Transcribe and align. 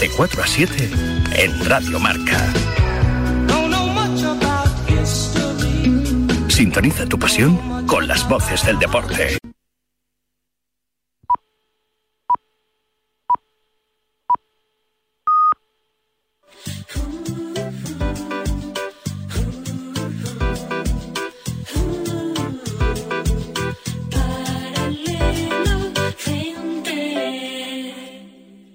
de 0.00 0.08
4 0.08 0.42
a 0.42 0.46
7 0.46 0.90
en 1.34 1.64
Radio 1.66 2.00
Marca. 2.00 2.52
Sintoniza 6.48 7.04
tu 7.06 7.18
pasión 7.18 7.86
con 7.86 8.08
las 8.08 8.26
voces 8.26 8.64
del 8.64 8.78
deporte. 8.78 9.36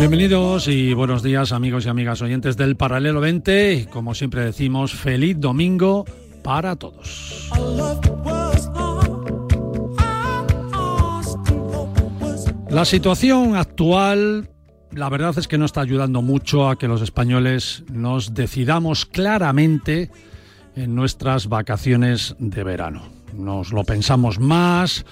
Bienvenidos 0.00 0.66
y 0.66 0.94
buenos 0.94 1.22
días 1.22 1.52
amigos 1.52 1.84
y 1.84 1.90
amigas 1.90 2.22
oyentes 2.22 2.56
del 2.56 2.74
Paralelo 2.74 3.20
20 3.20 3.74
y 3.74 3.84
como 3.84 4.14
siempre 4.14 4.42
decimos, 4.42 4.94
feliz 4.94 5.38
domingo 5.38 6.06
para 6.42 6.74
todos. 6.74 7.50
La 12.70 12.86
situación 12.86 13.56
actual, 13.56 14.48
la 14.90 15.10
verdad 15.10 15.34
es 15.36 15.46
que 15.46 15.58
no 15.58 15.66
está 15.66 15.82
ayudando 15.82 16.22
mucho 16.22 16.70
a 16.70 16.78
que 16.78 16.88
los 16.88 17.02
españoles 17.02 17.84
nos 17.92 18.32
decidamos 18.32 19.04
claramente 19.04 20.10
en 20.76 20.94
nuestras 20.94 21.46
vacaciones 21.46 22.36
de 22.38 22.64
verano. 22.64 23.02
Nos 23.34 23.70
lo 23.74 23.84
pensamos 23.84 24.38
más 24.38 25.04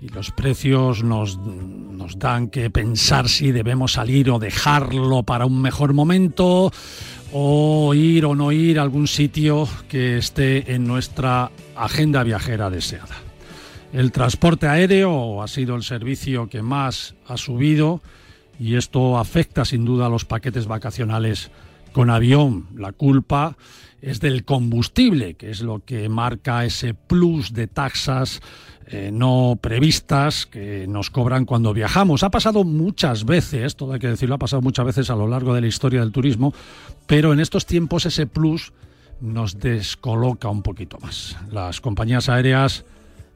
y 0.00 0.08
los 0.08 0.30
precios 0.30 1.04
nos, 1.04 1.38
dan 2.18 2.48
que 2.48 2.70
pensar 2.70 3.28
si 3.28 3.52
debemos 3.52 3.92
salir 3.92 4.30
o 4.30 4.38
dejarlo 4.38 5.22
para 5.22 5.46
un 5.46 5.60
mejor 5.60 5.92
momento 5.92 6.72
o 7.32 7.94
ir 7.94 8.24
o 8.24 8.34
no 8.34 8.50
ir 8.50 8.78
a 8.78 8.82
algún 8.82 9.06
sitio 9.06 9.68
que 9.88 10.18
esté 10.18 10.74
en 10.74 10.86
nuestra 10.86 11.50
agenda 11.76 12.24
viajera 12.24 12.70
deseada. 12.70 13.16
El 13.92 14.10
transporte 14.12 14.66
aéreo 14.66 15.42
ha 15.42 15.48
sido 15.48 15.76
el 15.76 15.82
servicio 15.82 16.48
que 16.48 16.62
más 16.62 17.14
ha 17.26 17.36
subido 17.36 18.00
y 18.58 18.76
esto 18.76 19.18
afecta 19.18 19.64
sin 19.64 19.84
duda 19.84 20.06
a 20.06 20.10
los 20.10 20.24
paquetes 20.24 20.66
vacacionales 20.66 21.50
con 21.92 22.10
avión. 22.10 22.68
La 22.74 22.92
culpa 22.92 23.56
es 24.00 24.20
del 24.20 24.44
combustible, 24.44 25.34
que 25.34 25.50
es 25.50 25.60
lo 25.60 25.84
que 25.84 26.08
marca 26.08 26.64
ese 26.64 26.94
plus 26.94 27.52
de 27.52 27.66
taxas 27.66 28.40
eh, 28.92 29.10
no 29.12 29.56
previstas 29.60 30.46
que 30.46 30.86
nos 30.88 31.10
cobran 31.10 31.44
cuando 31.44 31.72
viajamos. 31.72 32.24
Ha 32.24 32.30
pasado 32.30 32.64
muchas 32.64 33.24
veces, 33.24 33.76
todo 33.76 33.92
hay 33.92 34.00
que 34.00 34.08
decirlo, 34.08 34.34
ha 34.34 34.38
pasado 34.38 34.62
muchas 34.62 34.84
veces 34.84 35.10
a 35.10 35.14
lo 35.14 35.28
largo 35.28 35.54
de 35.54 35.60
la 35.60 35.68
historia 35.68 36.00
del 36.00 36.10
turismo, 36.10 36.52
pero 37.06 37.32
en 37.32 37.38
estos 37.38 37.66
tiempos 37.66 38.04
ese 38.06 38.26
plus 38.26 38.72
nos 39.20 39.60
descoloca 39.60 40.48
un 40.48 40.62
poquito 40.62 40.98
más. 40.98 41.36
Las 41.52 41.80
compañías 41.80 42.28
aéreas 42.28 42.84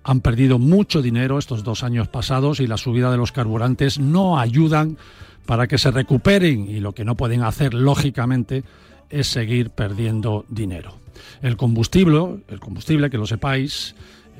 han 0.02 0.22
perdido 0.22 0.58
mucho 0.58 1.02
dinero 1.02 1.38
estos 1.38 1.62
dos 1.62 1.84
años 1.84 2.08
pasados 2.08 2.58
y 2.58 2.66
la 2.66 2.76
subida 2.76 3.12
de 3.12 3.16
los 3.16 3.30
carburantes 3.30 4.00
no 4.00 4.40
ayudan 4.40 4.98
para 5.46 5.68
que 5.68 5.78
se 5.78 5.92
recuperen 5.92 6.68
y 6.68 6.80
lo 6.80 6.92
que 6.94 7.04
no 7.04 7.14
pueden 7.14 7.42
hacer, 7.42 7.74
lógicamente, 7.74 8.64
es 9.08 9.28
seguir 9.28 9.70
perdiendo 9.70 10.46
dinero. 10.48 10.96
El 11.42 11.56
combustible, 11.56 12.42
el 12.48 12.58
combustible, 12.58 13.08
que 13.08 13.18
lo 13.18 13.26
sepáis, 13.26 13.94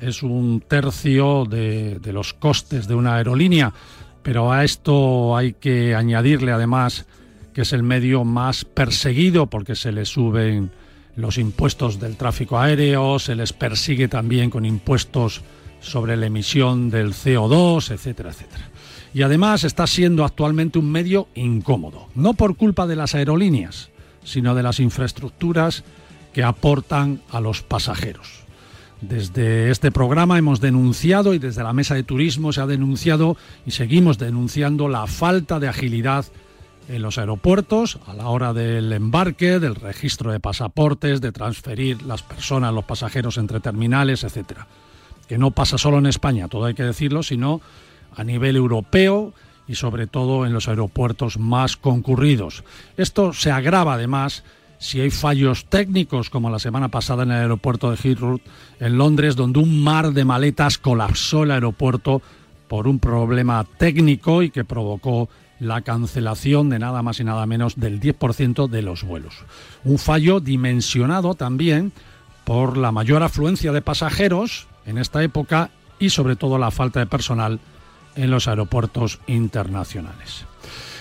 es 0.07 0.23
un 0.23 0.61
tercio 0.61 1.45
de, 1.45 1.99
los 2.13 2.33
costes 2.33 2.87
de 2.87 2.95
una 2.95 3.15
aerolínea, 3.15 3.73
pero 4.21 4.51
a 4.51 4.63
esto 4.63 5.35
hay 5.35 5.53
que 5.53 5.95
añadirle 5.95 6.51
además 6.51 7.05
que 7.53 7.61
es 7.61 7.73
el 7.73 7.83
medio 7.83 8.23
más 8.23 8.65
perseguido 8.65 9.47
porque 9.47 9.75
se 9.75 9.91
le 9.91 10.05
suben 10.05 10.71
los 11.15 11.37
impuestos 11.37 11.99
del 11.99 12.17
tráfico 12.17 12.59
aéreo, 12.59 13.17
se 13.19 13.35
les 13.35 13.53
persigue 13.53 14.07
también 14.07 14.49
con 14.49 14.65
impuestos 14.65 15.41
sobre 15.79 16.17
la 16.17 16.25
emisión 16.25 16.89
del 16.89 17.13
CO2, 17.13 17.91
etcétera, 17.91 18.31
etcétera. 18.31 18.69
Y 19.13 19.21
además 19.21 19.63
está 19.63 19.87
siendo 19.87 20.25
actualmente 20.25 20.77
un 20.77 20.91
medio 20.91 21.29
incómodo, 21.35 22.09
no 22.15 22.33
por 22.33 22.57
culpa 22.57 22.85
de 22.85 22.97
las 22.97 23.15
aerolíneas, 23.15 23.89
sino 24.23 24.55
de 24.55 24.63
las 24.63 24.79
infraestructuras 24.79 25.83
que 26.33 26.43
aportan 26.43 27.21
a 27.31 27.39
los 27.39 27.61
pasajeros. 27.61 28.44
Desde 29.01 29.71
este 29.71 29.91
programa 29.91 30.37
hemos 30.37 30.61
denunciado 30.61 31.33
y 31.33 31.39
desde 31.39 31.63
la 31.63 31.73
Mesa 31.73 31.95
de 31.95 32.03
Turismo 32.03 32.53
se 32.53 32.61
ha 32.61 32.65
denunciado 32.65 33.35
y 33.65 33.71
seguimos 33.71 34.17
denunciando 34.17 34.87
la 34.87 35.05
falta 35.05 35.59
de 35.59 35.67
agilidad 35.67 36.25
en 36.87 37.01
los 37.01 37.17
aeropuertos 37.17 37.99
a 38.07 38.13
la 38.13 38.29
hora 38.29 38.53
del 38.53 38.93
embarque, 38.93 39.59
del 39.59 39.75
registro 39.75 40.31
de 40.31 40.39
pasaportes, 40.39 41.19
de 41.19 41.31
transferir 41.31 42.03
las 42.03 42.23
personas, 42.23 42.73
los 42.73 42.85
pasajeros 42.85 43.37
entre 43.37 43.59
terminales, 43.59 44.23
etcétera. 44.23 44.67
Que 45.27 45.37
no 45.37 45.51
pasa 45.51 45.77
solo 45.77 45.97
en 45.97 46.05
España, 46.05 46.47
todo 46.47 46.65
hay 46.65 46.73
que 46.73 46.83
decirlo, 46.83 47.23
sino 47.23 47.61
a 48.15 48.23
nivel 48.23 48.55
europeo 48.55 49.33
y 49.67 49.75
sobre 49.75 50.07
todo 50.07 50.45
en 50.45 50.53
los 50.53 50.67
aeropuertos 50.67 51.37
más 51.37 51.75
concurridos. 51.75 52.63
Esto 52.97 53.33
se 53.33 53.51
agrava 53.51 53.95
además 53.95 54.43
si 54.77 55.01
hay 55.01 55.09
fallos 55.09 55.65
técnicos, 55.65 56.29
como 56.29 56.49
la 56.49 56.59
semana 56.59 56.89
pasada 56.89 57.23
en 57.23 57.31
el 57.31 57.37
aeropuerto 57.37 57.91
de 57.91 57.97
Heathrow, 57.97 58.39
en 58.79 58.97
Londres, 58.97 59.35
donde 59.35 59.59
un 59.59 59.83
mar 59.83 60.11
de 60.11 60.25
maletas 60.25 60.77
colapsó 60.77 61.43
el 61.43 61.51
aeropuerto 61.51 62.21
por 62.67 62.87
un 62.87 62.99
problema 62.99 63.65
técnico 63.77 64.41
y 64.41 64.49
que 64.49 64.65
provocó 64.65 65.29
la 65.59 65.81
cancelación 65.81 66.69
de 66.69 66.79
nada 66.79 67.01
más 67.01 67.19
y 67.19 67.23
nada 67.23 67.45
menos 67.45 67.75
del 67.77 67.99
10% 67.99 68.67
de 68.67 68.81
los 68.81 69.03
vuelos. 69.03 69.45
Un 69.83 69.97
fallo 69.97 70.39
dimensionado 70.39 71.35
también 71.35 71.93
por 72.43 72.77
la 72.77 72.91
mayor 72.91 73.23
afluencia 73.23 73.71
de 73.71 73.81
pasajeros 73.81 74.67
en 74.85 74.97
esta 74.97 75.23
época 75.23 75.71
y 75.99 76.09
sobre 76.09 76.35
todo 76.35 76.57
la 76.57 76.71
falta 76.71 76.99
de 76.99 77.05
personal 77.05 77.59
en 78.15 78.31
los 78.31 78.47
aeropuertos 78.47 79.19
internacionales. 79.27 80.45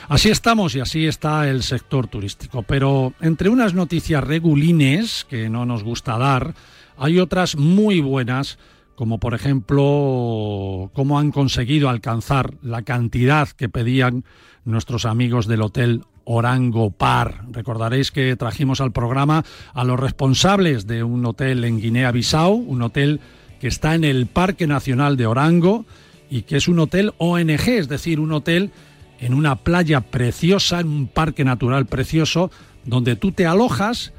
Así 0.08 0.28
estamos 0.28 0.74
y 0.74 0.80
así 0.80 1.06
está 1.06 1.48
el 1.48 1.62
sector 1.62 2.08
turístico. 2.08 2.62
Pero 2.62 3.14
entre 3.20 3.48
unas 3.48 3.74
noticias 3.74 4.22
regulines 4.22 5.26
que 5.28 5.48
no 5.48 5.64
nos 5.64 5.82
gusta 5.82 6.18
dar, 6.18 6.54
hay 6.96 7.18
otras 7.18 7.56
muy 7.56 8.00
buenas, 8.00 8.58
como 8.94 9.18
por 9.18 9.34
ejemplo 9.34 10.90
cómo 10.92 11.18
han 11.18 11.32
conseguido 11.32 11.88
alcanzar 11.88 12.54
la 12.62 12.82
cantidad 12.82 13.48
que 13.48 13.68
pedían 13.68 14.24
nuestros 14.64 15.06
amigos 15.06 15.46
del 15.46 15.62
hotel 15.62 16.02
Orango 16.24 16.90
Par. 16.90 17.44
Recordaréis 17.50 18.10
que 18.10 18.36
trajimos 18.36 18.80
al 18.80 18.92
programa 18.92 19.44
a 19.72 19.84
los 19.84 19.98
responsables 19.98 20.86
de 20.86 21.02
un 21.02 21.24
hotel 21.24 21.64
en 21.64 21.80
Guinea-Bissau, 21.80 22.52
un 22.52 22.82
hotel 22.82 23.20
que 23.60 23.68
está 23.68 23.94
en 23.94 24.04
el 24.04 24.26
Parque 24.26 24.66
Nacional 24.66 25.16
de 25.16 25.26
Orango 25.26 25.86
y 26.30 26.42
que 26.42 26.56
es 26.56 26.68
un 26.68 26.78
hotel 26.78 27.12
ONG, 27.18 27.68
es 27.68 27.88
decir, 27.88 28.20
un 28.20 28.32
hotel 28.32 28.70
en 29.24 29.32
una 29.32 29.56
playa 29.56 30.02
preciosa, 30.02 30.80
en 30.80 30.88
un 30.88 31.06
parque 31.06 31.44
natural 31.44 31.86
precioso, 31.86 32.50
donde 32.84 33.16
tú 33.16 33.32
te 33.32 33.46
alojas 33.46 34.12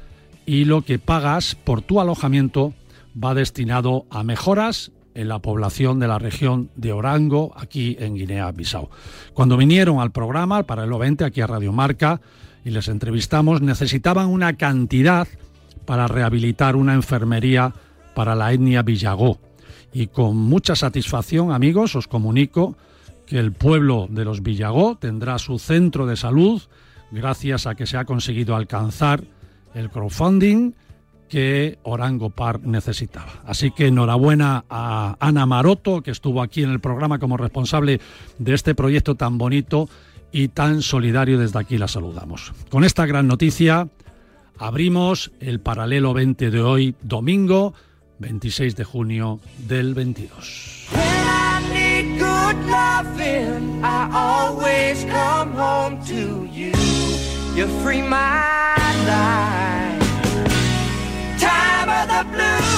y 0.46 0.64
lo 0.64 0.82
que 0.82 0.98
pagas 0.98 1.54
por 1.54 1.80
tu 1.80 2.00
alojamiento 2.00 2.74
va 3.16 3.32
destinado 3.32 4.04
a 4.10 4.24
mejoras 4.24 4.90
en 5.14 5.28
la 5.28 5.38
población 5.38 6.00
de 6.00 6.08
la 6.08 6.18
región 6.18 6.70
de 6.74 6.90
Orango, 6.90 7.52
aquí 7.56 7.96
en 8.00 8.16
Guinea-Bissau. 8.16 8.88
Cuando 9.32 9.56
vinieron 9.56 10.00
al 10.00 10.10
programa, 10.10 10.64
para 10.64 10.82
el 10.82 10.90
20, 10.90 11.24
aquí 11.24 11.40
a 11.40 11.46
Radio 11.46 11.72
Marca, 11.72 12.20
y 12.64 12.70
les 12.70 12.88
entrevistamos, 12.88 13.62
necesitaban 13.62 14.26
una 14.26 14.54
cantidad 14.56 15.28
para 15.84 16.08
rehabilitar 16.08 16.74
una 16.74 16.94
enfermería 16.94 17.72
para 18.16 18.34
la 18.34 18.52
etnia 18.52 18.82
Villagó. 18.82 19.38
Y 19.92 20.08
con 20.08 20.36
mucha 20.36 20.74
satisfacción, 20.74 21.52
amigos, 21.52 21.94
os 21.94 22.08
comunico 22.08 22.76
que 23.26 23.38
el 23.38 23.52
pueblo 23.52 24.06
de 24.08 24.24
los 24.24 24.42
Villagó 24.42 24.96
tendrá 24.96 25.38
su 25.38 25.58
centro 25.58 26.06
de 26.06 26.16
salud 26.16 26.62
gracias 27.10 27.66
a 27.66 27.74
que 27.74 27.86
se 27.86 27.96
ha 27.96 28.04
conseguido 28.04 28.56
alcanzar 28.56 29.24
el 29.74 29.90
crowdfunding 29.90 30.72
que 31.28 31.78
Orango 31.82 32.30
Park 32.30 32.62
necesitaba. 32.64 33.42
Así 33.44 33.70
que 33.72 33.88
enhorabuena 33.88 34.64
a 34.70 35.16
Ana 35.18 35.44
Maroto, 35.44 36.02
que 36.02 36.12
estuvo 36.12 36.40
aquí 36.40 36.62
en 36.62 36.70
el 36.70 36.80
programa 36.80 37.18
como 37.18 37.36
responsable 37.36 38.00
de 38.38 38.54
este 38.54 38.74
proyecto 38.74 39.16
tan 39.16 39.36
bonito 39.38 39.88
y 40.30 40.48
tan 40.48 40.82
solidario. 40.82 41.38
Desde 41.38 41.58
aquí 41.58 41.78
la 41.78 41.88
saludamos. 41.88 42.52
Con 42.70 42.84
esta 42.84 43.06
gran 43.06 43.26
noticia 43.26 43.88
abrimos 44.58 45.32
el 45.40 45.60
paralelo 45.60 46.14
20 46.14 46.50
de 46.50 46.60
hoy, 46.60 46.94
domingo 47.02 47.74
26 48.18 48.76
de 48.76 48.84
junio 48.84 49.40
del 49.66 49.94
22. 49.94 50.86
good 52.46 52.66
loving, 52.66 53.84
I 53.84 54.08
always 54.12 55.04
come 55.04 55.52
home 55.52 56.04
to 56.04 56.44
you. 56.44 56.72
You 57.56 57.66
free 57.82 58.02
my 58.02 58.76
life. 59.12 60.00
Time 61.40 61.88
of 61.88 62.06
the 62.08 62.22
blues. 62.32 62.75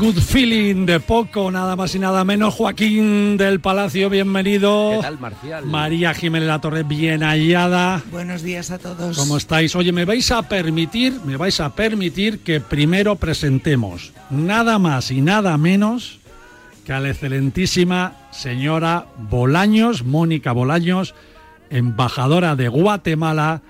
Good 0.00 0.16
Feeling 0.16 0.86
de 0.86 0.98
poco, 0.98 1.50
nada 1.50 1.76
más 1.76 1.94
y 1.94 1.98
nada 1.98 2.24
menos. 2.24 2.54
Joaquín 2.54 3.36
del 3.36 3.60
Palacio, 3.60 4.08
bienvenido. 4.08 4.92
¿Qué 4.92 5.02
tal, 5.02 5.20
Marcial? 5.20 5.66
María 5.66 6.14
Jiménez 6.14 6.48
La 6.48 6.58
Torre, 6.58 6.84
bien 6.84 7.22
hallada. 7.22 8.00
Buenos 8.10 8.40
días 8.40 8.70
a 8.70 8.78
todos. 8.78 9.14
¿Cómo 9.18 9.36
estáis? 9.36 9.76
Oye, 9.76 9.92
me 9.92 10.06
vais 10.06 10.30
a 10.30 10.40
permitir, 10.48 11.20
me 11.26 11.36
vais 11.36 11.60
a 11.60 11.74
permitir 11.74 12.38
que 12.38 12.60
primero 12.60 13.16
presentemos 13.16 14.14
nada 14.30 14.78
más 14.78 15.10
y 15.10 15.20
nada 15.20 15.58
menos 15.58 16.18
que 16.86 16.94
a 16.94 17.00
la 17.00 17.10
excelentísima 17.10 18.14
señora 18.30 19.04
Bolaños, 19.18 20.02
Mónica 20.02 20.52
Bolaños, 20.52 21.14
embajadora 21.68 22.56
de 22.56 22.68
Guatemala 22.68 23.60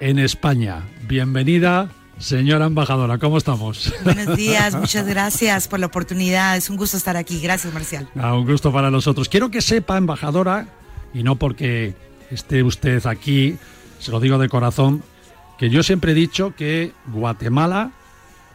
en 0.00 0.18
España. 0.18 0.82
Bienvenida. 1.06 1.90
Señora 2.20 2.66
embajadora, 2.66 3.16
¿cómo 3.16 3.38
estamos? 3.38 3.92
Buenos 4.04 4.36
días, 4.36 4.74
muchas 4.78 5.06
gracias 5.06 5.68
por 5.68 5.80
la 5.80 5.86
oportunidad. 5.86 6.54
Es 6.54 6.68
un 6.68 6.76
gusto 6.76 6.98
estar 6.98 7.16
aquí. 7.16 7.40
Gracias, 7.40 7.72
Marcial. 7.72 8.08
Ah, 8.14 8.34
un 8.34 8.46
gusto 8.46 8.70
para 8.70 8.90
nosotros. 8.90 9.30
Quiero 9.30 9.50
que 9.50 9.62
sepa, 9.62 9.96
embajadora, 9.96 10.68
y 11.14 11.22
no 11.22 11.36
porque 11.36 11.94
esté 12.30 12.62
usted 12.62 13.04
aquí, 13.06 13.56
se 14.00 14.10
lo 14.10 14.20
digo 14.20 14.36
de 14.36 14.50
corazón, 14.50 15.02
que 15.58 15.70
yo 15.70 15.82
siempre 15.82 16.12
he 16.12 16.14
dicho 16.14 16.54
que 16.54 16.92
Guatemala 17.06 17.92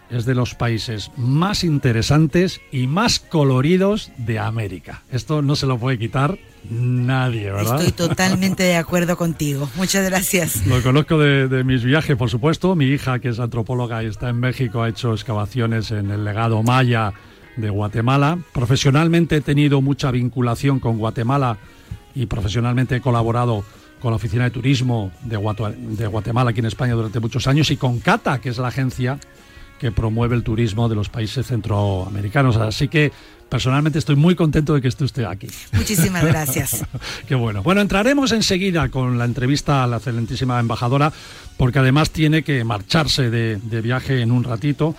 es 0.10 0.26
de 0.26 0.36
los 0.36 0.56
países 0.56 1.12
más 1.18 1.64
interesantes 1.64 2.62
y 2.72 2.88
más 2.88 3.20
coloridos 3.20 4.12
de 4.18 4.40
América. 4.40 5.04
Esto 5.12 5.42
no 5.42 5.56
se 5.56 5.66
lo 5.66 5.78
puede 5.78 5.98
quitar 5.98 6.38
nadie, 6.70 7.52
¿verdad? 7.52 7.82
Estoy 7.82 7.92
totalmente 8.08 8.64
de 8.64 8.76
acuerdo 8.76 9.18
contigo. 9.18 9.70
Muchas 9.76 10.06
gracias. 10.06 10.66
Lo 10.68 10.82
conozco 10.82 11.18
de, 11.18 11.48
de, 11.48 11.64
mis 11.64 11.84
viajes, 11.84 12.16
por 12.16 12.30
supuesto. 12.30 12.76
Mi 12.76 12.86
hija, 12.86 13.20
que 13.20 13.30
es 13.30 13.40
antropóloga 13.40 14.04
y 14.04 14.08
está 14.08 14.30
en 14.30 14.40
México, 14.40 14.82
ha 14.82 14.90
hecho 14.90 15.14
excavaciones 15.14 15.92
en 15.92 16.12
el 16.12 16.24
legado 16.24 16.64
maya 16.64 17.14
de 17.58 17.70
Guatemala. 17.70 18.38
Profesionalmente 18.54 19.38
he 19.38 19.42
tenido 19.42 19.82
mucha 19.82 20.12
vinculación 20.12 20.80
con 20.80 20.98
Guatemala 20.98 21.58
y 22.14 22.26
profesionalmente 22.26 22.96
he 22.96 23.02
colaborado 23.02 23.64
con 24.00 24.12
la 24.12 24.18
Oficina 24.18 24.44
de 24.44 24.52
Turismo 24.52 25.12
de, 25.24 25.38
de 25.98 26.08
Guatemala 26.08 26.50
aquí 26.52 26.60
en 26.60 26.66
España 26.66 26.94
durante 26.94 27.20
muchos 27.20 27.48
años 27.48 27.72
y 27.72 27.78
con 27.78 28.00
CATA, 28.00 28.40
que 28.40 28.50
es 28.50 28.58
la 28.58 28.68
agencia 28.68 29.20
que 29.80 29.92
promueve 29.92 30.36
el 30.36 30.44
turismo 30.44 30.90
de 30.90 30.96
los 30.96 31.10
países 31.10 31.48
centroamericanos. 31.48 32.58
Así 32.58 32.88
que 32.88 33.12
personalmente 33.50 34.00
estoy 34.00 34.16
muy 34.16 34.36
contento 34.36 34.74
de 34.74 34.82
que 34.82 34.88
esté 34.88 35.04
usted 35.04 35.24
aquí. 35.26 35.48
Muchísimas 35.74 36.24
gracias. 36.26 36.86
Qué 37.28 37.36
bueno. 37.36 37.64
Bueno, 37.64 37.82
entraremos 37.82 38.32
enseguida 38.32 38.90
con 38.90 39.18
la 39.18 39.26
entrevista 39.26 39.84
a 39.84 39.88
la 39.88 39.98
excelentísima 39.98 40.60
embajadora, 40.60 41.12
porque 41.58 41.80
además 41.80 42.12
tiene 42.12 42.44
que 42.44 42.64
marcharse 42.64 43.30
de, 43.30 43.58
de 43.58 43.82
viaje 43.82 44.22
en 44.22 44.32
un 44.32 44.44
ratito. 44.44 44.96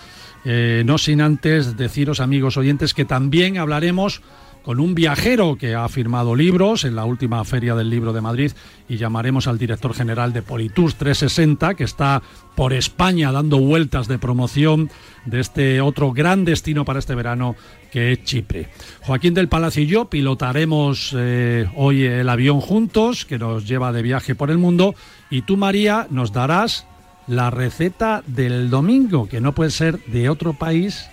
Eh, 0.48 0.84
no 0.86 0.96
sin 0.96 1.20
antes 1.20 1.76
deciros, 1.76 2.20
amigos 2.20 2.56
oyentes, 2.56 2.94
que 2.94 3.04
también 3.04 3.58
hablaremos 3.58 4.22
con 4.66 4.80
un 4.80 4.96
viajero 4.96 5.54
que 5.54 5.76
ha 5.76 5.88
firmado 5.88 6.34
libros 6.34 6.84
en 6.84 6.96
la 6.96 7.04
última 7.04 7.44
Feria 7.44 7.76
del 7.76 7.88
Libro 7.88 8.12
de 8.12 8.20
Madrid 8.20 8.50
y 8.88 8.96
llamaremos 8.96 9.46
al 9.46 9.58
director 9.58 9.94
general 9.94 10.32
de 10.32 10.42
Politours 10.42 10.96
360 10.96 11.74
que 11.74 11.84
está 11.84 12.20
por 12.56 12.72
España 12.72 13.30
dando 13.30 13.58
vueltas 13.60 14.08
de 14.08 14.18
promoción 14.18 14.90
de 15.24 15.38
este 15.38 15.80
otro 15.80 16.12
gran 16.12 16.44
destino 16.44 16.84
para 16.84 16.98
este 16.98 17.14
verano 17.14 17.54
que 17.92 18.10
es 18.10 18.24
Chipre. 18.24 18.68
Joaquín 19.02 19.34
del 19.34 19.46
Palacio 19.46 19.84
y 19.84 19.86
yo 19.86 20.06
pilotaremos 20.06 21.14
eh, 21.16 21.68
hoy 21.76 22.02
el 22.02 22.28
avión 22.28 22.60
juntos 22.60 23.24
que 23.24 23.38
nos 23.38 23.68
lleva 23.68 23.92
de 23.92 24.02
viaje 24.02 24.34
por 24.34 24.50
el 24.50 24.58
mundo 24.58 24.96
y 25.30 25.42
tú 25.42 25.56
María 25.56 26.08
nos 26.10 26.32
darás 26.32 26.88
la 27.28 27.50
receta 27.50 28.24
del 28.26 28.68
domingo 28.68 29.28
que 29.28 29.40
no 29.40 29.54
puede 29.54 29.70
ser 29.70 30.02
de 30.06 30.28
otro 30.28 30.54
país 30.54 31.08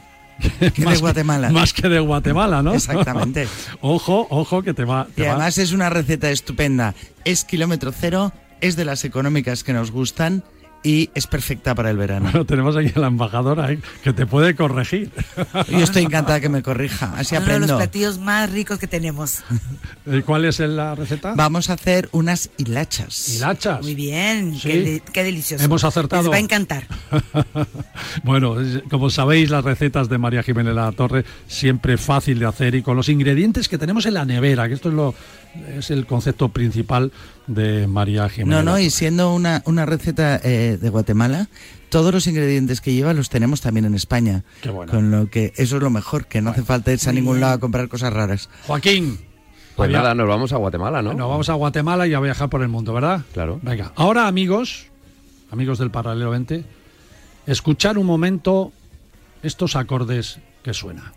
que 0.74 0.86
de 0.86 0.98
Guatemala. 0.98 1.48
Que, 1.48 1.54
más 1.54 1.74
que 1.74 1.90
de 1.90 2.00
Guatemala, 2.00 2.62
¿no? 2.62 2.74
Exactamente. 2.74 3.48
ojo, 3.82 4.28
ojo, 4.30 4.64
que 4.64 4.74
te 4.74 4.86
va. 4.86 5.08
Te 5.16 5.24
y 5.24 5.26
además 5.26 5.58
va. 5.58 5.64
es 5.64 5.72
una 5.72 5.90
receta 5.90 6.30
estupenda. 6.30 6.96
Es 7.26 7.44
kilómetro 7.44 7.92
cero, 7.92 8.34
es 8.62 8.76
de 8.76 8.86
las 8.86 9.06
económicas 9.06 9.64
que 9.64 9.74
nos 9.74 9.92
gustan 9.92 10.44
y 10.84 11.10
es 11.16 11.28
perfecta 11.28 11.74
para 11.74 11.90
el 11.90 11.98
verano. 11.98 12.26
Bueno, 12.32 12.46
tenemos 12.46 12.76
aquí 12.76 12.92
a 12.96 13.00
la 13.00 13.08
embajadora 13.08 13.72
¿eh? 13.72 13.80
que 14.04 14.12
te 14.14 14.26
puede 14.26 14.54
corregir. 14.56 15.10
Yo 15.70 15.80
estoy 15.80 16.04
encantada 16.04 16.40
que 16.42 16.50
me 16.50 16.62
corrija, 16.62 17.14
así 17.16 17.36
Uno 17.36 17.44
aprendo. 17.46 17.68
de 17.68 17.72
los 17.74 17.78
platillos 17.82 18.20
más 18.20 18.52
ricos 18.52 18.80
que 18.80 18.88
tenemos. 18.88 19.44
¿Cuál 20.26 20.46
es 20.46 20.60
la 20.60 20.94
receta? 20.96 21.34
Vamos 21.36 21.70
a 21.70 21.74
hacer 21.74 22.10
unas 22.12 22.50
hilachas. 22.58 23.30
¿Hilachas? 23.30 23.82
Muy 23.82 23.96
bien, 23.96 24.56
Sí. 24.60 24.68
qué, 24.68 24.82
de- 24.82 25.04
qué 25.14 25.24
delicioso. 25.24 25.64
Hemos 25.64 25.84
acertado. 25.84 26.24
Les 26.24 26.32
va 26.32 26.36
a 26.36 26.40
encantar. 26.40 26.86
bueno, 28.24 28.56
como 28.90 29.10
sabéis, 29.10 29.50
las 29.50 29.64
recetas 29.64 30.10
de 30.10 30.18
María 30.18 30.44
Jiménez 30.44 30.74
La 30.76 30.92
Torre 30.92 31.24
siempre 31.48 31.98
fácil 31.98 32.40
de 32.40 32.46
hacer 32.46 32.76
y 32.76 32.82
con 32.82 32.96
los 32.98 33.10
ingredientes 33.10 33.70
que 33.70 33.78
tenemos 33.78 34.06
en 34.06 34.16
la 34.16 34.26
nevera, 34.26 34.68
que 34.68 34.74
esto 34.74 34.90
es 34.90 34.96
lo 34.96 35.16
es 35.78 35.92
el 35.92 36.08
concepto 36.08 36.50
principal 36.50 37.12
de 37.48 37.88
María 37.88 38.30
Jiménez. 38.30 38.64
No, 38.64 38.72
no, 38.72 38.80
y 38.80 38.90
siendo 38.90 39.34
una, 39.34 39.62
una 39.66 39.86
receta 39.86 40.40
eh, 40.44 40.78
de 40.82 40.90
Guatemala, 40.90 41.48
todos 41.90 42.14
los 42.14 42.26
ingredientes 42.28 42.82
que 42.82 42.94
lleva 42.94 43.14
los 43.14 43.30
tenemos 43.30 43.62
también 43.62 43.86
en 43.86 43.94
España. 43.96 44.44
Qué 44.62 44.70
bueno. 44.70 44.92
Con 44.92 45.12
lo 45.12 45.30
que 45.30 45.54
eso 45.58 45.78
es 45.78 45.84
lo 45.84 45.90
mejor, 45.90 46.26
que 46.28 46.42
no 46.42 46.52
hace 46.52 46.64
falta 46.64 46.92
irse 46.92 47.10
a 47.10 47.14
ningún 47.14 47.40
lado 47.40 47.54
a 47.54 47.60
comprar 47.60 47.88
cosas 47.90 48.14
raras. 48.14 48.50
Joaquín. 48.68 49.20
Pues 49.76 49.88
había- 49.88 50.00
nada, 50.00 50.14
nos 50.16 50.28
vamos 50.28 50.54
a 50.54 50.58
Guatemala, 50.58 51.02
¿no? 51.02 51.14
Nos 51.14 51.28
vamos 51.30 51.50
a 51.50 51.54
Guatemala 51.54 52.06
y 52.08 52.14
a 52.14 52.20
viajar 52.20 52.50
por 52.50 52.62
el 52.62 52.68
mundo, 52.70 52.94
¿verdad? 52.94 53.22
Claro. 53.34 53.60
Venga, 53.64 53.92
ahora 53.96 54.28
amigos, 54.28 54.86
amigos 55.52 55.80
del 55.80 55.90
Paralelo 55.92 56.30
20, 56.30 56.64
escuchar 57.48 57.98
un 57.98 58.06
momento 58.06 58.72
estos 59.42 59.76
acordes 59.76 60.40
que 60.64 60.74
suenan. 60.74 61.12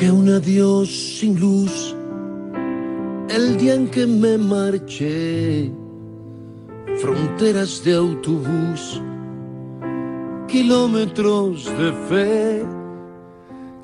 Dejé 0.00 0.12
un 0.12 0.30
adiós 0.30 0.88
sin 1.18 1.38
luz 1.38 1.94
el 3.28 3.58
día 3.58 3.74
en 3.74 3.86
que 3.86 4.06
me 4.06 4.38
marché. 4.38 5.70
Fronteras 7.02 7.84
de 7.84 7.96
autobús, 7.96 9.02
kilómetros 10.48 11.66
de 11.78 11.92
fe 12.08 12.64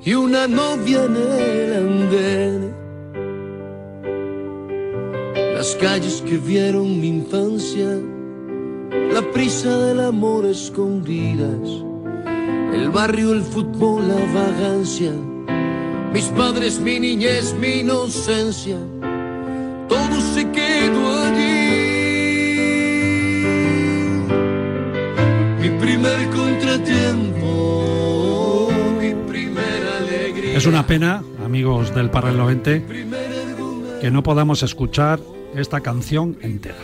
y 0.01 0.15
una 0.15 0.47
novia 0.47 1.05
en 1.05 1.15
el 1.17 1.73
andén. 1.85 2.73
Las 5.53 5.75
calles 5.75 6.23
que 6.27 6.39
vieron 6.39 6.99
mi 6.99 7.09
infancia, 7.09 7.89
la 9.13 9.21
prisa 9.33 9.77
del 9.85 9.99
amor 9.99 10.47
escondidas, 10.47 11.69
el 12.73 12.89
barrio, 12.89 13.33
el 13.33 13.43
fútbol, 13.43 14.07
la 14.07 14.19
vagancia 14.33 15.13
mis 16.17 16.29
padres, 16.29 16.79
mi 16.79 16.99
niñez, 16.99 17.53
mi 17.53 17.81
inocencia, 17.81 18.79
todo 19.87 20.19
se 20.33 20.49
quedó 20.49 21.23
allí. 21.25 21.85
Mi 25.61 25.69
primer 25.79 26.27
contratiempo, 26.31 28.71
mi 28.99 29.13
primera 29.31 29.97
alegría. 29.99 30.57
Es 30.57 30.65
una 30.65 30.87
pena, 30.87 31.21
amigos 31.45 31.93
del 31.93 32.09
Paralelo 32.09 32.47
20, 32.47 32.83
que 34.01 34.09
no 34.09 34.23
podamos 34.23 34.63
escuchar 34.63 35.19
esta 35.53 35.81
canción 35.81 36.35
entera. 36.41 36.81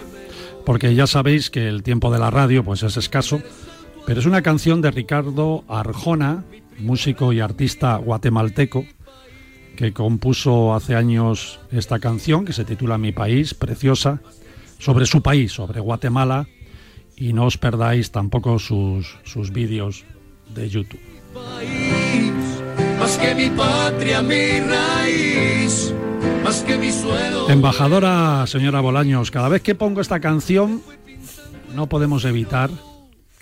Porque 0.63 0.93
ya 0.93 1.07
sabéis 1.07 1.49
que 1.49 1.67
el 1.67 1.81
tiempo 1.81 2.11
de 2.11 2.19
la 2.19 2.29
radio 2.29 2.63
pues 2.63 2.83
es 2.83 2.97
escaso, 2.97 3.41
pero 4.05 4.19
es 4.19 4.27
una 4.27 4.43
canción 4.43 4.83
de 4.83 4.91
Ricardo 4.91 5.63
Arjona, 5.67 6.43
músico 6.77 7.33
y 7.33 7.39
artista 7.39 7.95
guatemalteco, 7.95 8.85
que 9.75 9.93
compuso 9.93 10.73
hace 10.73 10.95
años 10.95 11.59
esta 11.71 11.99
canción 11.99 12.45
que 12.45 12.53
se 12.53 12.65
titula 12.65 12.97
Mi 12.97 13.11
país, 13.11 13.53
preciosa, 13.53 14.21
sobre 14.79 15.05
su 15.05 15.21
país, 15.21 15.51
sobre 15.51 15.79
Guatemala, 15.79 16.47
y 17.15 17.33
no 17.33 17.45
os 17.45 17.57
perdáis 17.57 18.11
tampoco 18.11 18.59
sus, 18.59 19.17
sus 19.23 19.51
vídeos 19.51 20.03
de 20.53 20.69
YouTube. 20.69 20.99
país, 21.33 22.33
más 22.99 23.17
que 23.17 23.35
mi 23.35 23.49
patria, 23.49 24.21
mi 24.21 24.59
raíz, 24.59 25.93
más 26.43 26.61
que 26.63 26.77
mi 26.77 26.91
suelo. 26.91 27.49
Embajadora, 27.49 28.45
señora 28.47 28.81
Bolaños, 28.81 29.31
cada 29.31 29.49
vez 29.49 29.61
que 29.61 29.75
pongo 29.75 30.01
esta 30.01 30.19
canción 30.19 30.81
no 31.73 31.87
podemos 31.87 32.23
evitar 32.25 32.69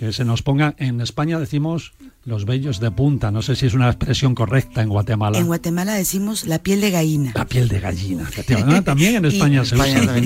que 0.02 0.12
se 0.14 0.26
nos 0.26 0.42
ponga, 0.42 0.74
en 0.80 1.00
España 1.00 1.38
decimos 1.38 1.94
los 2.26 2.46
vellos 2.46 2.80
de 2.80 2.90
punta, 2.90 3.30
no 3.30 3.44
sé 3.44 3.56
si 3.56 3.68
es 3.68 3.76
una 3.76 3.88
expresión 3.88 4.34
correcta 4.34 4.82
en 4.82 4.90
Guatemala. 4.90 5.38
En 5.38 5.46
Guatemala 5.46 5.94
decimos 5.94 6.46
la 6.48 6.58
piel 6.58 6.82
de 6.82 6.90
gallina. 6.90 7.32
La 7.36 7.46
piel 7.46 7.68
de 7.68 7.80
gallina, 7.80 8.24
efectivamente. 8.24 8.82
También 8.82 9.14
en 9.18 9.26
España 9.32 9.62
Y- 9.62 9.66
se 9.68 9.76
usa. 9.76 10.18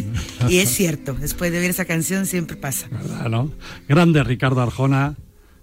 Y 0.47 0.59
es 0.59 0.69
cierto, 0.69 1.13
después 1.13 1.51
de 1.51 1.59
oír 1.59 1.69
esa 1.71 1.83
canción 1.83 2.25
siempre 2.25 2.55
pasa. 2.55 2.87
¿verdad, 2.89 3.27
no? 3.29 3.51
Grande 3.89 4.23
Ricardo 4.23 4.61
Arjona, 4.61 5.15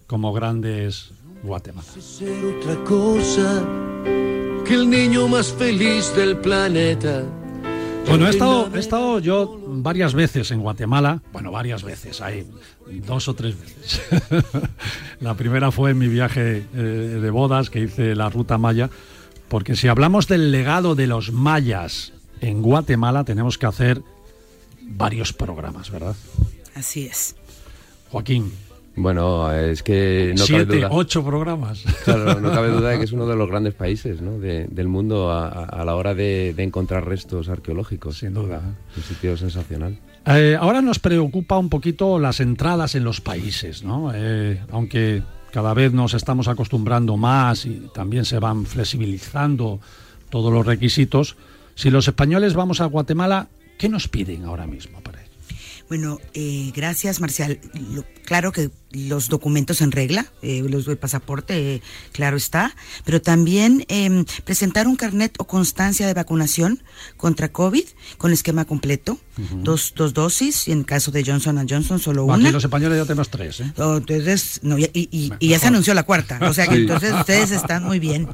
como 0.07 0.35
grandes 0.35 1.13
Guatemala. 1.43 1.89
ser 1.99 2.45
otra 2.45 2.85
cosa 2.85 3.65
que 4.67 4.75
el 4.75 4.91
niño 4.91 5.27
más 5.27 5.51
feliz 5.55 6.15
del 6.15 6.37
planeta. 6.37 7.25
Bueno, 8.09 8.27
he 8.27 8.31
estado, 8.31 8.71
he 8.75 8.79
estado 8.79 9.19
yo 9.21 9.59
varias 9.67 10.15
veces 10.15 10.51
en 10.51 10.61
Guatemala, 10.61 11.23
bueno, 11.33 11.51
varias 11.51 11.83
veces, 11.83 12.21
hay 12.21 12.47
dos 13.07 13.29
o 13.29 13.35
tres 13.35 13.59
veces. 13.59 14.03
la 15.21 15.35
primera 15.35 15.71
fue 15.71 15.93
en 15.93 15.99
mi 15.99 16.09
viaje 16.09 16.65
eh, 16.75 16.77
de 16.77 17.31
bodas 17.31 17.71
que 17.71 17.81
hice 17.81 18.15
la 18.15 18.29
ruta 18.29 18.59
maya, 18.59 18.91
porque 19.49 19.77
si 19.77 19.89
hablamos 19.89 20.29
del 20.29 20.51
legado 20.51 20.95
de 20.95 21.07
los 21.07 21.33
mayas 21.33 22.13
en 22.41 22.61
Guatemala, 22.61 23.25
tenemos 23.25 23.57
que 23.57 23.67
hacer 23.67 24.03
varios 24.83 25.33
programas, 25.33 25.91
¿verdad? 25.91 26.17
Así 26.75 27.07
es. 27.07 27.37
Joaquín, 28.11 28.53
Bueno, 28.95 29.51
es 29.53 29.83
que 29.83 30.35
no 30.37 30.45
cabe 30.45 30.59
siete, 30.59 30.77
duda. 30.77 30.89
ocho 30.91 31.25
programas. 31.25 31.83
Claro, 32.05 32.39
no 32.41 32.51
cabe 32.51 32.69
duda 32.69 32.91
de 32.91 32.99
que 32.99 33.05
es 33.05 33.13
uno 33.13 33.27
de 33.27 33.37
los 33.37 33.49
grandes 33.51 33.73
países 33.75 34.21
¿no? 34.21 34.39
de- 34.39 34.67
del 34.71 34.89
mundo 34.89 35.31
a, 35.31 35.49
a- 35.49 35.65
a 35.65 35.85
la 35.85 35.95
hora 35.97 36.15
de, 36.15 36.53
de 36.55 36.63
encontrar 36.63 37.07
restos 37.09 37.49
arqueológicos. 37.49 38.19
Sin 38.19 38.35
duda. 38.35 38.61
Un 38.97 39.03
sitio 39.03 39.37
sensacional. 39.39 39.99
Eh, 40.27 40.57
ahora 40.61 40.83
nos 40.83 40.99
preocupa 40.99 41.57
un 41.59 41.69
poquito 41.71 42.19
las 42.19 42.41
entradas 42.41 42.95
en 42.95 43.03
los 43.05 43.21
países, 43.23 43.83
¿no? 43.83 44.13
Eh, 44.15 44.61
aunque 44.71 45.23
cada 45.53 45.73
vez 45.75 45.93
nos 45.93 46.15
estamos 46.15 46.47
acostumbrando 46.49 47.17
más 47.17 47.65
y 47.67 47.89
también 47.95 48.25
se 48.27 48.39
van 48.39 48.65
flexibilizando 48.67 49.81
todos 50.31 50.53
los 50.53 50.65
requisitos. 50.67 51.37
Si 51.75 51.91
los 51.91 52.07
españoles 52.09 52.55
vamos 52.55 52.81
a 52.81 52.87
Guatemala, 52.87 53.49
¿qué 53.79 53.89
nos 53.89 54.07
piden 54.09 54.45
ahora 54.45 54.67
mismo 54.67 55.01
para 55.01 55.21
ir? 55.23 55.29
Bueno, 55.89 56.19
eh, 56.35 56.71
gracias 56.75 57.21
Marcial. 57.21 57.59
Lo- 57.93 58.05
claro 58.25 58.53
que 58.53 58.71
los 58.93 59.29
documentos 59.29 59.81
en 59.81 59.93
regla, 59.93 60.27
eh, 60.43 60.63
los 60.69 60.87
del 60.87 60.97
pasaporte, 60.99 61.75
eh, 61.77 61.83
claro 62.13 62.37
está, 62.37 62.75
pero 63.05 63.21
también 63.23 63.85
eh, 63.89 64.25
presentar 64.45 64.87
un 64.87 64.97
carnet 64.97 65.35
o 65.39 65.47
constancia 65.47 66.07
de 66.07 66.15
vacunación 66.15 66.83
contra 67.17 67.51
COVID 67.51 67.85
con 68.19 68.33
esquema 68.33 68.65
completo, 68.65 69.19
dos, 69.63 69.95
dos 69.97 70.13
dosis, 70.15 70.69
y 70.69 70.73
en 70.73 70.85
caso 70.85 71.11
de 71.11 71.25
Johnson 71.25 71.67
Johnson 71.69 71.99
solo 71.99 72.31
Aquí 72.33 72.43
una. 72.43 72.51
los 72.53 72.65
españoles 72.65 72.99
ya 72.99 73.05
tenemos 73.05 73.31
tres, 73.31 73.61
¿eh? 73.61 73.73
Oh, 73.79 73.97
entonces, 73.97 74.61
no, 74.63 74.79
y, 74.79 74.85
y- 74.93 75.09
y- 75.11 75.33
y 75.39 75.49
ya 75.49 75.59
se 75.59 75.69
anunció 75.69 75.95
la 75.95 76.03
cuarta, 76.03 76.39
o 76.43 76.53
sea 76.53 76.67
que 76.67 76.75
Sí. 76.77 76.81
entonces 76.83 77.13
ustedes 77.15 77.51
están 77.51 77.85
muy 77.85 77.99
bien. 77.99 78.29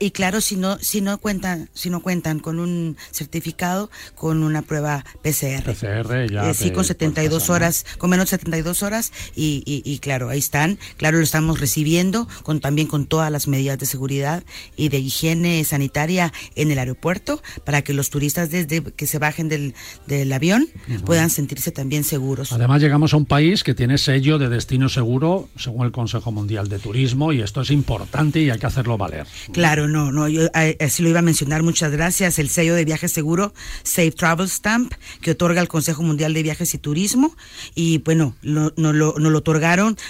Y, 0.00 0.10
claro, 0.10 0.40
si 0.40 0.56
no, 0.56 0.78
si 0.78 1.00
no 1.00 1.18
cuentan, 1.18 1.70
si 1.74 1.88
no 1.90 2.00
cuentan 2.00 2.38
con 2.40 2.58
un 2.58 2.96
certificado, 3.12 3.90
con 4.14 4.42
una 4.42 4.62
prueba 4.62 5.04
PCR. 5.22 5.62
PCR 5.64 6.26
ya 6.30 6.50
Eh, 6.50 6.54
sí, 6.54 6.70
con 6.70 6.84
72 6.84 7.42
pasa, 7.42 7.52
¿no? 7.52 7.56
horas, 7.56 7.86
con 7.98 8.10
menos 8.10 8.26
de 8.26 8.30
72 8.30 8.82
horas, 8.82 9.12
y, 9.34 9.62
y- 9.70 9.82
y 9.84 9.98
claro, 9.98 10.28
ahí 10.28 10.38
están, 10.38 10.78
claro, 10.96 11.18
lo 11.18 11.24
estamos 11.24 11.60
recibiendo, 11.60 12.28
con 12.42 12.60
también 12.60 12.86
con 12.88 13.06
todas 13.06 13.30
las 13.30 13.46
medidas 13.48 13.78
de 13.78 13.86
seguridad 13.86 14.42
y 14.76 14.88
de 14.88 14.98
higiene 14.98 15.62
sanitaria 15.64 16.32
en 16.56 16.70
el 16.70 16.78
aeropuerto, 16.78 17.42
para 17.64 17.82
que 17.82 17.92
los 17.92 18.10
turistas 18.10 18.50
desde 18.50 18.82
que 18.82 19.06
se 19.06 19.18
bajen 19.18 19.48
del, 19.48 19.74
del 20.06 20.32
avión 20.32 20.68
puedan 21.04 21.30
sentirse 21.30 21.70
también 21.70 22.04
seguros. 22.04 22.52
Además 22.52 22.80
llegamos 22.82 23.14
a 23.14 23.16
un 23.16 23.26
país 23.26 23.62
que 23.64 23.74
tiene 23.74 23.98
sello 23.98 24.38
de 24.38 24.48
destino 24.48 24.88
seguro 24.88 25.48
según 25.56 25.86
el 25.86 25.92
Consejo 25.92 26.32
Mundial 26.32 26.68
de 26.68 26.78
Turismo 26.78 27.32
y 27.32 27.40
esto 27.42 27.60
es 27.60 27.70
importante 27.70 28.40
y 28.40 28.50
hay 28.50 28.58
que 28.58 28.66
hacerlo 28.66 28.96
valer. 28.98 29.26
Claro, 29.52 29.88
no, 29.88 30.10
no, 30.12 30.28
yo 30.28 30.48
así 30.80 31.02
lo 31.02 31.08
iba 31.08 31.18
a 31.20 31.22
mencionar, 31.22 31.62
muchas 31.62 31.92
gracias. 31.92 32.38
El 32.38 32.48
sello 32.48 32.74
de 32.74 32.84
viaje 32.84 33.08
seguro, 33.08 33.52
Safe 33.82 34.10
Travel 34.12 34.48
Stamp, 34.48 34.92
que 35.20 35.32
otorga 35.32 35.60
el 35.60 35.68
Consejo 35.68 36.02
Mundial 36.02 36.34
de 36.34 36.42
Viajes 36.42 36.74
y 36.74 36.78
Turismo, 36.78 37.34
y 37.74 37.98
bueno, 37.98 38.34
lo- 38.42 38.72
nos 38.76 38.94
lo, 38.94 39.14
nos 39.18 39.32
lo 39.32 39.42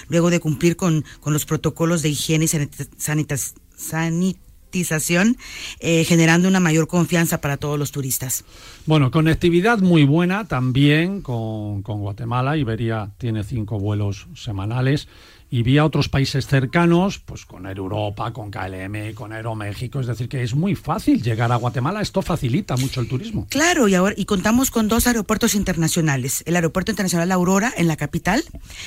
luego 0.07 0.29
de 0.29 0.39
cumplir 0.39 0.75
con, 0.75 1.05
con 1.19 1.33
los 1.33 1.45
protocolos 1.45 2.01
de 2.01 2.09
higiene 2.09 2.45
y 2.45 2.47
sanitas- 2.47 3.53
sanitización, 3.77 5.37
eh, 5.79 6.03
generando 6.05 6.47
una 6.47 6.59
mayor 6.59 6.87
confianza 6.87 7.41
para 7.41 7.57
todos 7.57 7.77
los 7.77 7.91
turistas. 7.91 8.43
Bueno, 8.85 9.11
conectividad 9.11 9.79
muy 9.79 10.03
buena 10.03 10.47
también 10.47 11.21
con, 11.21 11.83
con 11.83 11.99
Guatemala. 11.99 12.57
Iberia 12.57 13.11
tiene 13.17 13.43
cinco 13.43 13.79
vuelos 13.79 14.27
semanales 14.35 15.07
y 15.53 15.63
vía 15.63 15.83
otros 15.83 16.07
países 16.07 16.47
cercanos, 16.47 17.19
pues 17.19 17.45
con 17.45 17.65
Air 17.65 17.77
Europa, 17.77 18.31
con 18.31 18.49
KLM, 18.49 19.13
con 19.13 19.33
Aeroméxico. 19.33 19.99
Es 19.99 20.07
decir, 20.07 20.29
que 20.29 20.41
es 20.43 20.55
muy 20.55 20.75
fácil 20.75 21.21
llegar 21.21 21.51
a 21.51 21.57
Guatemala. 21.57 22.01
Esto 22.01 22.21
facilita 22.21 22.77
mucho 22.77 23.01
el 23.01 23.09
turismo. 23.09 23.47
Claro, 23.49 23.89
y 23.89 23.95
ahora 23.95 24.15
y 24.17 24.23
contamos 24.23 24.71
con 24.71 24.87
dos 24.87 25.07
aeropuertos 25.07 25.53
internacionales. 25.53 26.41
El 26.47 26.55
Aeropuerto 26.55 26.91
Internacional 26.91 27.33
Aurora 27.33 27.73
en 27.75 27.89
la 27.89 27.97
capital, 27.97 28.45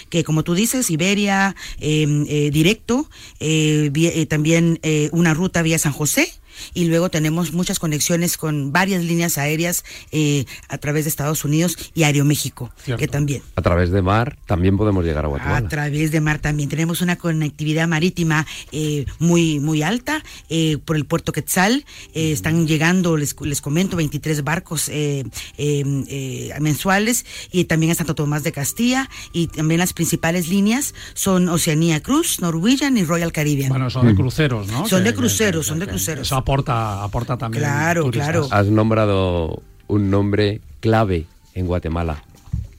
que 0.08 0.24
como 0.24 0.42
tú 0.42 0.54
dices, 0.54 0.90
Iberia 0.90 1.54
eh, 1.80 2.24
eh, 2.28 2.50
directo, 2.50 3.10
eh, 3.40 3.92
eh, 3.94 4.26
también 4.26 4.78
eh, 4.82 5.10
una 5.12 5.34
ruta 5.34 5.60
vía 5.60 5.78
San 5.78 5.92
José. 5.92 6.32
Y 6.72 6.86
luego 6.86 7.10
tenemos 7.10 7.52
muchas 7.52 7.78
conexiones 7.78 8.36
con 8.36 8.72
varias 8.72 9.02
líneas 9.04 9.38
aéreas 9.38 9.84
eh, 10.12 10.44
a 10.68 10.78
través 10.78 11.04
de 11.04 11.08
Estados 11.10 11.44
Unidos 11.44 11.76
y 11.94 12.02
Aeroméxico, 12.04 12.72
Cierto. 12.82 13.00
que 13.00 13.08
también. 13.08 13.42
A 13.56 13.62
través 13.62 13.90
de 13.90 14.02
mar 14.02 14.36
también 14.46 14.76
podemos 14.76 15.04
llegar 15.04 15.24
a 15.24 15.28
Guatemala. 15.28 15.58
A 15.58 15.68
través 15.68 16.10
de 16.10 16.20
mar 16.20 16.38
también 16.38 16.68
tenemos 16.68 17.00
una 17.00 17.16
conectividad 17.16 17.88
marítima 17.88 18.46
eh, 18.72 19.06
muy 19.18 19.60
muy 19.60 19.82
alta 19.82 20.22
eh, 20.48 20.78
por 20.84 20.96
el 20.96 21.04
puerto 21.06 21.32
Quetzal. 21.32 21.84
Eh, 22.14 22.32
están 22.32 22.66
llegando, 22.66 23.16
les, 23.16 23.34
les 23.40 23.60
comento, 23.60 23.96
23 23.96 24.44
barcos 24.44 24.88
eh, 24.88 25.24
eh, 25.58 25.84
eh, 26.08 26.54
mensuales 26.60 27.24
y 27.52 27.64
también 27.64 27.92
a 27.92 27.94
Santo 27.94 28.14
Tomás 28.14 28.42
de 28.42 28.52
Castilla. 28.52 29.08
Y 29.32 29.46
también 29.48 29.78
las 29.78 29.92
principales 29.92 30.48
líneas 30.48 30.94
son 31.14 31.48
Oceanía 31.48 32.02
Cruz, 32.02 32.40
Norwegian 32.40 32.96
y 32.96 33.04
Royal 33.04 33.32
Caribbean. 33.32 33.68
Bueno, 33.70 33.90
son 33.90 34.06
de 34.06 34.14
cruceros, 34.14 34.68
¿no? 34.68 34.88
Son 34.88 35.04
de 35.04 35.14
cruceros, 35.14 35.66
son 35.66 35.78
de 35.78 35.86
cruceros. 35.86 36.28
Aporta, 36.44 37.02
aporta 37.02 37.38
también. 37.38 37.64
Claro, 37.64 38.02
turistas. 38.04 38.28
claro. 38.28 38.48
Has 38.50 38.66
nombrado 38.66 39.62
un 39.86 40.10
nombre 40.10 40.60
clave 40.80 41.24
en 41.54 41.66
Guatemala, 41.66 42.22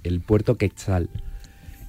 el 0.04 0.22
puerto 0.22 0.56
Quetzal. 0.56 1.10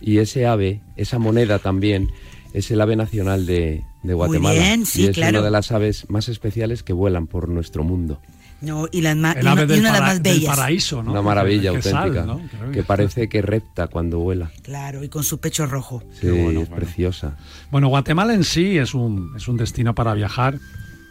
Y 0.00 0.16
ese 0.18 0.46
ave, 0.46 0.80
esa 0.96 1.18
moneda 1.18 1.58
también, 1.58 2.08
es 2.54 2.70
el 2.70 2.80
ave 2.80 2.96
nacional 2.96 3.44
de, 3.44 3.84
de 4.02 4.14
Guatemala. 4.14 4.58
bien, 4.58 4.86
sí, 4.86 5.02
y 5.02 5.06
es 5.08 5.14
claro. 5.16 5.38
una 5.40 5.44
de 5.44 5.50
las 5.50 5.70
aves 5.70 6.06
más 6.08 6.30
especiales 6.30 6.82
que 6.82 6.94
vuelan 6.94 7.26
por 7.26 7.46
nuestro 7.50 7.84
mundo. 7.84 8.20
No, 8.62 8.88
y, 8.90 9.02
las 9.02 9.14
ma- 9.14 9.34
y 9.36 9.40
una, 9.42 9.66
de 9.66 9.76
las 9.82 10.00
más 10.00 10.22
del 10.22 10.38
bellas. 10.38 10.56
paraíso, 10.56 11.02
¿no? 11.02 11.10
Una 11.10 11.20
maravilla 11.20 11.72
Que 11.72 11.82
sal, 11.82 12.16
auténtica, 12.16 12.70
que 12.72 12.82
parece 12.84 13.28
que 13.28 13.42
repta 13.42 13.88
cuando 13.88 14.18
vuela. 14.20 14.50
Claro, 14.62 15.04
y 15.04 15.10
con 15.10 15.22
su 15.24 15.40
pecho 15.40 15.66
rojo. 15.66 16.02
Sí, 16.18 16.28
bueno, 16.28 16.62
es 16.62 16.68
bueno. 16.70 16.76
preciosa. 16.76 17.36
Bueno, 17.70 17.88
Guatemala 17.88 18.32
en 18.32 18.44
sí 18.44 18.78
es 18.78 18.94
un, 18.94 19.34
es 19.36 19.46
un 19.46 19.58
destino 19.58 19.94
para 19.94 20.14
viajar 20.14 20.58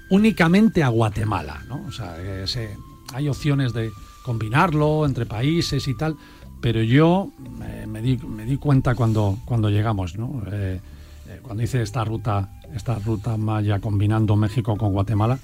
únicamente 0.10 0.84
a 0.84 0.90
Guatemala, 0.90 1.62
¿no? 1.68 1.84
O 1.88 1.92
sea, 1.92 2.16
se- 2.48 2.76
hay 3.14 3.30
opciones 3.30 3.74
de 3.74 3.92
combinarlo 4.24 5.06
entre 5.06 5.26
países 5.26 5.88
y 5.88 5.94
tal, 5.94 6.16
pero 6.62 6.82
yo 6.82 7.30
eh, 7.64 7.86
me, 7.88 8.02
di, 8.02 8.18
me 8.18 8.46
di 8.46 8.58
cuenta 8.58 8.96
cuando, 8.96 9.38
cuando 9.46 9.70
llegamos, 9.70 10.18
¿no? 10.18 10.42
Eh, 10.52 10.80
eh, 11.28 11.40
cuando 11.42 11.64
hice 11.64 11.82
esta 11.82 12.04
ruta, 12.04 12.50
esta 12.74 12.96
ruta 13.00 13.38
maya 13.38 13.80
combinando 13.80 14.36
México 14.36 14.76
con 14.78 14.92
Guatemala, 14.94 15.40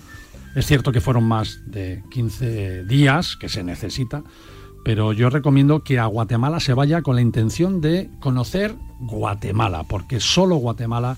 es 0.55 0.65
cierto 0.65 0.91
que 0.91 0.99
fueron 1.01 1.23
más 1.23 1.59
de 1.67 2.03
15 2.11 2.83
días 2.85 3.35
que 3.37 3.49
se 3.49 3.63
necesita, 3.63 4.23
pero 4.83 5.13
yo 5.13 5.29
recomiendo 5.29 5.83
que 5.83 5.99
a 5.99 6.07
Guatemala 6.07 6.59
se 6.59 6.73
vaya 6.73 7.01
con 7.03 7.15
la 7.15 7.21
intención 7.21 7.81
de 7.81 8.09
conocer 8.19 8.75
Guatemala, 8.99 9.83
porque 9.83 10.19
solo 10.19 10.55
Guatemala 10.57 11.17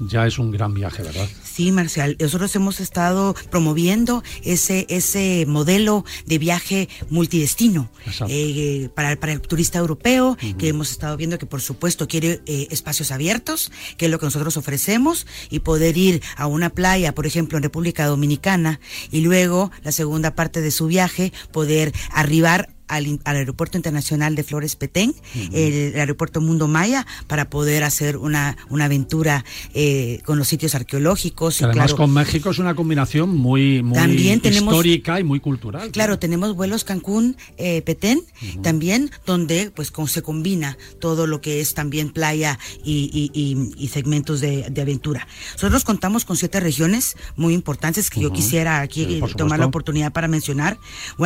ya 0.00 0.26
es 0.26 0.38
un 0.38 0.50
gran 0.50 0.74
viaje, 0.74 1.02
¿verdad? 1.02 1.28
Sí, 1.42 1.70
Marcial, 1.72 2.16
nosotros 2.18 2.54
hemos 2.56 2.80
estado 2.80 3.34
promoviendo 3.50 4.22
ese, 4.42 4.86
ese 4.88 5.44
modelo 5.46 6.04
de 6.26 6.38
viaje 6.38 6.88
multidestino 7.10 7.90
eh, 8.28 8.88
para, 8.94 9.16
para, 9.16 9.32
el 9.32 9.40
turista 9.40 9.78
europeo, 9.78 10.36
que 10.58 10.68
hemos 10.68 10.90
estado 10.90 11.16
viendo 11.16 11.38
que 11.38 11.46
por 11.46 11.60
supuesto 11.60 12.08
quiere 12.08 12.40
eh, 12.46 12.66
espacios 12.70 13.12
abiertos, 13.12 13.70
que 13.96 14.06
es 14.06 14.10
lo 14.10 14.18
que 14.18 14.26
nosotros 14.26 14.56
ofrecemos, 14.56 15.26
y 15.50 15.60
poder 15.60 15.96
ir 15.96 16.22
a 16.36 16.46
una 16.46 16.70
playa, 16.70 17.14
por 17.14 17.26
ejemplo, 17.26 17.58
en 17.58 17.62
República 17.62 18.06
Dominicana, 18.06 18.80
y 19.10 19.20
luego 19.20 19.70
la 19.82 19.92
segunda 19.92 20.34
parte 20.34 20.60
de 20.60 20.70
su 20.70 20.86
viaje, 20.86 21.32
poder 21.52 21.92
arribar 22.10 22.73
al, 22.88 23.20
aeropuerto 23.24 23.78
internacional 23.78 24.34
de 24.34 24.42
Flores 24.42 24.76
Petén, 24.76 25.14
el, 25.52 25.98
aeropuerto 25.98 26.40
Mundo 26.40 26.68
Maya, 26.68 27.06
para 27.26 27.50
poder 27.50 27.84
hacer 27.84 28.16
una, 28.16 28.56
una 28.68 28.86
aventura 28.86 29.44
eh, 29.74 30.20
con 30.24 30.38
los 30.38 30.48
sitios 30.48 30.74
arqueológicos. 30.74 31.60
Y 31.60 31.64
además 31.64 31.94
con 31.94 32.12
México 32.12 32.50
es 32.50 32.58
una 32.58 32.74
combinación 32.74 33.36
muy, 33.36 33.82
muy 33.82 33.98
también 33.98 34.40
histórica 34.44 35.20
y 35.20 35.24
muy 35.24 35.40
cultural. 35.40 35.90
Claro, 35.90 36.18
tenemos 36.18 36.54
vuelos 36.54 36.84
Cancún, 36.84 37.36
eh, 37.56 37.82
Petén, 37.82 38.22
también, 38.62 39.10
donde 39.26 39.70
pues 39.74 39.90
con, 39.90 40.08
se 40.08 40.22
combina 40.22 40.76
todo 41.00 41.26
lo 41.26 41.40
que 41.40 41.60
es 41.60 41.74
también 41.74 42.10
playa 42.10 42.58
y, 42.84 43.30
y, 43.32 43.88
segmentos 43.88 44.40
de, 44.40 44.68
de, 44.70 44.82
aventura. 44.82 45.26
Nosotros 45.54 45.84
contamos 45.84 46.24
con 46.24 46.36
siete 46.36 46.58
regiones 46.58 47.16
muy 47.36 47.54
importantes 47.54 48.10
que 48.10 48.20
yo 48.20 48.32
quisiera 48.32 48.80
aquí 48.80 49.20
tomar 49.36 49.58
la 49.60 49.66
oportunidad 49.66 50.12
para 50.12 50.28
mencionar. 50.28 50.78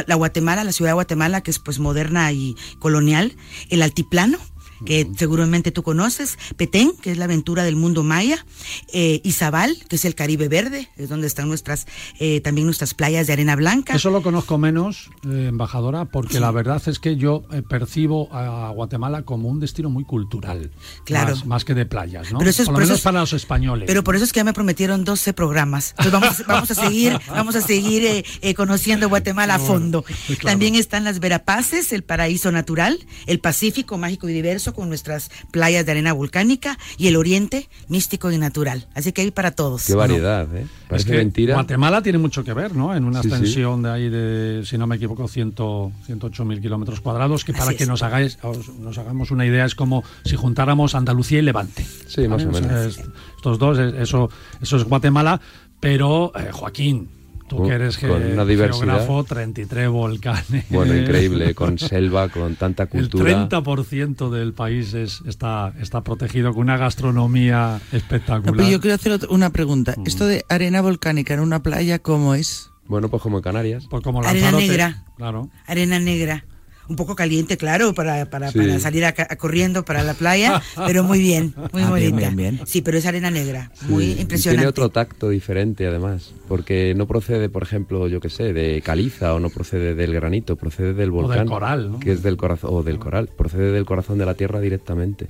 La 0.06 0.14
Guatemala, 0.16 0.64
la 0.64 0.72
ciudad 0.72 0.90
de 0.90 0.94
Guatemala, 0.94 1.40
pues 1.58 1.78
moderna 1.78 2.30
y 2.32 2.56
colonial, 2.78 3.34
el 3.70 3.80
altiplano, 3.80 4.38
que 4.84 5.08
seguramente 5.16 5.70
tú 5.70 5.82
conoces, 5.82 6.38
Petén, 6.56 6.92
que 7.00 7.12
es 7.12 7.18
la 7.18 7.24
aventura 7.24 7.64
del 7.64 7.76
mundo 7.76 8.02
maya, 8.02 8.44
eh, 8.92 9.20
Izabal, 9.24 9.76
que 9.88 9.96
es 9.96 10.04
el 10.04 10.14
Caribe 10.14 10.48
Verde, 10.48 10.88
es 10.96 11.08
donde 11.08 11.26
están 11.26 11.48
nuestras, 11.48 11.86
eh, 12.18 12.40
también 12.40 12.66
nuestras 12.66 12.94
playas 12.94 13.26
de 13.26 13.32
arena 13.32 13.56
blanca. 13.56 13.94
Eso 13.94 14.10
lo 14.10 14.22
conozco 14.22 14.58
menos, 14.58 15.10
eh, 15.24 15.46
embajadora, 15.48 16.06
porque 16.06 16.40
la 16.40 16.50
verdad 16.50 16.82
es 16.86 16.98
que 16.98 17.16
yo 17.16 17.44
eh, 17.52 17.62
percibo 17.62 18.32
a 18.32 18.70
Guatemala 18.70 19.22
como 19.22 19.48
un 19.48 19.60
destino 19.60 19.90
muy 19.90 20.04
cultural, 20.04 20.70
claro. 21.04 21.36
más, 21.46 21.64
que 21.64 21.74
de 21.74 21.86
playas, 21.86 22.32
¿no? 22.32 22.38
Pero 22.38 22.50
eso 22.50 22.62
es, 22.62 22.68
por 22.68 22.80
lo 22.80 22.86
menos 22.86 23.00
para 23.00 23.20
los 23.20 23.32
españoles. 23.32 23.86
Pero 23.86 24.04
por 24.04 24.16
eso 24.16 24.24
es 24.24 24.32
que 24.32 24.40
ya 24.40 24.44
me 24.44 24.52
prometieron 24.52 25.04
12 25.04 25.32
programas. 25.32 25.94
Entonces 25.98 26.12
vamos, 26.12 26.46
vamos 26.46 26.70
a 26.70 26.74
seguir, 26.74 27.18
vamos 27.28 27.56
a 27.56 27.60
seguir 27.60 28.24
conociendo 28.56 29.08
Guatemala 29.08 29.56
a 29.56 29.58
fondo. 29.58 30.04
También 30.42 30.74
están 30.74 31.04
las 31.04 31.20
Verapaces, 31.20 31.92
el 31.92 32.04
paraíso 32.04 32.52
natural, 32.52 32.98
el 33.26 33.40
Pacífico 33.40 33.98
mágico 33.98 34.28
y 34.28 34.32
diverso 34.32 34.67
con 34.74 34.88
nuestras 34.88 35.30
playas 35.50 35.84
de 35.86 35.92
arena 35.92 36.12
volcánica 36.12 36.78
y 36.96 37.08
el 37.08 37.16
oriente 37.16 37.68
místico 37.88 38.30
y 38.30 38.38
natural. 38.38 38.86
Así 38.94 39.12
que 39.12 39.22
hay 39.22 39.30
para 39.30 39.52
todos. 39.52 39.84
Qué 39.86 39.94
variedad, 39.94 40.46
¿eh? 40.56 40.66
Parece 40.88 41.16
mentira. 41.16 41.54
Guatemala 41.54 42.02
tiene 42.02 42.18
mucho 42.18 42.44
que 42.44 42.52
ver, 42.52 42.74
¿no? 42.74 42.94
En 42.94 43.04
una 43.04 43.20
extensión 43.20 43.82
de 43.82 43.90
ahí 43.90 44.08
de, 44.08 44.62
si 44.64 44.78
no 44.78 44.86
me 44.86 44.96
equivoco, 44.96 45.28
108 45.28 46.44
mil 46.44 46.60
kilómetros 46.60 47.00
cuadrados, 47.00 47.44
que 47.44 47.52
para 47.52 47.74
que 47.74 47.86
nos 47.86 48.02
hagáis, 48.02 48.38
nos 48.80 48.98
hagamos 48.98 49.30
una 49.30 49.46
idea 49.46 49.64
es 49.64 49.74
como 49.74 50.02
si 50.24 50.36
juntáramos 50.36 50.94
Andalucía 50.94 51.38
y 51.38 51.42
Levante. 51.42 51.86
Sí, 52.06 52.26
más 52.28 52.44
o 52.44 52.50
menos. 52.50 52.98
estos 53.36 53.58
dos, 53.58 53.78
eso, 53.78 54.30
eso 54.60 54.76
es 54.76 54.84
Guatemala, 54.84 55.40
pero 55.80 56.32
eh, 56.34 56.50
Joaquín, 56.52 57.08
Tú 57.48 57.62
que 57.66 57.72
eres 57.72 57.98
con 57.98 58.10
una 58.10 58.44
diversidad. 58.44 58.98
geógrafo, 58.98 59.24
33 59.24 59.88
volcanes. 59.88 60.64
Bueno, 60.70 60.94
increíble, 60.94 61.54
con 61.56 61.78
selva, 61.78 62.28
con 62.28 62.56
tanta 62.56 62.86
cultura. 62.86 63.30
El 63.30 63.48
30% 63.48 64.30
del 64.30 64.52
país 64.52 64.94
es, 64.94 65.22
está, 65.26 65.72
está 65.80 66.02
protegido 66.02 66.52
con 66.52 66.62
una 66.62 66.76
gastronomía 66.76 67.80
espectacular. 67.92 68.68
yo 68.68 68.80
quiero 68.80 68.94
hacer 68.94 69.18
una 69.30 69.50
pregunta. 69.50 69.94
Mm. 69.96 70.06
¿Esto 70.06 70.26
de 70.26 70.44
arena 70.48 70.82
volcánica 70.82 71.34
en 71.34 71.40
una 71.40 71.62
playa 71.62 71.98
cómo 71.98 72.34
es? 72.34 72.70
Bueno, 72.86 73.08
pues 73.08 73.22
como 73.22 73.38
en 73.38 73.42
Canarias. 73.42 73.86
Pues 73.90 74.02
como 74.02 74.22
arena 74.22 74.52
negra. 74.52 75.04
Claro. 75.16 75.50
Arena 75.66 75.98
negra 75.98 76.44
un 76.88 76.96
poco 76.96 77.14
caliente, 77.14 77.56
claro, 77.56 77.94
para, 77.94 78.30
para, 78.30 78.50
salir 78.80 79.04
a, 79.04 79.12
corriendo 79.36 79.84
para 79.84 80.02
la 80.02 80.14
playa, 80.14 80.62
pero 80.86 81.04
muy 81.04 81.20
bien, 81.20 81.54
muy 81.72 81.82
ah, 81.82 81.90
bonita. 81.90 82.32
Sí, 82.66 82.82
pero 82.82 82.98
es 82.98 83.06
arena 83.06 83.30
negra, 83.30 83.70
muy 83.88 84.12
impresionante. 84.12 84.58
tiene 84.58 84.66
otro 84.66 84.88
tacto 84.88 85.28
diferente 85.28 85.86
además, 85.86 86.32
porque 86.48 86.94
no 86.96 87.06
procede, 87.06 87.48
por 87.48 87.62
ejemplo, 87.62 88.08
yo 88.08 88.20
qué 88.20 88.30
sé, 88.30 88.52
de 88.52 88.82
caliza 88.82 89.34
o 89.34 89.40
no 89.40 89.50
procede 89.50 89.94
del 89.94 90.14
granito, 90.14 90.56
procede 90.56 90.94
del 90.94 91.10
volcán. 91.10 91.38
O 91.38 91.40
del 91.40 91.48
coral, 91.48 91.92
¿no? 91.92 92.00
Que 92.00 92.12
es 92.12 92.22
del 92.22 92.36
corazón, 92.36 92.70
o 92.72 92.82
del 92.82 92.98
coral, 92.98 93.28
procede 93.28 93.72
del 93.72 93.84
corazón 93.84 94.18
de 94.18 94.26
la 94.26 94.34
tierra 94.34 94.60
directamente. 94.60 95.26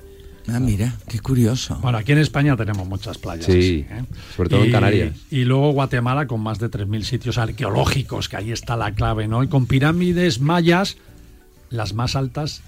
Ah, 0.51 0.61
mira, 0.61 0.95
qué 1.09 1.21
curioso. 1.21 1.79
Bueno, 1.83 1.99
aquí 1.99 2.13
en 2.13 2.19
España 2.19 2.57
tenemos 2.57 2.89
muchas 2.89 3.19
playas. 3.19 3.45
Sí, 3.45 3.85
¿eh? 3.89 4.05
sobre 4.35 4.49
todo 4.49 4.65
en 4.65 4.73
Canarias. 4.73 5.15
Y 5.31 5.45
luego 5.45 5.73
Guatemala 5.73 6.27
con 6.27 6.41
más 6.41 6.59
de 6.59 6.71
3.000 6.71 7.03
sitios 7.03 7.37
arqueológicos, 7.39 8.31
que 8.31 8.37
ahí 8.39 8.51
está 8.51 8.77
la 8.77 8.95
clave, 8.95 9.29
¿no? 9.29 9.43
Y 9.43 9.49
con 9.49 9.67
pirámides 9.67 10.41
mayas 10.41 10.97
las 11.71 11.95
más 11.95 12.17
altas 12.17 12.63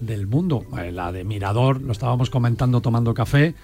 del 0.00 0.26
mundo. 0.26 0.64
Eh, 0.78 0.92
la 0.92 1.12
de 1.12 1.24
Mirador, 1.24 1.80
lo 1.80 1.92
estábamos 1.92 2.30
comentando 2.30 2.80
tomando 2.80 3.14
café, 3.14 3.54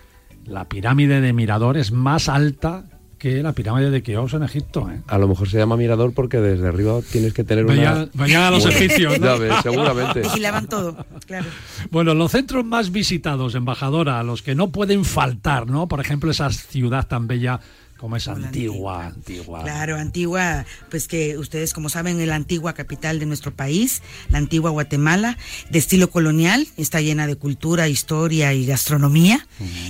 la 0.46 0.68
pirámide 0.68 1.20
de 1.20 1.32
Mirador 1.32 1.76
es 1.76 1.92
más 1.92 2.28
alta 2.28 2.84
que 3.22 3.40
la 3.40 3.52
pirámide 3.52 3.90
de 3.90 4.02
Keops 4.02 4.34
en 4.34 4.42
Egipto. 4.42 4.90
¿eh? 4.90 5.00
A 5.06 5.16
lo 5.16 5.28
mejor 5.28 5.48
se 5.48 5.56
llama 5.56 5.76
Mirador 5.76 6.12
porque 6.12 6.38
desde 6.38 6.66
arriba 6.66 6.98
tienes 7.12 7.32
que 7.32 7.44
tener 7.44 7.64
una... 7.64 8.08
Vayan 8.14 8.42
a 8.42 8.50
los 8.50 8.66
egipcios, 8.66 9.20
¿no? 9.20 9.36
seguramente. 9.62 10.22
Vigilaban 10.22 10.66
todo, 10.66 11.06
claro. 11.24 11.46
Bueno, 11.92 12.14
los 12.14 12.32
centros 12.32 12.64
más 12.64 12.90
visitados, 12.90 13.54
embajadora, 13.54 14.18
a 14.18 14.24
los 14.24 14.42
que 14.42 14.56
no 14.56 14.72
pueden 14.72 15.04
faltar, 15.04 15.68
¿no? 15.68 15.86
Por 15.86 16.00
ejemplo, 16.00 16.32
esa 16.32 16.50
ciudad 16.50 17.06
tan 17.06 17.28
bella 17.28 17.60
como 18.02 18.16
es 18.16 18.26
antigua, 18.26 19.06
antigua. 19.06 19.62
Claro, 19.62 19.96
antigua, 19.96 20.66
pues 20.90 21.06
que 21.06 21.38
ustedes 21.38 21.72
como 21.72 21.88
saben, 21.88 22.20
es 22.20 22.26
la 22.26 22.34
antigua 22.34 22.72
capital 22.72 23.20
de 23.20 23.26
nuestro 23.26 23.54
país, 23.54 24.02
la 24.28 24.38
antigua 24.38 24.72
Guatemala, 24.72 25.38
de 25.70 25.78
estilo 25.78 26.10
colonial, 26.10 26.66
está 26.76 27.00
llena 27.00 27.28
de 27.28 27.36
cultura, 27.36 27.86
historia 27.86 28.54
y 28.54 28.66
gastronomía, 28.66 29.46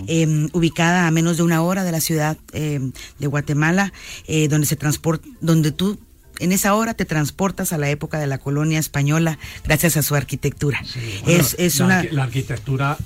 em, 0.08 0.50
ubicada 0.52 1.06
a 1.06 1.10
menos 1.10 1.38
de 1.38 1.42
una 1.42 1.62
hora 1.62 1.84
de 1.84 1.92
la 1.92 2.02
ciudad 2.02 2.36
em, 2.52 2.92
de 3.18 3.26
Guatemala, 3.28 3.94
eh, 4.26 4.46
donde 4.46 4.66
se 4.66 4.76
transporta, 4.76 5.26
donde 5.40 5.72
tú 5.72 5.98
en 6.38 6.52
esa 6.52 6.74
hora 6.74 6.92
te 6.92 7.06
transportas 7.06 7.72
a 7.72 7.78
la 7.78 7.88
época 7.88 8.18
de 8.18 8.26
la 8.26 8.36
colonia 8.36 8.78
española 8.78 9.38
gracias 9.64 9.96
a 9.96 10.02
su 10.02 10.14
arquitectura. 10.14 10.82
es, 11.26 11.56
es 11.58 11.78
la, 11.78 11.84
una... 11.86 12.02
la 12.10 12.24
arquitectura 12.24 12.98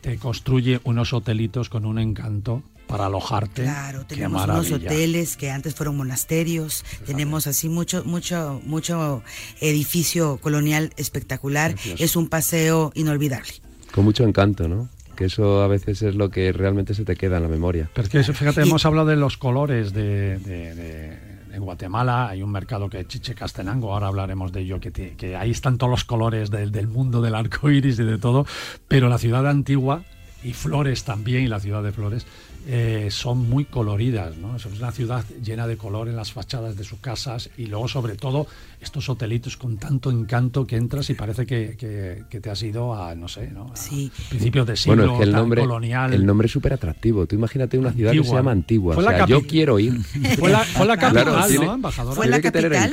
te 0.00 0.16
construye 0.16 0.80
unos 0.84 1.12
hotelitos 1.12 1.68
con 1.68 1.84
un 1.84 1.98
encanto 1.98 2.62
para 2.90 3.06
alojarte. 3.06 3.62
Claro, 3.62 4.04
tenemos 4.04 4.44
unos 4.44 4.72
hoteles 4.72 5.36
que 5.36 5.50
antes 5.50 5.74
fueron 5.74 5.96
monasterios, 5.96 6.84
tenemos 7.06 7.46
así 7.46 7.68
mucho, 7.68 8.04
mucho, 8.04 8.60
mucho 8.64 9.22
edificio 9.60 10.38
colonial 10.38 10.92
espectacular. 10.96 11.74
Es 11.98 12.16
un 12.16 12.28
paseo 12.28 12.90
inolvidable. 12.94 13.52
Con 13.94 14.04
mucho 14.04 14.24
encanto, 14.24 14.68
¿no? 14.68 14.88
Que 15.16 15.26
eso 15.26 15.62
a 15.62 15.68
veces 15.68 16.02
es 16.02 16.14
lo 16.14 16.30
que 16.30 16.52
realmente 16.52 16.94
se 16.94 17.04
te 17.04 17.14
queda 17.14 17.36
en 17.36 17.44
la 17.44 17.48
memoria. 17.48 17.90
Pero 17.94 18.06
es 18.06 18.26
que, 18.26 18.32
fíjate, 18.32 18.62
hemos 18.62 18.84
hablado 18.86 19.06
de 19.08 19.16
los 19.16 19.36
colores 19.36 19.92
de, 19.92 21.18
en 21.52 21.62
Guatemala 21.62 22.28
hay 22.28 22.42
un 22.42 22.50
mercado 22.50 22.88
que 22.88 23.00
es 23.00 23.08
Chiche 23.08 23.34
Castenango, 23.34 23.92
ahora 23.92 24.08
hablaremos 24.08 24.52
de 24.52 24.60
ello, 24.62 24.80
que, 24.80 24.90
que 24.90 25.36
ahí 25.36 25.50
están 25.50 25.78
todos 25.78 25.90
los 25.90 26.04
colores 26.04 26.50
del, 26.50 26.72
del, 26.72 26.88
mundo 26.88 27.20
del 27.20 27.34
arco 27.34 27.70
iris 27.70 27.98
y 27.98 28.04
de 28.04 28.18
todo, 28.18 28.46
pero 28.88 29.08
la 29.08 29.18
ciudad 29.18 29.46
antigua 29.46 30.02
y 30.42 30.52
Flores 30.52 31.04
también, 31.04 31.44
y 31.44 31.48
la 31.48 31.60
ciudad 31.60 31.82
de 31.82 31.92
Flores, 31.92 32.26
eh, 32.66 33.08
son 33.10 33.48
muy 33.48 33.64
coloridas, 33.64 34.36
¿no? 34.36 34.56
Es 34.56 34.66
una 34.66 34.92
ciudad 34.92 35.24
llena 35.42 35.66
de 35.66 35.76
color 35.76 36.08
en 36.08 36.16
las 36.16 36.32
fachadas 36.32 36.76
de 36.76 36.84
sus 36.84 36.98
casas 36.98 37.48
y 37.56 37.66
luego 37.66 37.88
sobre 37.88 38.16
todo 38.16 38.46
estos 38.80 39.08
hotelitos 39.08 39.56
con 39.56 39.78
tanto 39.78 40.10
encanto 40.10 40.66
que 40.66 40.76
entras 40.76 41.08
y 41.10 41.14
parece 41.14 41.46
que, 41.46 42.24
te 42.28 42.50
has 42.50 42.62
ido 42.62 42.94
a, 42.94 43.14
no 43.14 43.28
sé, 43.28 43.50
¿no? 43.50 43.72
sí. 43.74 44.12
principios 44.28 44.66
de 44.66 44.76
siglo 44.76 44.96
bueno, 44.96 45.12
es 45.14 45.18
que 45.18 45.24
el 45.24 45.32
nombre, 45.32 45.62
colonial. 45.62 46.12
El 46.12 46.26
nombre 46.26 46.46
es 46.46 46.52
súper 46.52 46.74
atractivo. 46.74 47.26
Tú 47.26 47.34
imagínate 47.34 47.78
una 47.78 47.92
ciudad 47.92 48.12
que 48.12 48.24
se 48.24 48.34
llama 48.34 48.52
Antigua. 48.52 48.96
o 48.96 49.02
sea, 49.02 49.26
yo 49.26 49.46
quiero 49.46 49.78
ir. 49.78 49.98
Fue 50.38 50.50
la, 50.50 50.60
fue 50.60 50.86
la 50.86 50.96
capital, 50.96 51.54
¿no, 51.54 51.74
embajadora? 51.74 52.16
Fue 52.16 52.26
la 52.26 52.40
capital, 52.40 52.90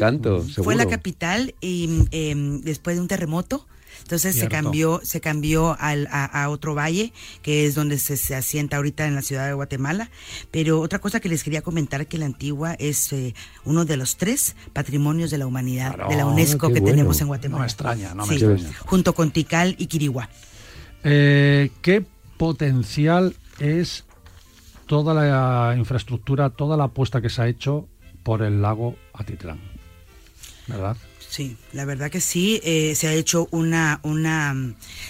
fue 0.55 0.75
la 0.75 0.85
capital 0.87 1.55
y 1.61 2.05
em, 2.11 2.61
después 2.61 2.95
de 2.95 3.01
un 3.01 3.07
terremoto 3.07 3.65
entonces 4.07 4.37
se 4.37 4.47
cambió, 4.47 5.01
se 5.03 5.19
cambió 5.19 5.75
al, 5.81 6.07
a, 6.09 6.47
otro 6.47 6.73
valle, 6.73 7.11
que 7.41 7.65
es 7.65 7.75
donde 7.75 7.97
se, 7.97 8.35
asienta 8.35 8.77
ahorita 8.77 9.05
en 9.05 9.15
la 9.15 9.21
ciudad 9.21 9.45
de 9.47 9.51
Guatemala. 9.51 10.09
Pero 10.49 10.79
otra 10.79 10.99
cosa 10.99 11.19
que 11.19 11.27
les 11.27 11.43
quería 11.43 11.61
comentar 11.61 12.07
que 12.07 12.17
la 12.17 12.25
antigua 12.25 12.73
es 12.75 13.11
eh, 13.11 13.35
uno 13.65 13.83
de 13.83 13.97
los 13.97 14.15
tres 14.15 14.55
patrimonios 14.71 15.29
de 15.29 15.39
la 15.39 15.45
humanidad, 15.45 16.07
de 16.07 16.15
la 16.15 16.25
UNESCO 16.25 16.71
que 16.71 16.79
tenemos 16.79 17.19
en 17.19 17.27
Guatemala. 17.27 17.57
No 17.57 17.63
me 17.63 17.67
extraña, 17.67 18.15
no 18.15 18.25
me 18.25 18.35
extraña. 18.35 18.71
Junto 18.85 19.13
con 19.13 19.31
Tikal 19.31 19.75
y 19.77 19.87
Quirigua. 19.87 20.29
Eh, 21.03 21.69
¿Qué 21.81 22.05
potencial 22.37 23.35
es 23.59 24.05
toda 24.85 25.13
la 25.13 25.75
infraestructura, 25.75 26.49
toda 26.49 26.77
la 26.77 26.85
apuesta 26.85 27.19
que 27.19 27.29
se 27.29 27.41
ha 27.41 27.49
hecho 27.49 27.89
por 28.23 28.41
el 28.41 28.61
lago 28.61 28.95
Atitlán? 29.11 29.59
¿verdad? 30.67 30.97
Sí, 31.29 31.57
la 31.73 31.83
verdad 31.83 32.09
que 32.09 32.21
sí, 32.21 32.61
eh, 32.63 32.95
se 32.95 33.07
ha 33.09 33.13
hecho 33.13 33.47
una, 33.51 33.99
una, 34.03 34.55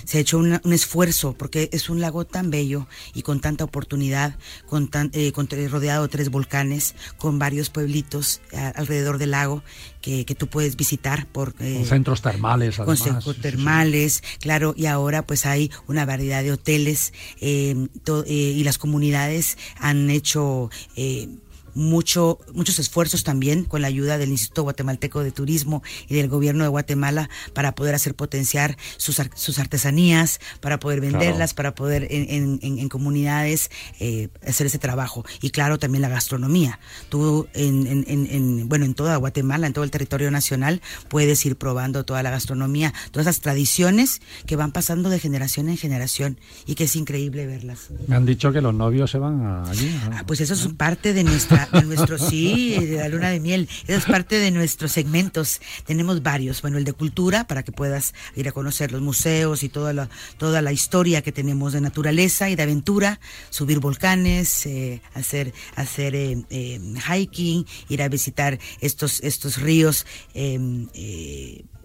se 0.04 0.18
ha 0.18 0.22
hecho 0.22 0.40
una- 0.40 0.60
un 0.66 0.74
esfuerzo 0.74 1.34
porque 1.38 1.70
es 1.72 1.90
un 1.90 2.02
lago 2.02 2.26
tan 2.26 2.50
bello 2.50 2.88
y 3.14 3.22
con 3.22 3.40
tanta 3.40 3.64
oportunidad, 3.64 4.36
con 4.66 4.88
tan, 4.88 5.12
eh, 5.14 5.32
con- 5.32 5.48
eh, 5.52 5.68
rodeado 5.68 6.04
de 6.04 6.10
tres 6.10 6.30
volcanes, 6.30 6.96
con 7.18 7.38
varios 7.38 7.70
pueblitos 7.70 8.42
a- 8.52 8.70
alrededor 8.70 9.20
del 9.20 9.32
lago 9.32 9.64
que, 10.02 10.26
que 10.26 10.34
tú 10.34 10.48
puedes 10.48 10.76
visitar 10.76 11.28
por 11.28 11.54
eh, 11.60 11.76
Con 11.76 11.86
centros 11.86 12.22
termales, 12.24 12.78
con 12.78 12.90
además. 12.90 13.04
centros 13.04 13.24
sí, 13.26 13.32
sí. 13.36 13.42
termales, 13.42 14.24
claro, 14.40 14.74
y 14.76 14.88
ahora 14.88 15.26
pues 15.26 15.46
hay 15.46 15.70
una 15.88 16.04
variedad 16.06 16.42
de 16.44 16.52
hoteles 16.52 17.14
eh, 17.42 17.76
to- 18.04 18.24
eh, 18.26 18.32
y 18.34 18.64
las 18.64 18.80
comunidades 18.80 19.58
han 19.78 20.10
hecho 20.10 20.72
eh, 20.96 21.30
mucho, 21.78 22.40
muchos 22.54 22.80
esfuerzos 22.80 23.24
también 23.24 23.64
con 23.64 23.82
la 23.82 23.88
ayuda 23.88 24.18
del 24.18 24.30
Instituto 24.32 24.64
Guatemalteco 24.64 25.24
de 25.24 25.32
Turismo 25.32 25.84
y 26.10 26.16
del 26.16 26.28
gobierno 26.28 26.64
de 26.64 26.70
Guatemala 26.70 27.30
para 27.54 27.76
poder 27.76 27.94
hacer 27.96 28.16
potenciar 28.16 28.78
sus, 28.98 29.22
sus 29.36 29.60
artesanías, 29.60 30.40
para 30.60 30.80
poder 30.80 31.02
venderlas, 31.02 31.54
para 31.54 31.76
poder 31.76 32.08
en, 32.10 32.60
en- 32.62 32.90
comunidades 32.90 33.70
eh, 34.00 34.30
hacer 34.48 34.68
ese 34.68 34.80
trabajo. 34.80 35.24
Y 35.42 35.52
claro, 35.52 35.78
también 35.78 36.02
la 36.02 36.10
gastronomía. 36.10 36.80
Tú, 37.10 37.48
en, 37.54 37.86
en- 37.86 38.06
en- 38.08 38.28
en- 38.32 38.70
bueno, 38.70 38.86
en 38.86 38.94
toda 38.96 39.16
Guatemala, 39.18 39.68
en 39.68 39.74
todo 39.74 39.84
el 39.84 39.92
territorio 39.92 40.32
nacional, 40.32 40.82
puedes 41.10 41.46
ir 41.46 41.58
probando 41.58 42.06
toda 42.06 42.24
la 42.24 42.32
gastronomía, 42.32 42.94
todas 43.12 43.28
esas 43.28 43.42
tradiciones 43.42 44.22
que 44.48 44.56
van 44.56 44.72
pasando 44.72 45.10
de 45.10 45.20
generación 45.20 45.70
en 45.70 45.78
generación 45.78 46.40
y 46.66 46.74
que 46.76 46.86
es 46.86 46.96
increíble 46.96 47.46
verlas. 47.46 47.90
Me 48.08 48.16
han 48.16 48.26
dicho 48.26 48.52
que 48.52 48.62
los 48.62 48.74
novios 48.74 49.12
se 49.12 49.20
van 49.20 49.42
a- 49.46 49.70
allí. 49.70 49.90
¿no? 50.10 50.18
Ah, 50.18 50.24
pues 50.26 50.42
eso 50.42 50.54
es 50.56 50.66
parte 50.74 51.14
de 51.14 51.24
nuestra, 51.24 51.67
nuestro, 51.72 52.18
sí, 52.18 52.78
de 52.86 52.98
la 52.98 53.08
luna 53.08 53.30
de 53.30 53.40
miel. 53.40 53.70
Eso 53.88 53.98
es 54.00 54.06
parte 54.06 54.40
de 54.40 54.52
nuestros 54.52 54.92
segmentos. 54.92 55.62
Tenemos 55.86 56.24
varios. 56.24 56.62
Bueno, 56.62 56.78
el 56.78 56.84
de 56.84 56.94
cultura, 56.94 57.46
para 57.46 57.64
que 57.64 57.72
puedas 57.72 58.14
ir 58.36 58.48
a 58.48 58.52
conocer 58.52 58.92
los 58.92 59.02
museos 59.02 59.64
y 59.64 59.70
toda 59.70 59.94
la, 59.94 60.10
toda 60.38 60.62
la 60.62 60.72
historia 60.72 61.22
que 61.22 61.32
tenemos 61.32 61.74
de 61.74 61.82
naturaleza 61.82 62.50
y 62.50 62.56
de 62.56 62.64
aventura, 62.64 63.20
subir 63.50 63.80
volcanes, 63.80 64.66
eh, 64.66 65.02
hacer, 65.14 65.54
hacer 65.76 66.16
eh, 66.16 66.44
eh, 66.50 66.80
hiking, 67.08 67.66
ir 67.90 68.02
a 68.02 68.10
visitar 68.10 68.60
estos, 68.82 69.22
estos 69.22 69.58
ríos. 69.62 70.06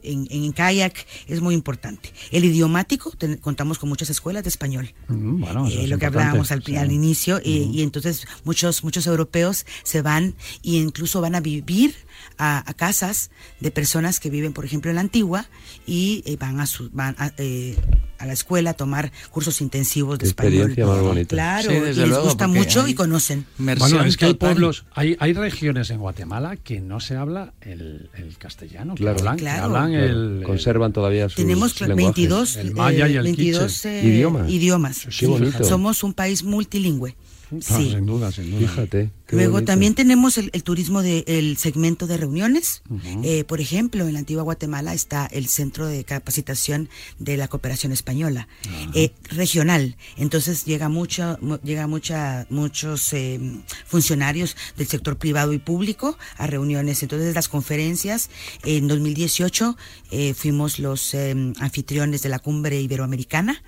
En, 0.02 0.26
en 0.30 0.52
kayak 0.52 0.94
es 1.28 1.40
muy 1.40 1.54
importante. 1.54 2.12
El 2.30 2.44
idiomático, 2.44 3.10
ten- 3.18 3.36
contamos 3.38 3.78
con 3.78 3.88
muchas 3.88 4.10
escuelas 4.10 4.42
de 4.44 4.48
español. 4.50 4.92
Mm, 5.08 5.40
bueno, 5.40 5.66
eso 5.66 5.78
Eh, 5.78 5.84
es 5.84 5.88
lo 5.90 5.98
que 5.98 6.06
hablábamos 6.06 6.50
al, 6.52 6.62
sí. 6.64 6.76
al 6.76 6.90
inicio 6.92 7.40
y, 7.44 7.70
y 7.72 7.82
entonces 7.82 8.26
muchos 8.44 8.84
muchos 8.84 9.06
europeos 9.06 9.64
se 9.84 10.02
van 10.02 10.34
y 10.62 10.78
incluso 10.78 11.20
van 11.20 11.34
a 11.34 11.40
vivir 11.40 11.94
a, 12.38 12.68
a 12.68 12.74
casas 12.74 13.30
de 13.60 13.70
personas 13.70 14.20
que 14.20 14.30
viven 14.30 14.52
por 14.52 14.64
ejemplo 14.64 14.90
en 14.90 14.96
la 14.96 15.00
antigua 15.02 15.46
y 15.86 16.22
eh, 16.26 16.36
van 16.38 16.60
a 16.60 16.66
su, 16.66 16.90
van 16.92 17.14
a, 17.18 17.32
eh, 17.38 17.76
a 18.18 18.26
la 18.26 18.32
escuela 18.32 18.70
a 18.70 18.74
tomar 18.74 19.10
cursos 19.30 19.60
intensivos 19.60 20.18
de 20.18 20.26
español 20.28 20.70
experiencia 20.70 20.86
más 20.86 21.00
bonita. 21.02 21.28
claro 21.34 21.70
Sí, 21.70 21.78
les 21.80 21.96
luego, 21.96 22.24
gusta 22.24 22.46
mucho 22.46 22.86
y 22.88 22.94
conocen 22.94 23.46
Bueno, 23.58 24.04
es 24.04 24.16
que 24.16 24.26
hay 24.26 24.34
pueblos, 24.34 24.84
hay, 24.94 25.16
hay 25.18 25.32
regiones 25.32 25.90
en 25.90 25.98
Guatemala 25.98 26.56
que 26.56 26.80
no 26.80 27.00
se 27.00 27.16
habla 27.16 27.52
el, 27.62 28.10
el 28.14 28.36
castellano, 28.38 28.94
que 28.94 29.02
Claro. 29.02 29.18
hablan, 29.18 29.36
que 29.36 29.42
Claro. 29.42 29.64
hablan 29.64 29.90
Claro, 29.90 30.04
el, 30.06 30.42
conservan 30.44 30.92
todavía 30.92 31.28
sus 31.28 31.36
tenemos 31.36 31.74
cl- 31.74 31.88
lenguajes. 31.88 31.96
22 32.16 32.56
El 32.56 32.74
maya 32.74 33.08
y 33.08 33.16
el 33.16 33.22
22 33.24 33.72
quiche. 33.72 34.00
eh, 34.00 34.04
Idiomas. 34.06 34.50
idiomas. 34.50 35.06
Qué 35.18 35.26
bonito. 35.26 35.64
somos 35.64 36.02
un 36.04 36.12
país 36.14 36.44
multilingüe 36.44 37.16
Ah, 37.52 37.76
sí 37.78 37.90
Sin 37.90 38.06
duda, 38.06 38.32
sin 38.32 38.50
duda. 38.50 38.68
Fíjate. 38.68 39.10
Luego 39.28 39.52
bonito. 39.52 39.72
también 39.72 39.94
tenemos 39.94 40.36
el, 40.36 40.50
el 40.52 40.62
turismo 40.62 41.00
del 41.02 41.56
segmento 41.56 42.06
de 42.06 42.18
reuniones. 42.18 42.82
Eh, 43.22 43.44
por 43.44 43.60
ejemplo, 43.62 44.06
en 44.06 44.12
la 44.12 44.18
antigua 44.18 44.42
Guatemala 44.42 44.92
está 44.92 45.24
el 45.26 45.48
centro 45.48 45.86
de 45.86 46.04
capacitación 46.04 46.90
de 47.18 47.38
la 47.38 47.48
cooperación 47.48 47.92
española, 47.92 48.46
eh, 48.94 49.12
regional. 49.30 49.96
Entonces 50.18 50.66
llega 50.66 50.90
mucho, 50.90 51.38
mu- 51.40 51.56
llega 51.64 51.86
mucha, 51.86 52.46
muchos 52.50 53.10
eh, 53.14 53.40
funcionarios 53.86 54.56
del 54.76 54.86
sector 54.86 55.16
privado 55.16 55.52
y 55.54 55.58
público 55.58 56.18
a 56.36 56.46
reuniones. 56.46 57.02
Entonces 57.02 57.34
las 57.34 57.48
conferencias 57.48 58.28
en 58.64 58.86
2018 58.88 59.76
eh, 60.10 60.34
fuimos 60.34 60.78
los 60.78 61.14
eh, 61.14 61.34
anfitriones 61.58 62.22
de 62.22 62.28
la 62.28 62.38
cumbre 62.38 62.80
iberoamericana. 62.82 63.62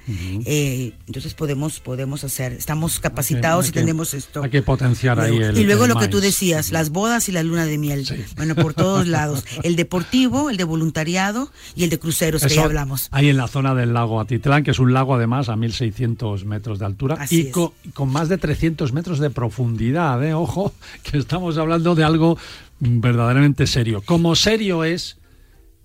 Eh, 0.44 0.92
entonces 1.06 1.32
podemos 1.34 1.80
podemos 1.80 2.22
hacer, 2.24 2.52
estamos 2.52 3.00
capacitados 3.00 3.64
Hay 3.66 3.70
y 3.70 3.72
que- 3.72 3.73
tenemos 3.80 4.14
esto. 4.14 4.42
Hay 4.42 4.50
que 4.50 4.62
potenciar 4.62 5.20
ahí 5.20 5.36
el 5.36 5.58
y 5.58 5.64
luego 5.64 5.84
el 5.84 5.90
lo 5.90 5.98
que 5.98 6.08
tú 6.08 6.20
decías, 6.20 6.72
las 6.72 6.90
bodas 6.90 7.28
y 7.28 7.32
la 7.32 7.42
luna 7.42 7.66
de 7.66 7.78
miel. 7.78 8.06
Bueno, 8.36 8.54
por 8.54 8.74
todos 8.74 9.06
lados. 9.06 9.44
El 9.62 9.76
deportivo, 9.76 10.50
el 10.50 10.56
de 10.56 10.64
voluntariado 10.64 11.50
y 11.74 11.84
el 11.84 11.90
de 11.90 11.98
cruceros 11.98 12.42
que 12.42 12.48
Eso 12.48 12.56
ya 12.56 12.64
hablamos. 12.64 13.08
Ahí 13.10 13.28
en 13.28 13.36
la 13.36 13.48
zona 13.48 13.74
del 13.74 13.94
lago 13.94 14.20
Atitlán, 14.20 14.62
que 14.62 14.72
es 14.72 14.78
un 14.78 14.92
lago 14.92 15.14
además 15.14 15.48
a 15.48 15.56
1600 15.56 16.44
metros 16.44 16.78
de 16.78 16.84
altura 16.84 17.16
Así 17.18 17.48
y 17.48 17.50
con, 17.50 17.72
más 18.08 18.28
de 18.28 18.38
300 18.38 18.92
metros 18.92 19.18
de 19.18 19.30
profundidad. 19.30 20.22
¿eh? 20.24 20.34
Ojo, 20.34 20.74
que 21.02 21.18
estamos 21.18 21.56
hablando 21.58 21.94
de 21.94 22.04
algo 22.04 22.38
verdaderamente 22.80 23.66
serio. 23.66 24.02
Como 24.04 24.34
serio 24.34 24.84
es 24.84 25.18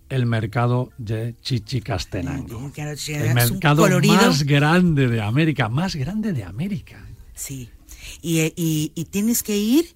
el 0.09 0.25
mercado 0.25 0.91
de 0.97 1.35
Chichicastenango. 1.41 2.71
Claro, 2.73 2.97
El 3.07 3.33
mercado 3.33 3.83
colorido. 3.83 4.15
más 4.15 4.43
grande 4.43 5.07
de 5.07 5.21
América, 5.21 5.69
más 5.69 5.95
grande 5.95 6.33
de 6.33 6.43
América. 6.43 7.05
Sí. 7.35 7.69
Y, 8.21 8.39
eh, 8.39 8.53
y- 8.55 8.91
y 8.95 9.05
tienes 9.05 9.43
que 9.43 9.57
ir 9.57 9.95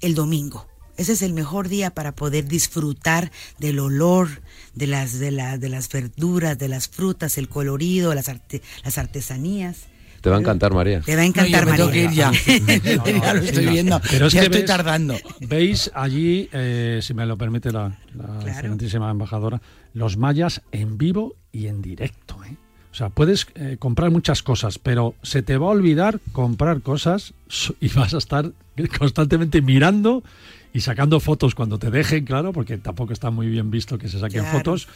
el 0.00 0.14
domingo. 0.14 0.66
Ese 0.96 1.12
es 1.12 1.22
el 1.22 1.32
mejor 1.32 1.68
día 1.68 1.90
para 1.94 2.14
poder 2.14 2.46
disfrutar 2.46 3.30
del 3.58 3.78
olor 3.78 4.28
de 4.74 4.86
las, 4.86 5.18
de, 5.18 5.30
la- 5.30 5.56
de 5.58 5.68
las 5.70 5.88
verduras, 5.88 6.58
de 6.58 6.68
las 6.68 6.88
frutas, 6.88 7.38
el 7.38 7.48
colorido, 7.48 8.14
las, 8.14 8.28
arte- 8.28 8.60
las 8.84 8.98
artesanías. 8.98 9.86
Te 10.20 10.28
va 10.28 10.36
a 10.36 10.40
encantar, 10.40 10.74
María. 10.74 11.00
Te 11.00 11.16
va 11.16 11.22
a 11.22 11.24
No, 11.24 11.28
encantar, 11.30 11.64
yo 11.64 11.70
me 11.70 11.76
tengo 11.78 11.90
que 11.90 12.04
María. 12.04 12.30
ir 12.32 12.62
ya. 12.66 12.96
No, 12.96 13.04
no, 13.18 13.22
ya 13.24 13.34
lo 13.34 13.40
estoy 13.40 13.66
viendo. 13.66 14.00
Pero 14.10 14.26
es 14.26 14.32
ya 14.34 14.40
que 14.40 14.46
estoy 14.46 14.60
ves- 14.60 14.66
tardando. 14.70 15.16
Veis 15.40 15.90
allí, 15.94 16.50
eh, 16.52 17.00
si 17.02 17.14
me 17.14 17.24
lo 17.24 17.38
permite 17.38 17.72
la, 17.72 17.98
la 18.14 18.24
Claro. 18.26 18.48
excelentísima 18.48 19.10
embajadora, 19.10 19.62
los 19.94 20.18
mayas 20.18 20.60
en 20.72 20.98
vivo 20.98 21.36
y 21.52 21.68
en 21.68 21.80
directo. 21.80 22.36
¿eh? 22.44 22.54
O 22.92 22.94
sea, 22.94 23.08
puedes 23.08 23.46
eh, 23.54 23.76
comprar 23.78 24.10
muchas 24.10 24.42
cosas, 24.42 24.78
pero 24.78 25.14
se 25.22 25.42
te 25.42 25.56
va 25.56 25.66
a 25.66 25.70
olvidar 25.70 26.20
comprar 26.32 26.80
cosas 26.82 27.34
y 27.80 27.88
vas 27.94 28.14
a 28.14 28.18
estar 28.18 28.52
constantemente 28.98 29.62
mirando 29.62 30.24
y 30.72 30.80
sacando 30.80 31.20
fotos 31.20 31.54
cuando 31.54 31.78
te 31.78 31.90
dejen, 31.90 32.24
claro, 32.24 32.52
porque 32.52 32.78
tampoco 32.78 33.12
está 33.12 33.30
muy 33.30 33.48
bien 33.48 33.70
visto 33.70 33.98
que 33.98 34.08
se 34.08 34.18
saquen 34.18 34.42
Claro. 34.42 34.58
fotos, 34.58 34.88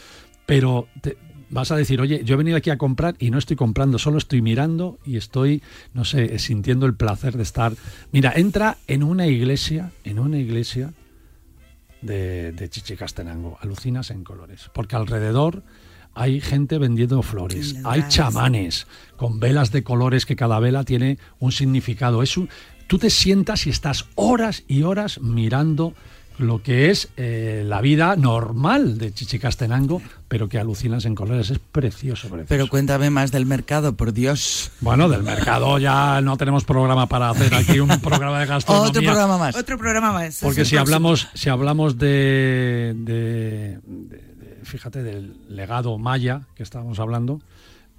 pero 0.47 0.89
te- 1.01 1.17
vas 1.51 1.71
a 1.71 1.77
decir, 1.77 2.01
oye, 2.01 2.23
yo 2.25 2.35
he 2.35 2.37
venido 2.39 2.57
aquí 2.57 2.71
a 2.71 2.79
comprar 2.79 3.15
y 3.19 3.31
no 3.31 3.39
estoy 3.39 3.55
comprando, 3.57 3.99
solo 3.99 4.19
estoy 4.19 4.43
mirando 4.43 4.99
y 5.05 5.17
estoy, 5.17 5.63
no 5.93 6.05
sé, 6.05 6.39
sintiendo 6.41 6.87
el 6.87 6.95
placer 6.95 7.37
de 7.37 7.43
estar. 7.45 7.75
Mira, 8.13 8.33
entra 8.35 8.79
en 8.89 9.03
una 9.05 9.27
iglesia, 9.29 9.93
en 10.05 10.19
una 10.19 10.39
iglesia 10.39 10.93
de, 12.03 12.53
de 12.53 12.69
Chichicastenango, 12.69 13.59
alucinas 13.61 14.11
en 14.11 14.25
colores, 14.25 14.69
porque 14.75 14.97
alrededor 14.97 15.63
hay 16.15 16.41
gente 16.41 16.79
vendiendo 16.79 17.23
flores, 17.23 17.77
hay 17.85 18.05
chamanes 18.09 18.87
con 19.17 19.41
velas 19.41 19.71
de 19.73 19.83
colores 19.83 20.27
que 20.27 20.37
cada 20.37 20.59
vela 20.61 20.85
tiene 20.85 21.19
un 21.39 21.53
significado. 21.53 22.23
Es 22.23 22.37
un- 22.37 22.49
tú 22.87 22.99
te 22.99 23.11
sientas 23.11 23.67
y 23.67 23.71
estás 23.71 24.07
horas 24.15 24.63
y 24.69 24.83
horas 24.83 25.21
mirando 25.21 25.95
lo 26.37 26.65
que 26.65 26.91
es 26.91 27.11
eh, 27.17 27.63
la 27.65 27.81
vida 27.81 28.17
normal 28.17 28.99
de 28.99 29.15
Chichicastenango, 29.15 30.03
pero 30.27 30.49
que 30.49 30.59
alucinas 30.59 31.05
en 31.05 31.15
colores. 31.15 31.51
Es 31.51 31.61
precioso, 31.61 32.27
precioso. 32.29 32.47
Pero 32.49 32.69
cuéntame 32.69 33.09
más 33.09 33.31
del 33.31 33.47
mercado, 33.47 33.95
por 33.97 34.13
Dios. 34.13 34.73
bueno, 34.81 35.09
del 35.09 35.23
mercado 35.23 35.79
ya 35.79 36.21
no 36.23 36.37
tenemos 36.37 36.65
programa 36.65 37.07
para 37.07 37.31
hacer 37.31 37.55
aquí 37.55 37.79
un 37.79 38.01
programa 38.01 38.41
de 38.41 38.47
gastronomía. 38.47 38.91
Otro 38.91 39.03
programa 39.03 39.39
más. 39.39 39.55
Otro 39.57 39.79
programa 39.79 40.13
más. 40.13 40.41
Porque 40.43 40.65
si 40.65 40.71
próximo. 40.75 40.81
hablamos, 40.81 41.29
si 41.35 41.49
hablamos 41.51 41.99
de, 41.99 42.95
de- 42.97 43.79
de- 43.79 43.79
de- 43.87 44.34
fíjate, 44.65 45.03
del 45.03 45.37
legado 45.49 45.97
maya 45.99 46.47
que 46.55 46.63
estábamos 46.63 46.99
hablando, 46.99 47.41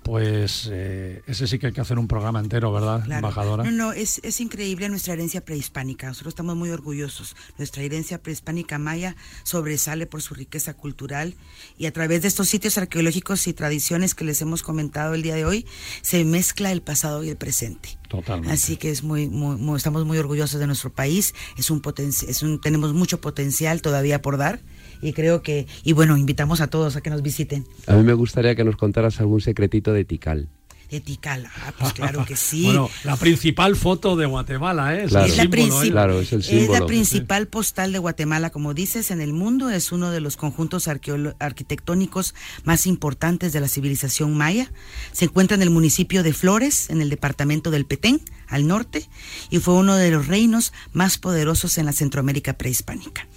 pues 0.04 0.69
eh, 0.71 1.23
ese 1.25 1.47
sí 1.47 1.58
que 1.58 1.65
hay 1.67 1.73
que 1.73 1.82
hacer 1.82 1.97
un 1.97 2.08
programa 2.08 2.39
entero, 2.39 2.71
¿verdad, 2.71 3.04
Claro. 3.06 3.15
embajadora? 3.28 3.63
No, 3.63 3.71
no, 3.71 3.91
es, 3.91 4.19
es 4.23 4.39
increíble 4.39 4.88
nuestra 4.88 5.13
herencia 5.13 5.43
prehispánica. 5.43 6.06
Nosotros 6.08 6.34
estamos 6.34 6.56
muy 6.56 6.69
orgullosos. 6.69 7.36
Nuestra 7.58 7.82
herencia 7.82 8.21
prehispánica 8.21 8.78
maya 8.78 9.15
sobresale 9.41 10.06
por 10.06 10.21
su 10.21 10.36
riqueza 10.36 10.75
cultural 10.75 11.34
y 11.75 11.88
a 11.88 11.91
través 11.91 12.21
de 12.21 12.28
estos 12.28 12.47
sitios 12.49 12.78
arqueológicos 12.78 13.47
y 13.47 13.54
tradiciones 13.54 14.13
que 14.13 14.25
les 14.25 14.39
hemos 14.43 14.62
comentado 14.62 15.15
el 15.15 15.23
día 15.23 15.34
de 15.34 15.45
hoy, 15.45 15.65
se 16.04 16.23
mezcla 16.23 16.71
el 16.71 16.84
pasado 16.84 17.23
y 17.23 17.30
el 17.30 17.38
presente. 17.38 17.97
Totalmente. 18.08 18.54
Así 18.54 18.78
que 18.78 18.89
es 18.91 19.04
muy, 19.04 19.28
muy, 19.28 19.58
muy- 19.58 19.78
estamos 19.78 20.06
muy 20.06 20.18
orgullosos 20.18 20.60
de 20.60 20.68
nuestro 20.68 20.91
país. 20.91 21.34
Es 21.58 21.70
un 21.72 21.82
poten- 21.82 22.10
es 22.28 22.44
un, 22.44 22.60
tenemos 22.62 22.94
mucho 22.94 23.20
potencial 23.22 23.82
todavía 23.82 24.22
por 24.22 24.38
dar 24.38 24.60
y 25.02 25.13
creo 25.13 25.41
que, 25.41 25.68
y 25.84 25.94
bueno, 25.94 26.15
invitamos 26.18 26.62
a 26.62 26.68
todos 26.68 26.96
a 26.96 27.02
que 27.02 27.10
nos 27.10 27.22
visiten. 27.22 27.65
A 27.88 27.96
mí 27.96 28.04
me 28.04 28.13
gustaría 28.13 28.56
que 28.56 28.63
nos 28.63 28.76
contaras 28.78 29.20
algún 29.20 29.41
secretito 29.41 29.91
de 29.94 30.06
Tikal. 30.06 30.48
De 30.89 31.02
Tikal, 31.02 31.48
ah, 31.48 31.74
pues 31.78 31.93
claro 31.93 32.26
que 32.26 32.36
sí. 32.36 32.63
bueno, 32.65 32.89
la 33.04 33.17
principal 33.17 33.76
foto 33.76 34.15
de 34.15 34.26
Guatemala, 34.26 34.95
¿eh? 34.95 35.06
Claro. 35.08 35.26
Es 35.26 35.38
la, 35.38 35.43
símbolo, 35.43 35.84
¿eh? 35.84 35.91
Claro, 35.91 36.19
es 36.21 36.34
el 36.34 36.43
símbolo. 36.43 36.80
la 36.80 36.86
principal 36.86 37.48
postal 37.48 37.91
de 37.91 38.00
Guatemala, 38.00 38.50
como 38.52 38.74
dices, 38.74 39.12
en 39.12 39.21
el 39.21 39.34
mundo. 39.34 39.69
Es 39.69 39.91
uno 39.91 40.12
de 40.12 40.21
los 40.21 40.38
conjuntos 40.38 40.88
arquitectónicos 40.88 42.36
más 42.63 42.88
importantes 42.88 43.54
de 43.54 43.60
la 43.62 43.67
civilización 43.67 44.36
maya. 44.36 44.71
Se 45.12 45.26
encuentra 45.26 45.56
en 45.56 45.62
el 45.62 45.69
municipio 45.69 46.24
de 46.24 46.34
Flores, 46.34 46.89
en 46.89 47.02
el 47.02 47.10
departamento 47.10 47.71
del 47.71 47.86
Petén, 47.86 48.21
al 48.48 48.67
norte, 48.67 49.10
y 49.50 49.60
fue 49.60 49.74
uno 49.74 49.95
de 49.95 50.12
los 50.12 50.28
reinos 50.28 50.74
más 50.93 51.17
poderosos 51.17 51.78
en 51.78 51.86
la 51.86 51.93
Centroamérica 51.93 52.54
prehispánica. 52.54 53.28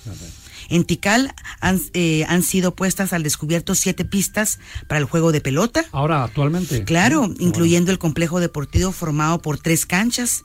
En 0.68 0.84
Tikal 0.84 1.34
han, 1.60 1.80
eh, 1.94 2.24
han 2.28 2.42
sido 2.42 2.74
puestas 2.74 3.12
al 3.12 3.22
descubierto 3.22 3.74
siete 3.74 4.04
pistas 4.04 4.58
para 4.86 4.98
el 4.98 5.04
juego 5.04 5.32
de 5.32 5.40
pelota. 5.40 5.84
Ahora, 5.92 6.24
actualmente. 6.24 6.84
Claro, 6.84 7.20
bueno. 7.20 7.34
incluyendo 7.38 7.90
el 7.90 7.98
complejo 7.98 8.40
deportivo 8.40 8.92
formado 8.92 9.40
por 9.40 9.58
tres 9.58 9.86
canchas, 9.86 10.44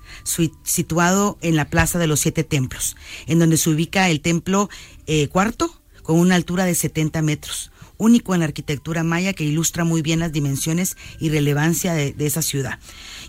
situado 0.64 1.38
en 1.42 1.56
la 1.56 1.70
Plaza 1.70 2.00
de 2.00 2.08
los 2.08 2.22
Siete 2.22 2.44
Templos, 2.44 2.96
en 3.28 3.40
donde 3.40 3.58
se 3.58 3.70
ubica 3.70 4.10
el 4.10 4.22
templo 4.22 4.70
eh, 5.08 5.28
cuarto, 5.28 5.80
con 6.04 6.20
una 6.20 6.36
altura 6.36 6.66
de 6.66 6.76
70 6.76 7.22
metros, 7.22 7.72
único 7.98 8.34
en 8.34 8.42
la 8.42 8.46
arquitectura 8.46 9.04
maya 9.04 9.34
que 9.34 9.46
ilustra 9.46 9.84
muy 9.84 10.02
bien 10.02 10.20
las 10.20 10.32
dimensiones 10.32 10.98
y 11.20 11.30
relevancia 11.30 11.94
de, 11.94 12.14
de 12.14 12.26
esa 12.26 12.42
ciudad. 12.42 12.80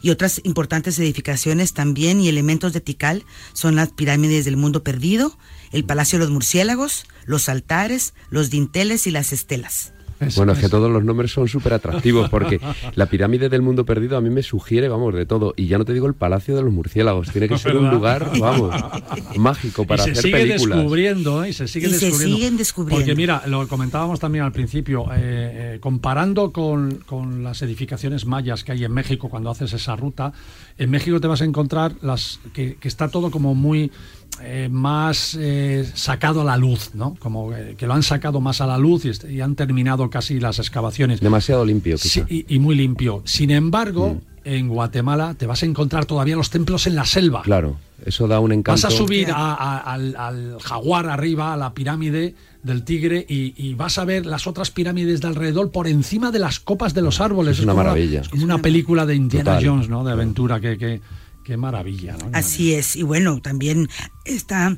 Y 0.02 0.10
otras 0.10 0.40
importantes 0.44 0.98
edificaciones 0.98 1.72
también 1.72 2.20
y 2.20 2.28
elementos 2.28 2.72
de 2.72 2.80
Tikal 2.80 3.24
son 3.52 3.76
las 3.76 3.92
pirámides 3.92 4.44
del 4.44 4.56
mundo 4.56 4.82
perdido, 4.82 5.38
el 5.74 5.84
Palacio 5.84 6.18
de 6.18 6.24
los 6.24 6.32
Murciélagos, 6.32 7.04
los 7.26 7.48
altares, 7.48 8.14
los 8.30 8.48
dinteles 8.50 9.06
y 9.06 9.10
las 9.10 9.32
estelas. 9.32 9.90
Es- 10.20 10.36
Bueno, 10.36 10.52
es 10.52 10.60
que 10.60 10.68
todos 10.68 10.88
los 10.92 11.02
nombres 11.04 11.32
son 11.32 11.48
súper 11.48 11.72
atractivos 11.72 12.30
porque 12.30 12.60
la 12.94 13.06
pirámide 13.06 13.48
del 13.48 13.62
mundo 13.62 13.84
perdido 13.84 14.16
a 14.16 14.20
mí 14.20 14.30
me 14.30 14.44
sugiere, 14.44 14.88
vamos, 14.88 15.12
de 15.12 15.26
todo. 15.26 15.54
Y 15.56 15.66
ya 15.66 15.76
no 15.76 15.84
te 15.84 15.92
digo 15.92 16.06
el 16.06 16.14
Palacio 16.14 16.54
de 16.54 16.62
los 16.62 16.72
Murciélagos. 16.72 17.30
Tiene 17.32 17.48
que 17.48 17.58
ser 17.58 17.76
un 17.76 17.90
lugar, 17.90 18.30
vamos, 18.38 18.72
mágico 19.36 19.84
para 19.84 20.02
y 20.02 20.06
se 20.06 20.10
hacer 20.12 20.22
sigue 20.22 20.36
películas. 20.38 20.78
descubriendo, 20.78 21.44
¿eh? 21.44 21.48
y 21.48 21.52
se 21.52 21.66
sigue 21.66 21.88
Y 21.88 21.90
se 21.90 22.06
descubriendo. 22.06 22.36
siguen 22.36 22.56
descubriendo. 22.56 23.00
Porque 23.04 23.16
mira, 23.16 23.42
lo 23.46 23.66
comentábamos 23.66 24.20
también 24.20 24.44
al 24.44 24.52
principio, 24.52 25.06
eh, 25.12 25.74
eh, 25.74 25.78
comparando 25.80 26.52
con, 26.52 27.02
con 27.06 27.42
las 27.42 27.60
edificaciones 27.62 28.24
mayas 28.24 28.62
que 28.62 28.70
hay 28.70 28.84
en 28.84 28.92
México 28.92 29.28
cuando 29.28 29.50
haces 29.50 29.72
esa 29.72 29.96
ruta, 29.96 30.32
en 30.78 30.90
México 30.90 31.20
te 31.20 31.26
vas 31.26 31.40
a 31.42 31.44
encontrar 31.44 31.96
las 32.02 32.38
que, 32.52 32.76
que 32.76 32.86
está 32.88 33.08
todo 33.08 33.32
como 33.32 33.54
muy 33.56 33.90
eh, 34.42 34.68
más 34.70 35.36
eh, 35.40 35.88
sacado 35.94 36.40
a 36.42 36.44
la 36.44 36.56
luz, 36.56 36.90
¿no? 36.94 37.16
Como 37.18 37.52
eh, 37.54 37.74
que 37.78 37.86
lo 37.86 37.94
han 37.94 38.02
sacado 38.02 38.40
más 38.40 38.60
a 38.60 38.66
la 38.66 38.78
luz 38.78 39.04
y, 39.28 39.40
han 39.40 39.54
terminado 39.54 40.10
casi 40.10 40.40
las 40.40 40.58
excavaciones. 40.58 41.20
Demasiado 41.20 41.64
limpio, 41.64 41.96
Sí, 41.98 42.08
quizá. 42.22 42.26
y, 42.28 42.44
y 42.48 42.58
muy 42.58 42.74
limpio. 42.74 43.22
Sin 43.24 43.50
embargo, 43.50 44.14
Mm. 44.14 44.18
en 44.46 44.68
Guatemala 44.68 45.34
te 45.38 45.46
vas 45.46 45.62
a 45.62 45.66
encontrar 45.66 46.04
todavía 46.04 46.36
los 46.36 46.50
templos 46.50 46.86
en 46.86 46.94
la 46.96 47.04
selva. 47.06 47.42
Claro, 47.42 47.76
eso 48.04 48.26
da 48.28 48.40
un 48.40 48.52
encanto. 48.52 48.72
Vas 48.82 48.84
a 48.92 48.96
subir 48.96 49.30
a- 49.30 49.54
a- 49.54 49.78
al, 49.78 50.16
al 50.16 50.58
jaguar 50.60 51.08
arriba, 51.08 51.54
a 51.54 51.56
la 51.56 51.72
pirámide 51.72 52.34
del 52.62 52.82
tigre, 52.82 53.24
y, 53.28 53.54
y 53.56 53.74
vas 53.74 53.98
a 53.98 54.04
ver 54.04 54.26
las 54.26 54.46
otras 54.46 54.70
pirámides 54.70 55.20
de 55.20 55.28
alrededor 55.28 55.70
por 55.70 55.86
encima 55.86 56.30
de 56.30 56.38
las 56.38 56.60
copas 56.60 56.92
de 56.94 57.02
los 57.02 57.20
árboles. 57.20 57.58
Es 57.58 57.64
una 57.64 57.74
maravilla. 57.74 58.20
es 58.22 58.28
como 58.28 58.44
una 58.44 58.58
película 58.58 59.06
de 59.06 59.14
Indiana 59.14 59.52
Total. 59.56 59.66
Jones, 59.68 59.88
¿no? 59.88 60.02
De 60.04 60.12
aventura, 60.12 60.60
que, 60.60 60.76
que, 60.78 61.00
qué 61.44 61.56
maravilla, 61.56 62.16
¿no? 62.16 62.30
Así 62.32 62.74
es, 62.74 62.96
y 62.96 63.02
bueno, 63.02 63.40
también 63.40 63.88
está 64.24 64.76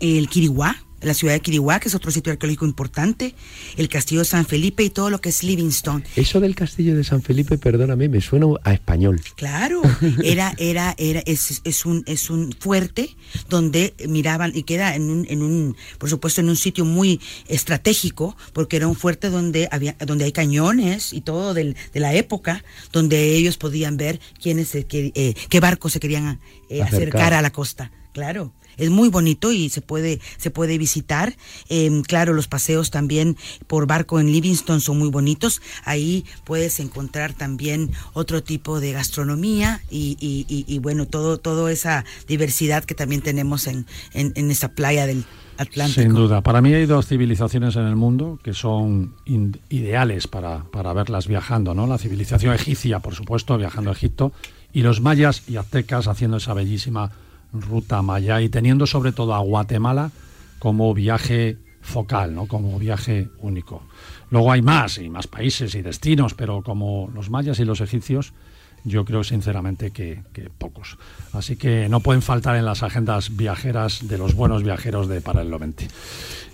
el 0.00 0.28
Quiriguá, 0.28 0.76
la 1.00 1.14
ciudad 1.14 1.34
de 1.34 1.40
Quiriguá, 1.40 1.78
que 1.80 1.88
es 1.88 1.94
otro 1.94 2.10
sitio 2.10 2.32
arqueológico 2.32 2.66
importante, 2.66 3.34
el 3.76 3.88
castillo 3.88 4.20
de 4.20 4.24
San 4.24 4.46
Felipe 4.46 4.82
y 4.82 4.90
todo 4.90 5.10
lo 5.10 5.20
que 5.20 5.28
es 5.28 5.42
Livingstone. 5.44 6.04
Eso 6.16 6.40
del 6.40 6.54
castillo 6.54 6.96
de 6.96 7.04
San 7.04 7.22
Felipe, 7.22 7.56
perdóname, 7.58 8.08
me 8.08 8.20
suena 8.20 8.46
a 8.64 8.72
español. 8.72 9.20
Claro, 9.36 9.82
era, 10.24 10.52
era, 10.58 10.94
era, 10.98 11.20
es, 11.26 11.60
es 11.64 11.86
un, 11.86 12.02
es 12.06 12.30
un 12.30 12.52
fuerte 12.58 13.16
donde 13.48 13.94
miraban 14.08 14.52
y 14.54 14.62
queda 14.64 14.94
en 14.96 15.10
un, 15.10 15.26
en 15.28 15.42
un, 15.42 15.76
por 15.98 16.10
supuesto, 16.10 16.40
en 16.40 16.48
un 16.48 16.56
sitio 16.56 16.84
muy 16.84 17.20
estratégico, 17.48 18.36
porque 18.52 18.76
era 18.76 18.88
un 18.88 18.94
fuerte 18.96 19.30
donde 19.30 19.68
había, 19.70 19.94
donde 20.06 20.24
hay 20.24 20.32
cañones 20.32 21.12
y 21.12 21.20
todo 21.20 21.54
del, 21.54 21.76
de 21.92 22.00
la 22.00 22.14
época, 22.14 22.64
donde 22.92 23.34
ellos 23.36 23.56
podían 23.58 23.96
ver 23.96 24.20
quiénes, 24.42 24.70
que- 24.88 25.12
eh, 25.14 25.34
qué 25.48 25.60
barcos 25.60 25.92
se 25.92 26.00
querían 26.00 26.40
eh, 26.70 26.82
Acercar. 26.82 26.94
acercar 26.94 27.34
a 27.34 27.42
la 27.42 27.50
costa. 27.50 27.90
Claro. 28.12 28.52
Es 28.78 28.90
muy 28.90 29.08
bonito 29.08 29.52
y 29.52 29.68
se 29.68 29.82
puede, 29.82 30.20
se 30.38 30.50
puede 30.50 30.78
visitar. 30.78 31.36
Eh, 31.68 32.02
claro, 32.06 32.32
los 32.32 32.48
paseos 32.48 32.90
también 32.90 33.36
por 33.66 33.86
barco 33.86 34.20
en 34.20 34.32
Livingston 34.32 34.80
son 34.80 34.98
muy 34.98 35.10
bonitos. 35.10 35.60
Ahí 35.84 36.24
puedes 36.44 36.80
encontrar 36.80 37.34
también 37.34 37.90
otro 38.12 38.42
tipo 38.42 38.80
de 38.80 38.92
gastronomía 38.92 39.82
y, 39.90 40.16
y, 40.20 40.78
bueno, 40.78 41.06
todo, 41.06 41.38
toda 41.38 41.70
esa 41.70 42.04
diversidad 42.26 42.84
que 42.84 42.94
también 42.94 43.20
tenemos 43.20 43.66
en, 43.66 43.86
en, 44.14 44.50
esa 44.50 44.68
playa 44.68 45.06
del 45.06 45.24
Atlántico. 45.58 46.02
Sin 46.02 46.14
duda. 46.14 46.40
Para 46.40 46.60
mí 46.60 46.72
hay 46.72 46.86
dos 46.86 47.06
civilizaciones 47.06 47.76
en 47.76 47.86
el 47.86 47.96
mundo 47.96 48.38
que 48.42 48.54
son 48.54 49.14
ideales 49.68 50.26
para, 50.28 50.64
para 50.64 50.92
verlas 50.92 51.26
viajando, 51.26 51.74
¿no? 51.74 51.86
La 51.86 51.98
civilización 51.98 52.54
egipcia, 52.54 53.00
por 53.00 53.14
supuesto, 53.14 53.58
viajando 53.58 53.90
a 53.90 53.92
Egipto, 53.92 54.32
y 54.72 54.82
los 54.82 55.00
mayas 55.00 55.42
y 55.48 55.56
aztecas 55.56 56.06
haciendo 56.06 56.36
esa 56.36 56.54
bellísima 56.54 57.10
ruta 57.52 58.02
maya 58.02 58.40
y 58.40 58.48
teniendo 58.48 58.86
sobre 58.86 59.12
todo 59.12 59.34
a 59.34 59.40
Guatemala 59.40 60.10
como 60.58 60.92
viaje 60.94 61.58
focal, 61.80 62.34
¿no? 62.34 62.46
Como 62.46 62.78
viaje 62.78 63.28
único. 63.38 63.82
Luego 64.30 64.52
hay 64.52 64.62
más 64.62 64.98
y 64.98 65.08
más 65.08 65.26
países 65.26 65.74
y 65.74 65.82
destinos, 65.82 66.34
pero 66.34 66.62
como 66.62 67.10
los 67.14 67.30
mayas 67.30 67.58
y 67.60 67.64
los 67.64 67.80
egipcios, 67.80 68.34
yo 68.84 69.04
creo 69.04 69.24
sinceramente 69.24 69.90
que, 69.90 70.22
pocos. 70.58 70.98
Así 71.32 71.56
que 71.56 71.88
no 71.88 72.00
pueden 72.00 72.22
faltar 72.22 72.56
en 72.56 72.64
las 72.64 72.82
agendas 72.82 73.36
viajeras 73.36 74.06
de 74.08 74.18
los 74.18 74.34
buenos 74.34 74.62
viajeros 74.62 75.08
de 75.08 75.20
Paralelo 75.20 75.58
20. 75.58 75.88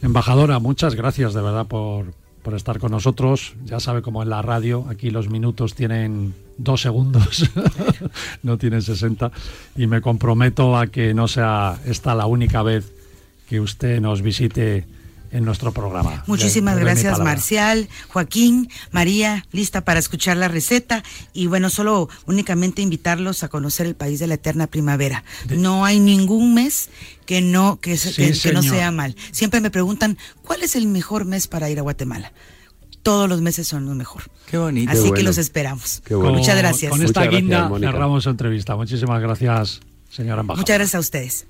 Embajadora, 0.03 0.59
muchas 0.59 0.95
gracias 0.95 1.35
de 1.35 1.43
verdad 1.43 1.67
por, 1.67 2.15
por 2.45 2.55
estar 2.55 2.79
con 2.79 2.93
nosotros. 2.93 3.55
Ya 3.65 3.81
sabe 3.81 4.03
cómo 4.03 4.23
en 4.23 4.29
la 4.29 4.43
radio, 4.43 4.85
aquí 4.89 5.11
los 5.11 5.31
minutos 5.31 5.75
tienen 5.75 6.35
dos 6.59 6.83
segundos, 6.83 7.51
no 8.43 8.59
tienen 8.59 8.83
60. 8.83 9.33
Y 9.77 9.87
me 9.87 10.03
comprometo 10.03 10.77
a 10.77 10.87
que 10.87 11.15
no 11.15 11.27
sea 11.27 11.81
esta 11.87 12.15
la 12.15 12.27
única 12.27 12.63
vez 12.63 12.93
que 13.49 13.61
usted 13.61 14.01
nos 14.01 14.21
visite 14.21 14.85
en 15.35 15.45
nuestro 15.45 15.73
programa. 15.73 16.23
Muchísimas 16.29 16.79
gracias. 16.79 17.19
Marcial, 17.19 17.89
Joaquín, 18.09 18.71
María, 18.93 19.45
lista 19.51 19.81
para 19.85 19.99
escuchar 19.99 20.37
la 20.37 20.47
receta. 20.47 21.03
Y 21.33 21.49
bueno, 21.49 21.71
solo 21.71 22.09
únicamente 22.27 22.83
invitarlos 22.83 23.43
a 23.43 23.49
conocer 23.49 23.87
el 23.87 23.97
país 23.97 24.21
de 24.21 24.29
la 24.29 24.35
eterna 24.35 24.69
primavera. 24.69 25.25
No 25.51 25.85
hay 25.85 25.99
ningún 25.99 26.55
mes 26.55 26.89
que 27.27 27.41
no, 27.41 27.81
que, 27.81 27.97
se- 27.97 28.13
Sí, 28.13 28.33
que- 28.33 28.49
que 28.49 28.55
no 28.55 28.63
sea 28.63 28.93
mal. 28.93 29.17
Siempre 29.33 29.61
me 29.61 29.71
preguntan, 29.73 30.17
¿cuál 30.43 30.63
es 30.63 30.77
el 30.77 30.87
mejor 30.87 31.25
mes 31.25 31.49
para 31.49 31.69
ir 31.69 31.81
a 31.81 31.83
Guatemala? 31.83 32.33
Todos 33.03 33.29
los 33.29 33.41
meses 33.43 33.67
son 33.67 33.87
los 33.87 33.97
mejor. 33.97 34.23
Qué 34.47 34.57
bonito. 34.57 34.93
Así 34.93 35.03
que 35.03 35.09
bueno. 35.09 35.25
los 35.25 35.39
esperamos. 35.39 36.01
Qué 36.07 36.15
bueno. 36.15 36.39
Muchas 36.39 36.57
gracias. 36.57 36.91
Con 36.91 37.03
esta 37.03 37.21
Muchas 37.21 37.33
gracias, 37.43 37.69
guinda 37.73 37.91
cerramos 37.91 38.23
su 38.23 38.31
entrevista. 38.31 38.77
Muchísimas 38.77 39.21
gracias, 39.21 39.81
señora 40.11 40.43
embajadora. 40.43 40.63
Muchas 40.63 40.77
gracias 40.79 40.95
a 40.95 41.01
ustedes. 41.01 41.47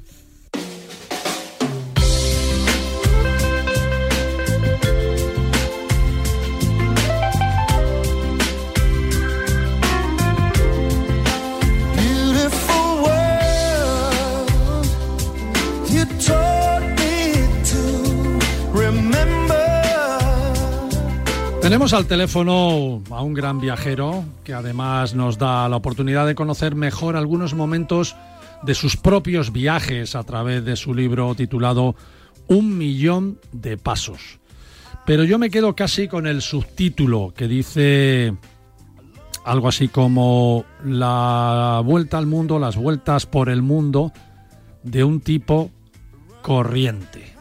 Tenemos 21.74 21.92
al 21.92 22.06
teléfono 22.06 23.02
a 23.10 23.22
un 23.24 23.34
gran 23.34 23.58
viajero 23.58 24.24
que 24.44 24.54
además 24.54 25.16
nos 25.16 25.38
da 25.38 25.68
la 25.68 25.74
oportunidad 25.74 26.24
de 26.24 26.37
conocer 26.37 26.76
mejor 26.76 27.16
algunos 27.16 27.52
momentos 27.54 28.14
de 28.62 28.76
sus 28.76 28.96
propios 28.96 29.52
viajes 29.52 30.14
a 30.14 30.22
través 30.22 30.64
de 30.64 30.76
su 30.76 30.94
libro 30.94 31.34
titulado 31.34 31.96
Un 32.46 32.78
millón 32.78 33.40
de 33.50 33.76
pasos. 33.76 34.38
Pero 35.04 35.24
yo 35.24 35.37
me 35.40 35.50
quedo 35.50 35.74
casi 35.74 36.06
con 36.06 36.28
el 36.28 36.42
subtítulo 36.42 37.34
que 37.37 37.48
dice 37.48 38.32
algo 39.44 39.66
así 39.66 39.88
como 39.88 40.64
la 40.84 41.82
vuelta 41.84 42.18
al 42.18 42.26
mundo, 42.26 42.60
las 42.60 42.76
vueltas 42.76 43.26
por 43.26 43.48
el 43.48 43.62
mundo 43.62 44.12
de 44.84 45.02
un 45.02 45.20
tipo 45.20 45.72
corriente. 46.40 47.33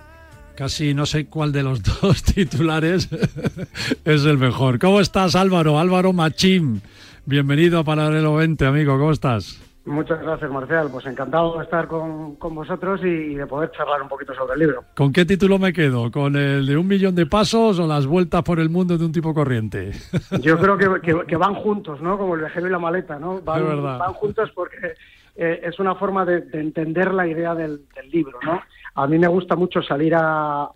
Casi 0.56 0.94
no 0.94 1.06
sé 1.08 1.26
cuál 1.26 1.52
de 1.52 1.63
los 1.63 1.82
dos 2.02 2.24
titulares 2.24 3.10
es 4.06 4.26
el 4.26 4.38
mejor. 4.38 4.78
¿Cómo 4.80 5.00
estás, 5.00 5.36
Álvaro? 5.36 5.80
Álvaro 5.80 6.13
Machín. 6.13 6.82
Bienvenido 7.26 7.80
a 7.80 7.84
Paralelo 7.84 8.36
20, 8.36 8.66
amigo. 8.66 8.98
¿Cómo 9.00 9.12
estás? 9.12 9.60
Muchas 9.86 10.22
gracias, 10.22 10.50
Marcial. 10.52 10.89
Pues 10.92 11.06
encantado 11.08 11.58
de 11.58 11.63
estar 11.63 11.88
con, 11.88 12.38
vosotros 12.39 13.02
y, 13.04 13.34
de 13.36 13.48
poder 13.48 13.72
charlar 13.72 14.02
un 14.02 14.08
poquito 14.08 14.34
sobre 14.34 14.54
el 14.54 14.60
libro. 14.60 14.84
¿Con 14.96 15.12
qué 15.12 15.26
título 15.26 15.58
me 15.58 15.74
quedo? 15.74 16.12
¿Con 16.12 16.36
el 16.36 16.66
de 16.66 16.78
un 16.78 16.88
millón 16.88 17.16
de 17.16 17.26
pasos 17.26 17.80
o 17.80 17.88
las 17.88 18.06
vueltas 18.06 18.44
por 18.44 18.60
el 18.60 18.70
mundo 18.70 18.98
de 18.98 19.06
un 19.06 19.12
tipo 19.12 19.34
corriente? 19.34 19.92
Yo 20.42 20.58
creo 20.60 20.78
que, 20.78 21.36
van 21.36 21.56
juntos, 21.56 22.00
¿no? 22.00 22.18
Como 22.18 22.36
el 22.36 22.42
viajero 22.42 22.68
y 22.68 22.72
la 22.72 22.80
maleta, 22.80 23.18
¿no? 23.18 23.42
Van, 23.42 23.84
van 23.84 24.13
juntos 24.13 24.52
porque 24.54 24.94
eh, 25.36 25.62
es 25.63 25.80
una 25.80 25.96
forma 25.96 26.26
de, 26.26 26.44
entender 26.54 27.13
la 27.13 27.28
idea 27.28 27.56
del, 27.56 27.82
libro, 28.12 28.39
¿no? 28.44 28.62
A 28.95 29.08
mí 29.08 29.17
me 29.17 29.27
gusta 29.27 29.56
mucho 29.56 29.82
salir 29.82 30.13
a, 30.15 30.69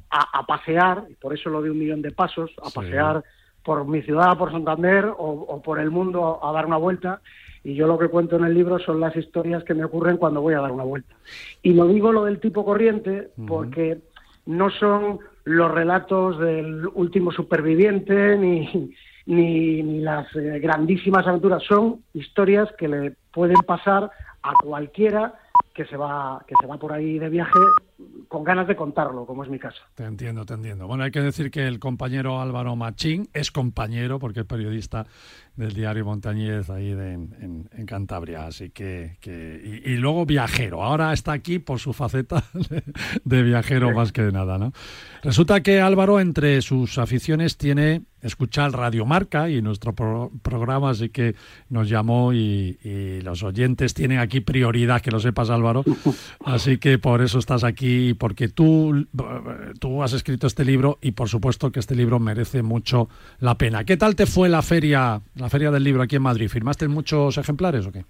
pasear, 0.48 1.06
y 1.10 1.16
por 1.16 1.34
eso 1.34 1.50
lo 1.50 1.62
de 1.62 1.72
un 1.72 1.80
millón 1.80 2.02
de 2.02 2.12
pasos, 2.12 2.52
a 2.64 2.70
pasear 2.70 3.24
por 3.64 3.86
mi 3.86 4.02
ciudad, 4.02 4.38
por 4.38 4.52
Santander 4.52 5.06
o 5.18 5.62
por 5.62 5.80
el 5.80 5.92
mundo 5.92 6.40
a 6.44 6.52
dar 6.52 6.66
una 6.66 6.78
vuelta. 6.78 7.22
Y 7.64 7.76
yo 7.76 7.86
lo 7.86 7.98
que 7.98 8.08
cuento 8.08 8.38
en 8.38 8.46
el 8.46 8.54
libro 8.54 8.80
son 8.80 9.02
las 9.02 9.14
historias 9.18 9.62
que 9.66 9.74
me 9.74 9.84
ocurren 9.84 10.16
cuando 10.16 10.42
voy 10.42 10.54
a 10.54 10.62
dar 10.62 10.72
una 10.72 10.86
vuelta. 10.86 11.14
Y 11.62 11.74
lo 11.74 11.86
digo 11.86 12.14
lo 12.14 12.24
del 12.24 12.40
tipo 12.40 12.64
corriente 12.64 13.30
porque 13.46 14.00
no 14.46 14.70
son 14.70 15.20
los 15.44 15.70
relatos 15.70 16.40
del 16.40 16.88
último 16.94 17.32
superviviente 17.32 18.38
ni, 18.38 18.94
ni, 19.26 20.00
las 20.00 20.34
eh, 20.36 20.60
grandísimas 20.60 21.28
aventuras, 21.28 21.62
son 21.64 22.04
historias 22.14 22.70
que 22.78 22.88
le 22.88 23.16
pueden 23.34 23.58
pasar 23.66 24.12
a 24.44 24.54
cualquiera 24.64 25.34
que 25.74 25.86
se 25.86 25.98
va 25.98 26.42
que 26.48 26.56
se 26.62 26.68
va 26.68 26.78
por 26.78 26.94
ahí 26.94 27.20
de 27.20 27.30
viaje 27.30 27.60
con 28.28 28.44
ganas 28.44 28.68
de 28.68 28.76
contarlo, 28.76 29.26
como 29.26 29.44
es 29.44 29.50
mi 29.50 29.58
caso. 29.58 29.82
Te 29.96 30.04
entiendo, 30.04 30.46
te 30.46 30.54
entiendo. 30.54 30.88
Bueno, 30.88 31.04
hay 31.04 31.12
que 31.12 31.22
decir 31.22 31.50
que 31.50 31.68
el 31.68 31.80
compañero 31.80 32.40
Álvaro 32.40 32.76
Machín 32.76 33.30
es 33.34 33.52
compañero 33.52 34.20
porque 34.20 34.42
es 34.42 34.46
periodista 34.46 35.08
del 35.56 35.74
diario 35.74 36.06
Montañez 36.06 36.70
ahí 36.70 36.92
en, 36.92 37.68
Cantabria, 37.88 38.46
así 38.46 38.70
que, 38.70 39.18
y, 39.86 39.96
luego 39.96 40.26
viajero. 40.26 40.84
Ahora 40.84 41.14
está 41.14 41.32
aquí 41.32 41.58
por 41.58 41.80
su 41.80 41.94
faceta 41.94 42.44
de 43.24 43.44
viajero 43.44 43.92
más 43.92 44.12
que 44.12 44.22
de 44.22 44.32
nada, 44.32 44.58
¿no? 44.58 44.72
Resulta 45.24 45.62
que 45.62 45.82
Álvaro 45.82 46.20
entre 46.20 46.62
sus 46.62 46.98
aficiones 46.98 47.58
tiene 47.58 48.04
escuchar 48.22 48.72
Radio 48.72 49.06
Marca 49.06 49.50
y 49.50 49.62
nuestro 49.62 49.94
programa, 49.94 50.90
así 50.92 51.10
que 51.10 51.36
nos 51.70 51.90
llamó 51.90 52.34
y, 52.34 52.78
los 53.24 53.44
oyentes 53.44 53.94
tienen 53.94 54.20
aquí 54.20 54.42
prioridad, 54.42 55.02
que 55.02 55.12
lo 55.12 55.20
sepas 55.20 55.50
Álvaro, 55.50 55.84
así 56.46 56.78
que 56.78 56.98
por 57.00 57.22
eso 57.22 57.40
estás 57.40 57.64
aquí, 57.64 57.87
porque 58.16 58.48
tú, 58.48 59.08
tú 59.80 60.04
has 60.04 60.14
escrito 60.14 60.48
este 60.48 60.66
libro 60.66 60.98
y 61.02 61.12
por 61.12 61.30
supuesto 61.30 61.72
que 61.72 61.80
este 61.80 61.96
libro 61.96 62.20
merece 62.20 62.64
mucho 62.64 63.10
la 63.40 63.56
pena. 63.56 63.84
¿Qué 63.84 63.98
tal 63.98 64.16
te 64.16 64.26
fue 64.26 64.50
la 64.50 64.62
feria, 64.62 65.22
la 65.36 65.50
feria 65.50 65.72
del 65.72 65.84
libro 65.84 66.02
aquí 66.02 66.16
en 66.16 66.24
Madrid? 66.24 66.50
¿Firmaste 66.50 66.88
muchos 66.88 67.38
ejemplares 67.38 67.86
o 67.88 67.92
qué? 67.92 68.06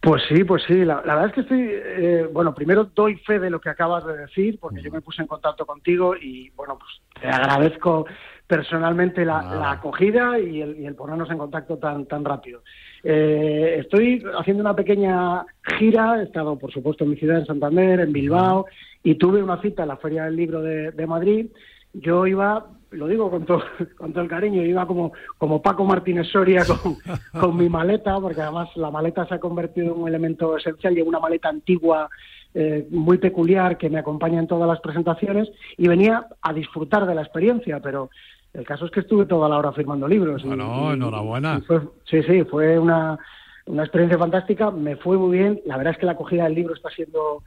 Pues 0.00 0.22
sí, 0.28 0.44
pues 0.44 0.62
sí. 0.66 0.84
La, 0.84 1.00
verdad 1.00 1.26
es 1.26 1.32
que 1.32 1.40
estoy, 1.40 1.68
eh, 1.68 2.28
bueno, 2.32 2.54
primero 2.54 2.84
doy 2.94 3.16
fe 3.16 3.40
de 3.40 3.50
lo 3.50 3.60
que 3.60 3.70
acabas 3.70 4.06
de 4.06 4.16
decir, 4.16 4.58
porque 4.60 4.80
yo 4.80 4.90
me 4.92 5.00
puse 5.00 5.22
en 5.22 5.28
contacto 5.28 5.66
contigo 5.66 6.14
y, 6.14 6.50
bueno, 6.50 6.78
pues 6.78 6.90
te 7.20 7.28
agradezco 7.28 8.06
personalmente 8.46 9.24
la, 9.24 9.72
acogida 9.72 10.38
y 10.38 10.62
el, 10.62 10.94
ponernos 10.94 11.28
en 11.30 11.38
contacto 11.38 11.78
tan, 11.78 12.06
tan 12.06 12.24
rápido. 12.24 12.62
Eh, 13.02 13.78
estoy 13.80 14.22
haciendo 14.38 14.60
una 14.60 14.76
pequeña 14.76 15.44
gira, 15.76 16.20
he 16.20 16.24
estado, 16.24 16.56
por 16.56 16.72
supuesto, 16.72 17.04
en 17.04 17.10
mi 17.10 17.16
ciudad, 17.16 17.38
en 17.38 17.46
Santander, 17.46 18.00
en 18.00 18.12
Bilbao, 18.12 18.66
y 19.06 19.14
tuve 19.14 19.40
una 19.40 19.62
cita 19.62 19.82
en 19.82 19.88
la 19.88 19.98
Feria 19.98 20.24
del 20.24 20.34
Libro 20.34 20.60
de, 20.62 20.90
de 20.90 21.06
Madrid. 21.06 21.46
Yo 21.92 22.26
iba 22.26 22.66
lo 22.90 23.06
digo 23.06 23.30
con 23.30 23.44
todo, 23.44 23.62
con 23.96 24.12
todo 24.12 24.24
el 24.24 24.28
cariño, 24.28 24.62
iba 24.62 24.84
como, 24.84 25.12
como 25.38 25.62
Paco 25.62 25.84
Martínez 25.84 26.26
Soria 26.26 26.64
con, 26.64 26.96
con 27.40 27.56
mi 27.56 27.68
maleta, 27.68 28.18
porque 28.18 28.42
además 28.42 28.68
la 28.74 28.90
maleta 28.90 29.24
se 29.26 29.34
ha 29.34 29.38
convertido 29.38 29.94
en 29.94 30.00
un 30.00 30.08
elemento 30.08 30.56
esencial 30.56 30.98
y 30.98 31.02
en 31.02 31.06
una 31.06 31.20
maleta 31.20 31.48
antigua 31.48 32.08
eh, 32.52 32.84
muy 32.90 33.18
peculiar 33.18 33.78
que 33.78 33.90
me 33.90 34.00
acompaña 34.00 34.40
en 34.40 34.48
todas 34.48 34.66
las 34.66 34.80
presentaciones 34.80 35.48
y 35.76 35.86
venía 35.86 36.26
a 36.42 36.52
disfrutar 36.52 37.06
de 37.06 37.14
la 37.14 37.22
experiencia, 37.22 37.78
pero 37.78 38.10
el 38.54 38.66
caso 38.66 38.86
es 38.86 38.90
que 38.90 39.00
estuve 39.00 39.26
toda 39.26 39.48
la 39.48 39.58
hora 39.58 39.70
firmando 39.70 40.08
libros. 40.08 40.42
Bueno, 40.42 40.92
enhorabuena. 40.92 41.62
sí, 42.10 42.24
sí, 42.24 42.42
fue 42.44 42.76
una, 42.76 43.18
una 43.66 43.82
experiencia 43.82 44.18
fantástica, 44.18 44.72
me 44.72 44.96
fue 44.96 45.16
muy 45.16 45.38
bien, 45.38 45.60
la 45.64 45.76
verdad 45.76 45.92
es 45.92 45.98
que 46.00 46.06
la 46.06 46.12
acogida 46.12 46.44
del 46.44 46.54
libro 46.54 46.74
está 46.74 46.90
siendo 46.90 47.44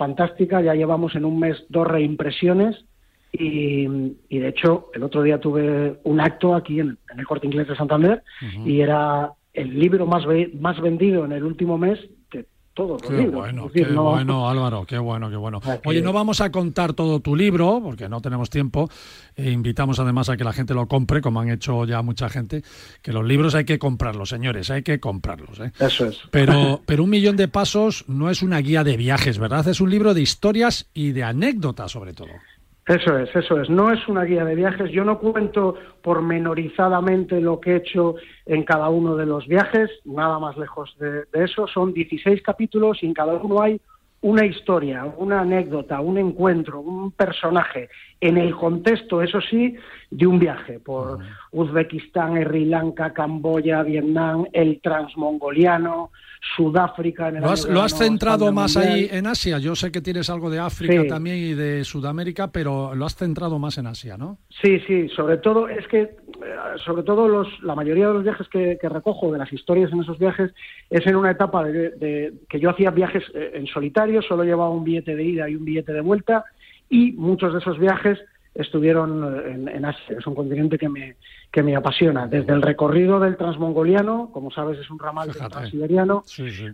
fantástica, 0.00 0.62
ya 0.62 0.74
llevamos 0.74 1.14
en 1.14 1.26
un 1.26 1.38
mes 1.38 1.62
dos 1.68 1.86
reimpresiones 1.86 2.86
y, 3.32 3.86
de 3.86 4.48
hecho, 4.48 4.88
el 4.94 5.02
otro 5.02 5.22
día 5.22 5.38
tuve 5.38 6.00
un 6.04 6.20
acto 6.22 6.54
aquí 6.54 6.80
en, 6.80 6.96
el 7.18 7.26
Corte 7.26 7.46
Inglés 7.46 7.68
de 7.68 7.76
Santander 7.76 8.22
y 8.64 8.80
era 8.80 9.32
el 9.52 9.78
libro 9.78 10.06
más, 10.06 10.24
más 10.58 10.80
vendido 10.80 11.26
en 11.26 11.32
el 11.32 11.44
último 11.44 11.76
mes 11.76 11.98
todos 12.74 13.02
los 13.02 13.10
libros. 13.10 13.34
Bueno, 13.34 13.70
qué 13.72 13.84
bueno, 13.84 14.48
Álvaro, 14.48 14.84
qué 14.86 14.98
bueno, 14.98 15.28
qué 15.28 15.36
bueno. 15.36 15.60
Oye, 15.84 16.02
no 16.02 16.12
vamos 16.12 16.40
a 16.40 16.50
contar 16.50 16.92
todo 16.92 17.20
tu 17.20 17.34
libro 17.34 17.80
porque 17.82 18.08
no 18.08 18.20
tenemos 18.20 18.50
tiempo. 18.50 18.88
E 19.36 19.50
invitamos 19.50 19.98
además 19.98 20.28
a 20.28 20.36
que 20.36 20.44
la 20.44 20.52
gente 20.52 20.74
lo 20.74 20.86
compre, 20.86 21.20
como 21.20 21.40
han 21.40 21.50
hecho 21.50 21.84
ya 21.84 22.02
mucha 22.02 22.28
gente, 22.28 22.62
que 23.02 23.12
los 23.12 23.24
libros 23.24 23.54
hay 23.54 23.64
que 23.64 23.78
comprarlos, 23.78 24.28
señores, 24.28 24.70
hay 24.70 24.82
que 24.82 25.00
comprarlos. 25.00 25.58
¿eh? 25.60 25.72
Eso 25.80 26.06
es. 26.06 26.20
Pero, 26.30 26.82
pero 26.86 27.04
un 27.04 27.10
millón 27.10 27.36
de 27.36 27.48
pasos 27.48 28.04
no 28.06 28.30
es 28.30 28.42
una 28.42 28.58
guía 28.58 28.84
de 28.84 28.96
viajes, 28.96 29.38
¿verdad? 29.38 29.66
Es 29.68 29.80
un 29.80 29.90
libro 29.90 30.14
de 30.14 30.22
historias 30.22 30.88
y 30.94 31.12
de 31.12 31.24
anécdotas, 31.24 31.92
sobre 31.92 32.12
todo. 32.12 32.30
Eso 32.86 33.18
es, 33.18 33.34
eso 33.36 33.60
es. 33.60 33.70
No 33.70 33.92
es 33.92 34.08
una 34.08 34.24
guía 34.24 34.44
de 34.44 34.54
viajes. 34.54 34.90
Yo 34.90 35.04
no 35.04 35.18
cuento 35.18 35.76
pormenorizadamente 36.02 37.40
lo 37.40 37.60
que 37.60 37.72
he 37.72 37.76
hecho 37.76 38.16
en 38.46 38.64
cada 38.64 38.88
uno 38.88 39.16
de 39.16 39.26
los 39.26 39.46
viajes, 39.46 39.90
nada 40.04 40.38
más 40.38 40.56
lejos 40.56 40.96
de, 40.98 41.24
eso. 41.32 41.66
Son 41.68 41.92
16 41.92 42.42
capítulos 42.42 43.02
y 43.02 43.06
en 43.06 43.14
cada 43.14 43.34
uno 43.34 43.62
hay 43.62 43.80
una 44.22 44.44
historia, 44.44 45.04
una 45.16 45.40
anécdota, 45.40 46.00
un 46.00 46.18
encuentro, 46.18 46.80
un 46.80 47.12
personaje, 47.12 47.88
en 48.20 48.36
el 48.36 48.54
contexto, 48.54 49.22
eso 49.22 49.40
sí, 49.40 49.74
de 50.10 50.26
un 50.26 50.38
viaje 50.38 50.78
por 50.78 51.18
Uzbekistán, 51.52 52.42
Sri 52.44 52.66
Lanka, 52.66 53.12
Camboya, 53.12 53.82
Vietnam, 53.82 54.46
el 54.52 54.80
transmongoliano, 54.82 56.10
Sudáfrica. 56.56 57.28
En 57.28 57.36
el 57.36 57.42
¿Lo 57.42 57.50
has, 57.50 57.64
¿Lo 57.66 57.80
has 57.80 57.96
centrado 57.96 58.52
más 58.52 58.76
ahí 58.76 59.08
en 59.10 59.26
Asia? 59.26 59.58
Yo 59.58 59.74
sé 59.74 59.90
que 59.90 60.00
tienes 60.00 60.28
algo 60.28 60.50
de 60.50 60.58
África 60.58 61.06
también 61.06 61.36
y 61.36 61.54
de 61.54 61.84
Sudamérica, 61.84 62.50
pero 62.50 62.94
lo 62.94 63.06
has 63.06 63.16
centrado 63.16 63.58
más 63.58 63.78
en 63.78 63.86
Asia, 63.86 64.16
¿no? 64.16 64.38
Sí, 64.62 64.80
sí, 64.86 65.08
sobre 65.10 65.38
todo, 65.38 65.68
es 65.68 65.86
que, 65.88 66.02
eh, 66.02 66.16
sobre 66.84 67.02
todo 67.02 67.28
los, 67.28 67.48
la 67.62 67.74
mayoría 67.74 68.08
de 68.08 68.14
los 68.14 68.24
viajes 68.24 68.48
que, 68.48 68.78
recojo, 68.82 69.32
de 69.32 69.38
las 69.38 69.52
historias 69.52 69.92
en 69.92 70.00
esos 70.00 70.18
viajes, 70.18 70.52
es 70.90 71.06
en 71.06 71.16
una 71.16 71.30
etapa 71.30 71.64
de, 71.64 72.34
que 72.48 72.60
yo 72.60 72.70
hacía 72.70 72.90
viajes 72.90 73.24
eh, 73.34 73.52
en 73.54 73.66
solitario, 73.66 74.20
solo 74.22 74.44
llevaba 74.44 74.70
un 74.70 74.84
billete 74.84 75.14
de 75.14 75.24
ida 75.24 75.48
y 75.48 75.56
un 75.56 75.64
billete 75.64 75.92
de 75.92 76.00
vuelta, 76.00 76.44
y 76.90 77.12
muchos 77.12 77.52
de 77.54 77.60
esos 77.60 77.78
viajes 77.78 78.18
estuvieron 78.54 79.24
eh, 79.24 79.76
en, 79.76 79.84
Asia. 79.84 80.16
Es 80.18 80.26
un 80.26 80.34
continente 80.34 80.76
que 80.76 80.88
me, 80.88 81.16
que 81.50 81.62
me 81.62 81.76
apasiona. 81.76 82.26
Desde 82.26 82.52
el 82.52 82.62
recorrido 82.62 83.20
del 83.20 83.36
transmongoliano, 83.36 84.30
como 84.32 84.50
sabes, 84.50 84.78
es 84.78 84.90
un 84.90 84.98
ramal 84.98 85.32
del 85.32 85.48
transiberiano, 85.48 86.24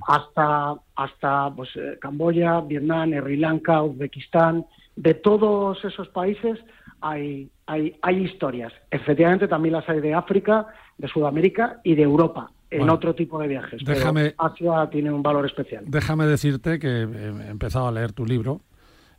hasta, 0.08 0.74
hasta 0.96 1.50
pues, 1.54 1.68
eh, 1.76 1.98
Camboya, 2.00 2.60
Vietnam, 2.62 3.12
Sri 3.20 3.36
Lanka, 3.36 3.82
Uzbekistán. 3.82 4.64
De 4.96 5.12
todos 5.12 5.84
esos 5.84 6.08
países 6.08 6.58
hay, 7.02 7.50
hay, 7.66 7.96
hay 8.00 8.24
historias. 8.24 8.72
Efectivamente, 8.90 9.46
también 9.46 9.74
las 9.74 9.88
hay 9.88 10.00
de 10.00 10.14
África, 10.14 10.66
de 10.96 11.08
Sudamérica 11.08 11.80
y 11.84 11.94
de 11.94 12.02
Europa 12.02 12.50
en 12.70 12.88
otro 12.90 13.14
tipo 13.14 13.38
de 13.38 13.48
viajes. 13.48 13.82
Déjame, 13.84 14.34
Asia 14.38 14.88
tiene 14.90 15.12
un 15.12 15.22
valor 15.22 15.46
especial. 15.46 15.84
Déjame 15.86 16.26
decirte 16.26 16.78
que 16.78 17.02
he 17.02 17.48
empezado 17.50 17.86
a 17.86 17.92
leer 17.92 18.12
tu 18.12 18.24
libro 18.26 18.60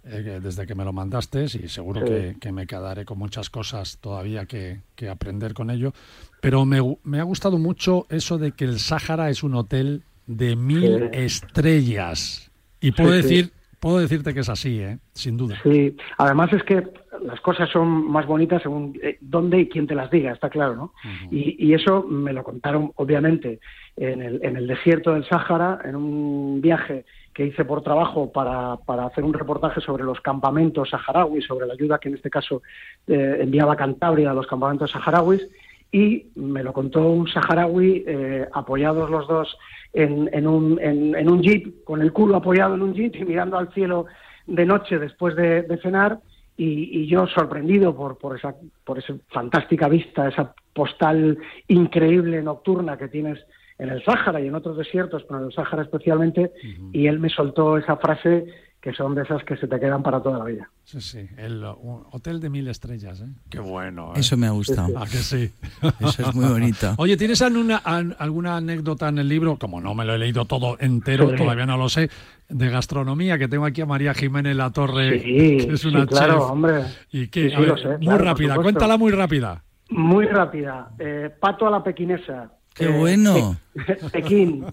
eh, 0.10 0.40
desde 0.42 0.66
que 0.66 0.76
me 0.76 0.86
lo 0.86 0.94
mandaste 0.94 1.44
y 1.46 1.68
seguro 1.68 2.04
que, 2.04 2.52
me 2.52 2.66
quedaré 2.66 3.06
con 3.06 3.20
muchas 3.20 3.50
cosas 3.50 3.98
todavía 4.00 4.46
que, 4.46 4.82
aprender 5.10 5.54
con 5.54 5.70
ello. 5.70 5.94
Pero 6.42 6.66
me, 6.66 6.80
me, 7.04 7.20
ha 7.20 7.24
gustado 7.24 7.58
mucho 7.58 8.06
eso 8.10 8.38
de 8.38 8.52
que 8.52 8.66
el 8.66 8.80
Sáhara 8.80 9.30
es 9.30 9.44
un 9.44 9.56
hotel 9.56 10.04
de 10.28 10.56
mil 10.56 11.10
estrellas. 11.14 12.52
Y 12.80 12.92
puedo 12.92 13.12
decir, 13.12 13.52
puedo 13.80 14.00
decirte 14.00 14.34
que 14.34 14.42
es 14.42 14.50
así, 14.50 14.80
¿eh? 14.80 15.00
sin 15.14 15.38
duda. 15.38 15.58
Sí, 15.64 15.96
además 16.18 16.54
es 16.54 16.64
que 16.64 16.84
las 17.24 17.40
cosas 17.42 17.70
son 17.70 18.10
más 18.12 18.26
bonitas 18.26 18.62
según 18.62 18.98
eh, 19.02 19.18
dónde 19.22 19.60
y 19.60 19.70
quién 19.70 19.88
te 19.88 19.96
las 19.96 20.12
diga, 20.12 20.32
está 20.32 20.50
claro, 20.50 20.76
¿no? 20.76 20.94
y, 21.32 21.56
y, 21.68 21.74
eso 21.74 22.04
me 22.04 22.32
lo 22.32 22.44
contaron, 22.44 22.92
obviamente, 22.96 23.60
en 23.96 24.22
el, 24.22 24.40
en 24.44 24.58
el 24.58 24.68
desierto 24.68 25.14
del 25.14 25.28
Sáhara, 25.28 25.80
en 25.84 25.96
un 25.96 26.62
viaje 26.62 27.06
que 27.38 27.46
hice 27.46 27.66
por 27.66 27.84
trabajo 27.84 28.32
para, 28.32 28.78
para, 28.78 29.06
hacer 29.06 29.24
un 29.24 29.32
reportaje 29.32 29.80
sobre 29.80 30.04
los 30.04 30.20
campamentos 30.22 30.90
saharauis, 30.90 31.46
sobre 31.46 31.68
la 31.68 31.74
ayuda 31.74 32.00
que 32.00 32.10
en 32.10 32.16
este 32.16 32.32
caso 32.32 32.64
eh, 33.06 33.38
enviaba 33.42 33.76
Cantabria 33.76 34.32
a 34.32 34.34
los 34.34 34.48
campamentos 34.48 34.90
saharauis, 34.90 35.48
y 35.92 36.26
me 36.34 36.64
lo 36.64 36.74
contó 36.74 37.08
un 37.08 37.28
saharaui, 37.28 38.04
eh, 38.08 38.48
apoyados 38.52 39.12
los 39.12 39.28
dos 39.28 39.56
en, 39.94 40.28
en, 40.34 40.48
un, 40.48 40.80
en, 40.82 41.30
un 41.30 41.44
jeep, 41.44 41.84
con 41.84 42.02
el 42.02 42.12
culo 42.12 42.38
apoyado 42.38 42.74
en 42.74 42.82
un 42.82 42.96
jeep 42.96 43.16
y 43.16 43.24
mirando 43.24 43.60
al 43.60 43.72
cielo 43.72 44.08
de 44.48 44.66
noche 44.66 44.98
después 44.98 45.36
de, 45.36 45.80
cenar, 45.84 46.18
y, 46.58 47.06
yo 47.06 47.28
sorprendido 47.28 47.96
por, 47.96 48.18
por, 48.18 48.36
esa, 48.36 48.56
por 48.84 48.98
esa 48.98 49.14
fantástica 49.28 49.88
vista, 49.88 50.28
esa 50.28 50.56
postal 50.74 51.38
increíble 51.68 52.42
nocturna 52.42 52.98
que 52.98 53.10
tienes 53.10 53.38
en 53.80 53.90
el 53.90 54.04
Sáhara 54.04 54.42
y 54.42 54.48
en 54.48 54.56
otros 54.56 54.78
desiertos, 54.78 55.24
pero 55.24 55.40
en 55.40 55.46
el 55.46 55.54
Sáhara 55.54 55.84
especialmente, 55.84 56.52
y 56.92 57.08
él 57.08 57.20
me 57.20 57.30
soltó 57.30 57.78
esa 57.78 57.98
frase 57.98 58.46
que 58.82 58.94
son 58.94 59.16
de 59.16 59.24
esas 59.24 59.44
que 59.44 59.58
se 59.58 59.68
te 59.68 59.80
quedan 59.80 60.02
para 60.04 60.22
toda 60.22 60.40
la 60.40 60.46
vida. 60.46 60.70
Sí, 60.84 61.02
sí, 61.02 61.28
el 61.38 61.62
hotel 61.66 62.40
de 62.40 62.50
mil 62.50 62.68
estrellas, 62.68 63.20
¿eh? 63.22 63.28
Qué 63.50 63.60
bueno. 63.60 64.14
¿eh? 64.16 64.20
Eso 64.20 64.38
me 64.38 64.48
ha 64.48 64.52
gustado. 64.52 64.98
¿A 64.98 65.04
que 65.04 65.18
sí? 65.18 65.52
Eso 66.00 66.30
es 66.30 66.36
muy 66.36 66.46
bonito. 66.46 66.94
Oye, 66.98 67.18
¿tienes 67.18 67.42
alguna, 67.42 67.78
alguna 67.78 68.56
anécdota 68.56 69.10
en 69.10 69.18
el 69.18 69.28
libro? 69.28 69.58
Como 69.58 69.82
no 69.82 69.94
me 69.94 70.06
lo 70.06 70.14
he 70.14 70.18
leído 70.18 70.46
todo 70.46 70.78
entero, 70.80 71.36
todavía 71.36 71.66
no 71.66 71.76
lo 71.76 71.90
sé, 71.90 72.10
de 72.48 72.70
gastronomía, 72.70 73.38
que 73.38 73.48
tengo 73.48 73.66
aquí 73.66 73.82
a 73.82 73.86
María 73.86 74.14
Jiménez 74.14 74.56
La 74.56 74.72
Torre, 74.72 75.22
que 75.22 75.74
es 75.74 75.84
una 75.84 76.06
claro, 76.06 76.48
hombre. 76.48 76.84
Y 77.12 77.28
que, 77.28 77.54
muy 78.00 78.18
rápida, 78.18 78.56
cuéntala 78.56 78.96
muy 78.98 79.12
rápida. 79.12 79.64
Muy 79.90 80.28
rápida. 80.28 80.92
Eh, 81.00 81.30
pato 81.40 81.68
a 81.68 81.72
la 81.72 81.84
pequinesa. 81.84 82.52
¡Qué 82.78 82.86
eh, 82.86 82.98
bueno! 82.98 83.58
Pekín. 84.12 84.66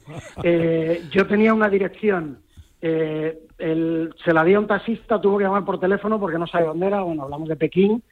Eh, 0.43 1.05
yo 1.11 1.27
tenía 1.27 1.55
una 1.55 1.69
dirección. 1.69 2.39
El, 2.81 4.15
se 4.23 4.33
la 4.35 4.45
di 4.45 4.53
a 4.53 4.61
un 4.61 4.67
taxista, 4.67 5.19
tuvo 5.19 5.39
que 5.39 5.45
llamar 5.45 5.65
por 5.65 5.81
teléfono 5.81 6.21
porque 6.21 6.39
no 6.39 6.47
sabe 6.47 6.67
dónde 6.67 6.87
era. 6.87 7.01
Bueno, 7.01 7.23
hablamos 7.23 7.49
de 7.49 7.57
Pekín. 7.57 8.03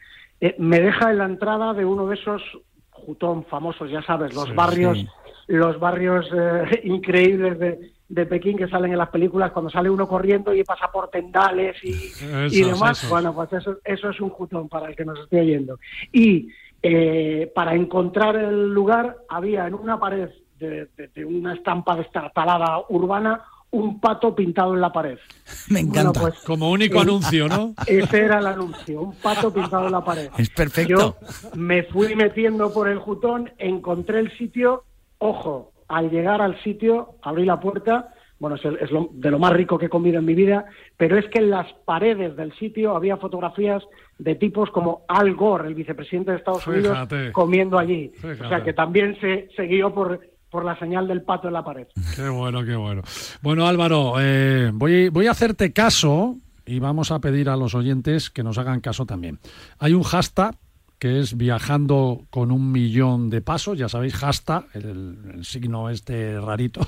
me 0.59 0.81
deja 0.81 1.11
en 1.11 1.19
la 1.19 1.27
entrada 1.27 1.75
de 1.75 1.85
uno 1.85 2.07
de 2.07 2.15
esos 2.15 2.43
jutón 2.91 3.45
famosos, 3.45 3.91
ya 3.91 4.03
sabes, 4.03 4.35
los 4.35 4.55
barrios, 4.55 5.05
los 5.47 5.79
barrios 5.79 6.27
increíbles 6.85 7.59
de, 7.59 7.93
de 8.13 8.27
Pekín 8.27 8.59
que 8.59 8.69
salen 8.69 8.93
en 8.93 8.99
las 8.99 9.09
películas 9.09 9.53
cuando 9.53 9.71
sale 9.71 9.89
uno 9.89 10.07
corriendo 10.07 10.55
y 10.55 10.63
pasa 10.65 10.93
por 10.93 11.09
tendales 11.09 11.77
y, 11.83 12.63
demás. 12.63 13.09
Bueno, 13.09 13.35
pues 13.35 13.55
eso, 13.55 13.79
eso 13.83 14.11
es 14.11 14.21
un 14.21 14.29
jutón 14.29 14.69
para 14.69 14.91
el 14.91 14.95
que 14.95 15.07
nos 15.07 15.19
esté 15.19 15.41
oyendo. 15.41 15.79
Y 16.13 16.49
eh, 16.83 17.51
para 17.55 17.75
encontrar 17.75 18.37
el 18.37 18.73
lugar 18.73 19.19
había 19.29 19.67
en 19.67 19.75
una 19.75 19.99
pared 20.01 20.29
de, 20.59 20.89
una 21.25 21.55
estampa 21.55 21.97
destartalada 21.97 22.85
urbana 22.89 23.45
un 23.71 24.01
pato 24.01 24.35
pintado 24.35 24.75
en 24.75 24.81
la 24.81 24.93
pared. 24.93 25.19
Me 25.71 25.81
encanta. 25.81 26.21
Pues, 26.21 26.35
Como 26.41 26.71
único 26.71 27.01
anuncio, 27.01 27.49
¿no? 27.49 27.75
Ese 27.87 28.25
era 28.25 28.39
el 28.39 28.47
anuncio, 28.47 29.01
un 29.01 29.15
pato 29.15 29.53
pintado 29.53 29.87
en 29.87 29.93
la 29.93 30.05
pared. 30.05 30.31
Es 30.37 30.51
perfecto. 30.51 30.91
Yo 30.91 31.17
me 31.55 31.85
fui 31.85 32.15
metiendo 32.15 32.73
por 32.73 32.89
el 32.89 32.99
jutón, 32.99 33.51
encontré 33.59 34.21
el 34.21 34.37
sitio, 34.37 34.85
ojo, 35.19 35.73
al 35.89 36.11
llegar 36.11 36.43
al 36.43 36.63
sitio, 36.63 37.17
abrí 37.23 37.45
la 37.45 37.61
puerta, 37.61 38.13
bueno, 38.43 38.57
es, 38.57 38.91
de 39.13 39.31
lo 39.31 39.39
más 39.39 39.53
rico 39.53 39.79
que 39.79 39.87
he 39.87 39.89
comido 39.89 40.19
en 40.19 40.25
mi 40.25 40.35
vida, 40.35 40.65
pero 40.97 41.17
es 41.17 41.27
que 41.29 41.39
en 41.39 41.51
las 41.51 41.73
paredes 41.85 42.35
del 42.35 42.53
sitio 42.59 42.97
había 42.97 43.17
fotografías 43.17 43.85
de 44.19 44.35
tipos 44.35 44.69
como 44.71 45.05
Al 45.07 45.37
Gore, 45.37 45.69
el 45.69 45.77
vicepresidente 45.77 46.33
de 46.33 46.39
Estados 46.39 46.67
Unidos, 46.67 47.09
comiendo 47.31 47.79
allí. 47.79 48.11
O 48.21 48.49
sea, 48.49 48.65
que 48.65 48.73
también 48.73 49.17
se, 49.21 49.49
siguió 49.57 49.95
por, 49.95 50.19
por 50.51 50.65
la 50.65 50.77
señal 50.81 51.07
del 51.07 51.23
pato 51.23 51.47
en 51.47 51.55
la 51.55 51.63
pared. 51.63 51.87
Qué 52.17 52.29
bueno, 52.29 52.65
qué 52.65 52.75
bueno. 52.75 53.03
Bueno, 53.43 53.65
Álvaro, 53.65 54.15
eh, 54.19 54.73
voy, 54.75 55.09
voy 55.09 55.29
a 55.29 55.31
hacerte 55.31 55.73
caso 55.73 56.35
y 56.67 56.81
vamos 56.81 57.13
a 57.13 57.21
pedir 57.21 57.49
a 57.49 57.57
los 57.57 57.77
oyentes 57.77 58.29
que 58.29 58.43
nos 58.43 58.59
hagan 58.59 58.81
caso 58.81 59.07
también. 59.07 59.39
Hay 59.79 59.93
un 59.93 60.03
hashtag 60.03 60.57
que 61.03 61.19
es 61.19 61.37
viajando 61.37 62.27
con 62.31 62.53
un 62.53 62.71
millón 62.71 63.29
de 63.29 63.41
pasos, 63.41 63.77
ya 63.77 63.89
sabéis, 63.89 64.15
hashtag, 64.15 64.67
el, 64.73 65.41
signo 65.43 65.91
este 65.91 66.41
rarito, 66.41 66.83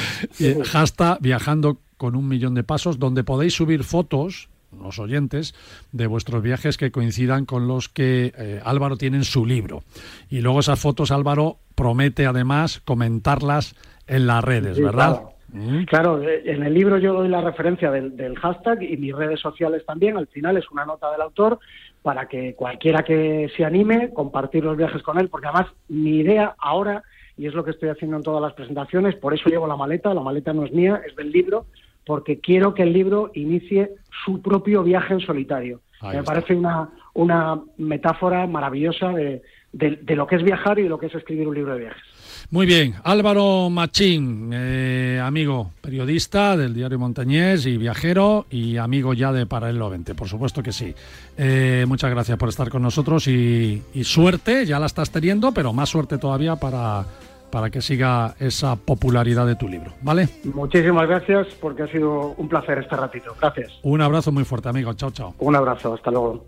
hashtag 0.72 1.18
viajando 1.20 1.76
con 1.98 2.16
un 2.16 2.26
millón 2.26 2.54
de 2.54 2.64
pasos, 2.64 2.98
donde 2.98 3.24
podéis 3.24 3.52
subir 3.52 3.84
fotos, 3.84 4.48
los 4.72 4.98
oyentes, 4.98 5.54
de 5.92 6.06
vuestros 6.06 6.42
viajes 6.42 6.78
que 6.78 6.90
coincidan 6.90 7.44
con 7.44 7.68
los 7.68 7.90
que 7.90 8.32
eh, 8.38 8.62
Álvaro 8.64 8.96
tiene 8.96 9.18
en 9.18 9.24
su 9.24 9.44
libro. 9.44 9.82
Y 10.30 10.40
luego 10.40 10.60
esas 10.60 10.80
fotos 10.80 11.10
Álvaro 11.10 11.58
promete 11.74 12.24
además 12.24 12.80
comentarlas 12.86 13.74
en 14.06 14.26
las 14.26 14.42
redes, 14.42 14.80
¿verdad? 14.80 15.24
Mm. 15.52 15.84
Claro. 15.84 16.22
Eh, 16.22 16.42
en 16.46 16.62
el 16.62 16.72
libro 16.72 16.96
yo 16.96 17.12
doy 17.12 17.28
la 17.28 17.42
referencia 17.42 17.90
del, 17.90 18.16
del, 18.16 18.38
hashtag 18.38 18.82
y 18.82 18.96
mis 18.96 19.14
redes 19.14 19.40
sociales 19.40 19.84
también. 19.84 20.16
Al 20.16 20.26
final 20.28 20.56
es 20.56 20.70
una 20.70 20.86
nota 20.86 21.12
del 21.12 21.20
autor 21.20 21.58
para 22.02 22.26
que 22.26 22.54
cualquiera 22.54 23.02
que 23.02 23.50
se 23.56 23.64
anime, 23.64 24.12
compartir 24.12 24.64
los 24.64 24.76
viajes 24.76 25.02
con 25.02 25.18
él, 25.18 25.28
porque 25.28 25.48
además 25.48 25.72
mi 25.88 26.18
idea 26.18 26.54
ahora, 26.58 27.02
y 27.36 27.46
es 27.46 27.54
lo 27.54 27.64
que 27.64 27.70
estoy 27.70 27.88
haciendo 27.88 28.16
en 28.16 28.22
todas 28.22 28.42
las 28.42 28.54
presentaciones, 28.54 29.14
por 29.16 29.34
eso 29.34 29.48
llevo 29.48 29.66
la 29.66 29.76
maleta, 29.76 30.14
la 30.14 30.20
maleta 30.20 30.52
no 30.52 30.64
es 30.64 30.72
mía, 30.72 31.00
es 31.06 31.14
del 31.16 31.30
libro, 31.30 31.66
porque 32.06 32.40
quiero 32.40 32.74
que 32.74 32.82
el 32.82 32.92
libro 32.92 33.30
inicie 33.34 33.90
su 34.24 34.40
propio 34.40 34.82
viaje 34.82 35.14
en 35.14 35.20
solitario. 35.20 35.80
Me 36.02 36.22
parece 36.22 36.54
una, 36.54 36.88
una 37.14 37.60
metáfora 37.76 38.46
maravillosa 38.46 39.08
de, 39.10 39.42
de 39.72 40.16
lo 40.16 40.26
que 40.26 40.36
es 40.36 40.42
viajar 40.42 40.78
y 40.78 40.84
de 40.84 40.88
lo 40.88 40.98
que 40.98 41.06
es 41.06 41.14
escribir 41.14 41.48
un 41.48 41.54
libro 41.54 41.74
de 41.74 41.80
viajes. 41.80 42.17
Muy 42.50 42.66
bien, 42.66 42.94
Álvaro 43.04 43.68
Machín, 43.70 44.50
eh, 44.52 45.20
amigo 45.22 45.70
periodista 45.80 46.56
del 46.56 46.74
diario 46.74 46.98
Montañés 46.98 47.66
y 47.66 47.76
viajero 47.76 48.46
y 48.50 48.76
amigo 48.76 49.14
ya 49.14 49.32
de 49.32 49.46
Paralelo 49.46 49.90
20, 49.90 50.14
por 50.14 50.28
supuesto 50.28 50.62
que 50.62 50.72
sí. 50.72 50.94
Eh, 51.36 51.84
muchas 51.86 52.10
gracias 52.10 52.38
por 52.38 52.48
estar 52.48 52.70
con 52.70 52.82
nosotros 52.82 53.28
y, 53.28 53.82
suerte, 54.02 54.64
ya 54.66 54.78
la 54.78 54.86
estás 54.86 55.10
teniendo, 55.10 55.52
pero 55.52 55.72
más 55.72 55.88
suerte 55.88 56.18
todavía 56.18 56.56
para, 56.56 57.04
para 57.50 57.70
que 57.70 57.82
siga 57.82 58.34
esa 58.38 58.76
popularidad 58.76 59.46
de 59.46 59.56
tu 59.56 59.68
libro, 59.68 59.92
¿vale? 60.02 60.28
Muchísimas 60.44 61.06
gracias 61.08 61.48
porque 61.60 61.82
ha 61.82 61.88
sido 61.88 62.34
un 62.36 62.48
placer 62.48 62.78
este 62.78 62.96
ratito. 62.96 63.34
Gracias. 63.40 63.72
Un 63.82 64.00
abrazo 64.00 64.32
muy 64.32 64.44
fuerte, 64.44 64.68
amigo. 64.68 64.92
Chao, 64.94 65.10
chao. 65.10 65.34
Un 65.38 65.56
abrazo, 65.56 65.94
hasta 65.94 66.10
luego. 66.10 66.46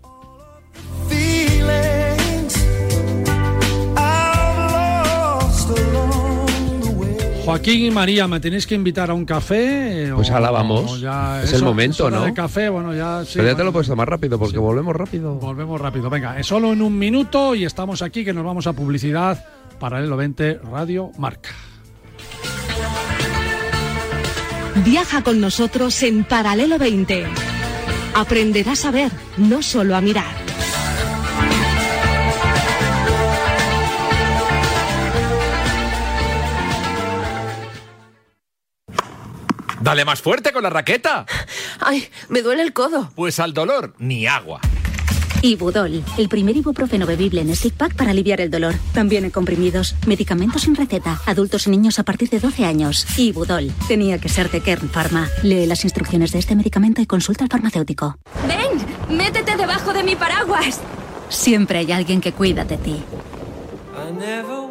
Joaquín 7.43 7.85
y 7.85 7.91
María, 7.91 8.27
¿me 8.27 8.39
tenéis 8.39 8.67
que 8.67 8.75
invitar 8.75 9.09
a 9.09 9.13
un 9.13 9.25
café? 9.25 10.11
Pues 10.13 10.29
ahora 10.29 10.51
vamos. 10.51 11.01
es 11.43 11.53
el 11.53 11.63
momento, 11.63 12.09
¿no? 12.09 12.23
De 12.23 12.33
café, 12.33 12.69
bueno, 12.69 12.93
ya. 12.93 13.23
Pero 13.33 13.47
ya 13.47 13.55
te 13.55 13.63
lo 13.63 13.71
puedes 13.71 13.87
tomar 13.87 14.09
rápido 14.09 14.37
porque 14.37 14.59
volvemos 14.59 14.95
rápido. 14.95 15.35
Volvemos 15.35 15.81
rápido. 15.81 16.09
Venga, 16.09 16.39
es 16.39 16.47
solo 16.47 16.71
en 16.73 16.81
un 16.81 16.97
minuto 16.97 17.55
y 17.55 17.65
estamos 17.65 18.01
aquí 18.01 18.23
que 18.23 18.33
nos 18.33 18.45
vamos 18.45 18.67
a 18.67 18.73
publicidad. 18.73 19.43
Paralelo 19.79 20.15
20 20.17 20.59
Radio 20.71 21.11
Marca. 21.17 21.49
Viaja 24.85 25.23
con 25.23 25.41
nosotros 25.41 26.01
en 26.03 26.23
Paralelo 26.23 26.77
20. 26.77 27.25
Aprenderás 28.15 28.85
a 28.85 28.91
ver, 28.91 29.11
no 29.37 29.61
solo 29.61 29.95
a 29.95 30.01
mirar. 30.01 30.40
Dale 39.91 40.05
más 40.05 40.21
fuerte 40.21 40.53
con 40.53 40.63
la 40.63 40.69
raqueta. 40.69 41.25
Ay, 41.81 42.07
me 42.29 42.41
duele 42.41 42.63
el 42.63 42.71
codo. 42.71 43.11
Pues 43.13 43.41
al 43.41 43.53
dolor, 43.53 43.93
ni 43.99 44.25
agua. 44.25 44.61
Ibudol, 45.41 46.01
el 46.17 46.29
primer 46.29 46.55
ibuprofeno 46.55 47.05
bebible 47.05 47.41
en 47.41 47.53
stick 47.53 47.73
pack 47.73 47.95
para 47.97 48.11
aliviar 48.11 48.39
el 48.39 48.49
dolor. 48.49 48.73
También 48.93 49.25
en 49.25 49.31
comprimidos, 49.31 49.97
medicamentos 50.07 50.61
sin 50.61 50.75
receta, 50.75 51.19
adultos 51.25 51.67
y 51.67 51.71
niños 51.71 51.99
a 51.99 52.03
partir 52.03 52.29
de 52.29 52.39
12 52.39 52.63
años. 52.63 53.05
Ibudol, 53.17 53.69
tenía 53.89 54.17
que 54.17 54.29
ser 54.29 54.49
de 54.49 54.61
Kern 54.61 54.87
Pharma. 54.87 55.27
Lee 55.43 55.65
las 55.65 55.83
instrucciones 55.83 56.31
de 56.31 56.39
este 56.39 56.55
medicamento 56.55 57.01
y 57.01 57.05
consulta 57.05 57.43
al 57.43 57.49
farmacéutico. 57.49 58.17
¡Ven! 58.47 59.17
¡Métete 59.17 59.57
debajo 59.57 59.91
de 59.91 60.03
mi 60.03 60.15
paraguas! 60.15 60.79
Siempre 61.27 61.79
hay 61.79 61.91
alguien 61.91 62.21
que 62.21 62.31
cuida 62.31 62.63
de 62.63 62.77
ti. 62.77 63.03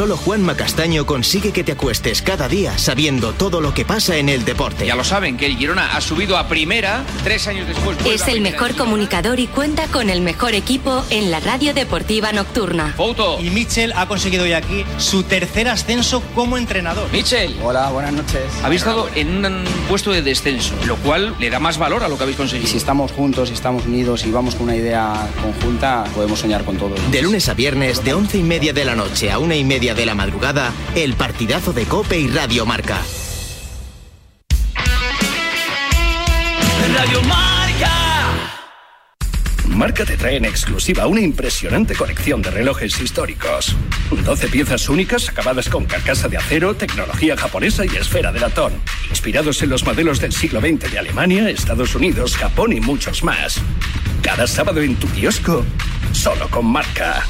Solo 0.00 0.16
Juanma 0.16 0.56
Castaño 0.56 1.04
consigue 1.04 1.52
que 1.52 1.62
te 1.62 1.72
acuestes 1.72 2.22
cada 2.22 2.48
día 2.48 2.78
sabiendo 2.78 3.34
todo 3.34 3.60
lo 3.60 3.74
que 3.74 3.84
pasa 3.84 4.16
en 4.16 4.30
el 4.30 4.46
deporte. 4.46 4.86
Ya 4.86 4.96
lo 4.96 5.04
saben, 5.04 5.36
que 5.36 5.44
el 5.44 5.58
Girona 5.58 5.94
ha 5.94 6.00
subido 6.00 6.38
a 6.38 6.48
primera 6.48 7.04
tres 7.22 7.46
años 7.48 7.68
después. 7.68 7.98
Es 8.06 8.26
el 8.26 8.40
mejor 8.40 8.74
comunicador 8.76 9.38
y 9.40 9.46
cuenta 9.46 9.88
con 9.88 10.08
el 10.08 10.22
mejor 10.22 10.54
equipo 10.54 11.04
en 11.10 11.30
la 11.30 11.38
radio 11.40 11.74
deportiva 11.74 12.32
nocturna. 12.32 12.94
Foto. 12.96 13.38
Y 13.42 13.50
Michel 13.50 13.92
ha 13.94 14.08
conseguido 14.08 14.44
hoy 14.44 14.54
aquí 14.54 14.86
su 14.96 15.22
tercer 15.22 15.68
ascenso 15.68 16.22
como 16.34 16.56
entrenador. 16.56 17.12
Michel. 17.12 17.54
Hola, 17.62 17.90
buenas 17.90 18.14
noches. 18.14 18.40
Habéis 18.62 18.80
estado 18.80 19.06
en 19.14 19.44
un 19.44 19.64
puesto 19.86 20.12
de 20.12 20.22
descenso, 20.22 20.72
lo 20.86 20.96
cual 20.96 21.34
le 21.38 21.50
da 21.50 21.60
más 21.60 21.76
valor 21.76 22.04
a 22.04 22.08
lo 22.08 22.16
que 22.16 22.22
habéis 22.22 22.38
conseguido. 22.38 22.70
Si 22.70 22.78
estamos 22.78 23.12
juntos, 23.12 23.50
si 23.50 23.54
estamos 23.54 23.84
unidos 23.84 24.24
y 24.24 24.30
vamos 24.30 24.54
con 24.54 24.64
una 24.64 24.76
idea 24.76 25.28
conjunta, 25.42 26.04
podemos 26.14 26.38
soñar 26.38 26.64
con 26.64 26.78
todo. 26.78 26.94
De 27.10 27.20
lunes 27.20 27.50
a 27.50 27.52
viernes, 27.52 28.02
de 28.02 28.14
once 28.14 28.38
y 28.38 28.42
media 28.42 28.72
de 28.72 28.86
la 28.86 28.94
noche 28.94 29.30
a 29.30 29.38
una 29.38 29.56
y 29.56 29.62
media 29.62 29.89
de 29.94 30.06
la 30.06 30.14
madrugada, 30.14 30.72
el 30.94 31.14
partidazo 31.14 31.72
de 31.72 31.84
Cope 31.84 32.18
y 32.18 32.28
Radio 32.28 32.64
Marca. 32.64 33.00
Radio 36.94 37.22
Marca. 37.22 37.90
Marca 39.68 40.04
te 40.04 40.16
trae 40.16 40.36
en 40.36 40.44
exclusiva 40.44 41.06
una 41.06 41.20
impresionante 41.20 41.94
colección 41.94 42.42
de 42.42 42.50
relojes 42.50 43.00
históricos. 43.00 43.74
12 44.10 44.48
piezas 44.48 44.88
únicas 44.88 45.28
acabadas 45.28 45.68
con 45.68 45.86
carcasa 45.86 46.28
de 46.28 46.36
acero, 46.36 46.74
tecnología 46.74 47.36
japonesa 47.36 47.84
y 47.84 47.96
esfera 47.96 48.32
de 48.32 48.40
latón. 48.40 48.72
Inspirados 49.08 49.62
en 49.62 49.70
los 49.70 49.84
modelos 49.84 50.20
del 50.20 50.32
siglo 50.32 50.60
XX 50.60 50.92
de 50.92 50.98
Alemania, 50.98 51.48
Estados 51.50 51.94
Unidos, 51.94 52.36
Japón 52.36 52.72
y 52.72 52.80
muchos 52.80 53.24
más. 53.24 53.60
Cada 54.22 54.46
sábado 54.46 54.82
en 54.82 54.96
tu 54.96 55.08
kiosco, 55.08 55.64
solo 56.12 56.48
con 56.48 56.66
Marca. 56.66 57.24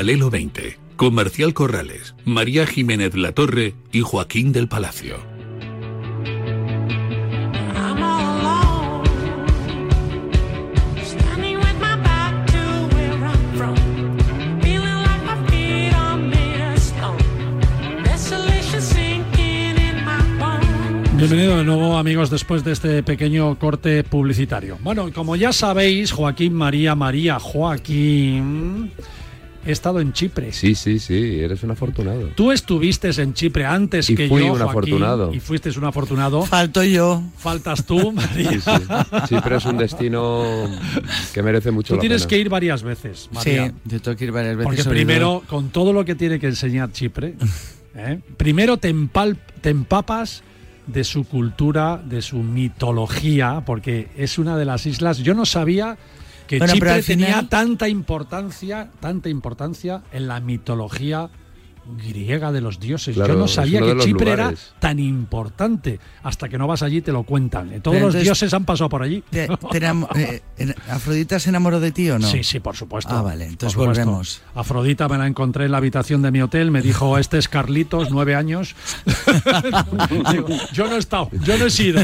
Paralelo 0.00 0.30
20, 0.30 0.78
Comercial 0.96 1.52
Corrales, 1.52 2.14
María 2.24 2.66
Jiménez 2.66 3.14
Latorre 3.14 3.74
y 3.92 4.00
Joaquín 4.00 4.50
del 4.50 4.66
Palacio. 4.66 5.18
Bienvenido 21.14 21.58
de 21.58 21.64
nuevo 21.64 21.98
amigos 21.98 22.30
después 22.30 22.64
de 22.64 22.72
este 22.72 23.02
pequeño 23.02 23.58
corte 23.58 24.02
publicitario. 24.02 24.78
Bueno, 24.80 25.12
como 25.12 25.36
ya 25.36 25.52
sabéis, 25.52 26.10
Joaquín 26.12 26.54
María 26.54 26.94
María 26.94 27.38
Joaquín 27.38 28.92
he 29.66 29.72
estado 29.72 30.00
en 30.00 30.12
Chipre. 30.12 30.52
Sí, 30.52 30.74
sí, 30.74 30.98
sí, 30.98 31.40
eres 31.40 31.62
un 31.62 31.70
afortunado. 31.70 32.28
Tú 32.34 32.50
estuviste 32.52 33.10
en 33.20 33.34
Chipre 33.34 33.64
antes 33.66 34.08
y 34.10 34.14
que 34.14 34.28
fui 34.28 34.40
yo, 34.40 34.46
un 34.52 34.58
Joaquín, 34.58 34.68
afortunado. 34.70 35.34
y 35.34 35.40
fuiste 35.40 35.70
un 35.78 35.84
afortunado. 35.84 36.42
Falto 36.46 36.82
yo. 36.82 37.22
Faltas 37.36 37.84
tú, 37.84 38.12
María. 38.14 38.50
Sí, 38.52 38.60
sí. 38.60 38.70
Chipre 39.28 39.56
es 39.56 39.64
un 39.66 39.76
destino 39.78 40.44
que 41.34 41.42
merece 41.42 41.70
mucho 41.70 41.88
Tú 41.88 41.96
la 41.96 42.00
tienes 42.00 42.22
pena. 42.22 42.28
que 42.28 42.38
ir 42.38 42.48
varias 42.48 42.82
veces, 42.82 43.28
María. 43.32 43.68
Sí, 43.68 43.74
yo 43.84 44.00
tengo 44.00 44.16
que 44.16 44.24
ir 44.24 44.32
varias 44.32 44.56
veces. 44.56 44.74
Porque 44.76 44.88
primero, 44.90 45.42
con 45.48 45.68
todo 45.70 45.92
lo 45.92 46.04
que 46.04 46.14
tiene 46.14 46.38
que 46.38 46.46
enseñar 46.46 46.92
Chipre, 46.92 47.34
¿eh? 47.94 48.18
primero 48.36 48.76
te, 48.78 48.94
empal- 48.94 49.36
te 49.60 49.70
empapas 49.70 50.42
de 50.86 51.04
su 51.04 51.24
cultura, 51.24 52.02
de 52.04 52.20
su 52.22 52.38
mitología, 52.38 53.62
porque 53.64 54.08
es 54.16 54.38
una 54.38 54.56
de 54.56 54.64
las 54.64 54.86
islas. 54.86 55.18
Yo 55.18 55.34
no 55.34 55.46
sabía 55.46 55.96
que 56.50 56.58
Bueno, 56.58 56.72
Chipre 56.74 56.90
al 56.90 57.02
final- 57.04 57.26
tenía 57.28 57.48
tanta 57.48 57.88
importancia, 57.88 58.90
tanta 58.98 59.28
importancia 59.28 60.02
en 60.10 60.26
la 60.26 60.40
mitología 60.40 61.30
griega 61.96 62.52
de 62.52 62.60
los 62.60 62.78
dioses. 62.78 63.14
Claro, 63.16 63.34
Yo 63.34 63.38
no 63.40 63.48
sabía 63.48 63.80
que 63.80 63.96
Chipre 63.98 64.32
era 64.32 64.44
lugares. 64.44 64.72
tan 64.80 64.98
importante. 65.00 65.98
Hasta 66.22 66.48
que 66.48 66.56
no 66.58 66.66
vas 66.68 66.82
allí 66.82 67.00
te 67.02 67.10
lo 67.10 67.22
cuentan. 67.24 67.72
¿eh? 67.72 67.80
Todos 67.80 67.94
Pero 67.96 68.06
los 68.06 68.14
entonces- 68.14 68.22
dioses 68.24 68.54
han 68.54 68.64
pasado 68.64 68.88
por 68.88 69.02
allí. 69.02 69.24
¿Te- 69.30 69.48
te 69.48 69.78
eh, 70.58 70.74
¿Afrodita 70.88 71.38
se 71.40 71.48
enamoró 71.48 71.80
de 71.80 71.90
ti 71.90 72.08
o 72.10 72.18
no? 72.18 72.26
Sí, 72.28 72.44
sí, 72.44 72.60
por 72.60 72.76
supuesto. 72.76 73.12
Ah, 73.16 73.22
vale, 73.22 73.46
entonces 73.46 73.76
volvemos. 73.76 74.42
Afrodita 74.54 75.08
me 75.08 75.18
la 75.18 75.26
encontré 75.26 75.64
en 75.66 75.72
la 75.72 75.78
habitación 75.78 76.20
de 76.22 76.30
mi 76.30 76.42
hotel, 76.42 76.70
me 76.70 76.82
dijo, 76.82 77.16
este 77.18 77.38
es 77.38 77.48
Carlitos, 77.48 78.10
nueve 78.10 78.34
años. 78.36 78.74
Digo, 80.32 80.48
yo 80.72 80.86
no 80.88 80.96
he 80.96 80.98
estado, 80.98 81.30
yo 81.44 81.58
no 81.58 81.66
he 81.66 81.70
sido. 81.70 82.00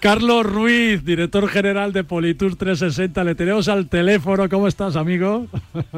Carlos 0.00 0.44
Ruiz, 0.44 1.04
director 1.04 1.48
general 1.48 1.92
de 1.92 2.04
Politur 2.04 2.56
360, 2.56 3.22
le 3.24 3.34
tenemos 3.34 3.68
al 3.68 3.88
teléfono. 3.88 4.48
¿Cómo 4.48 4.66
estás, 4.66 4.96
amigo? 4.96 5.46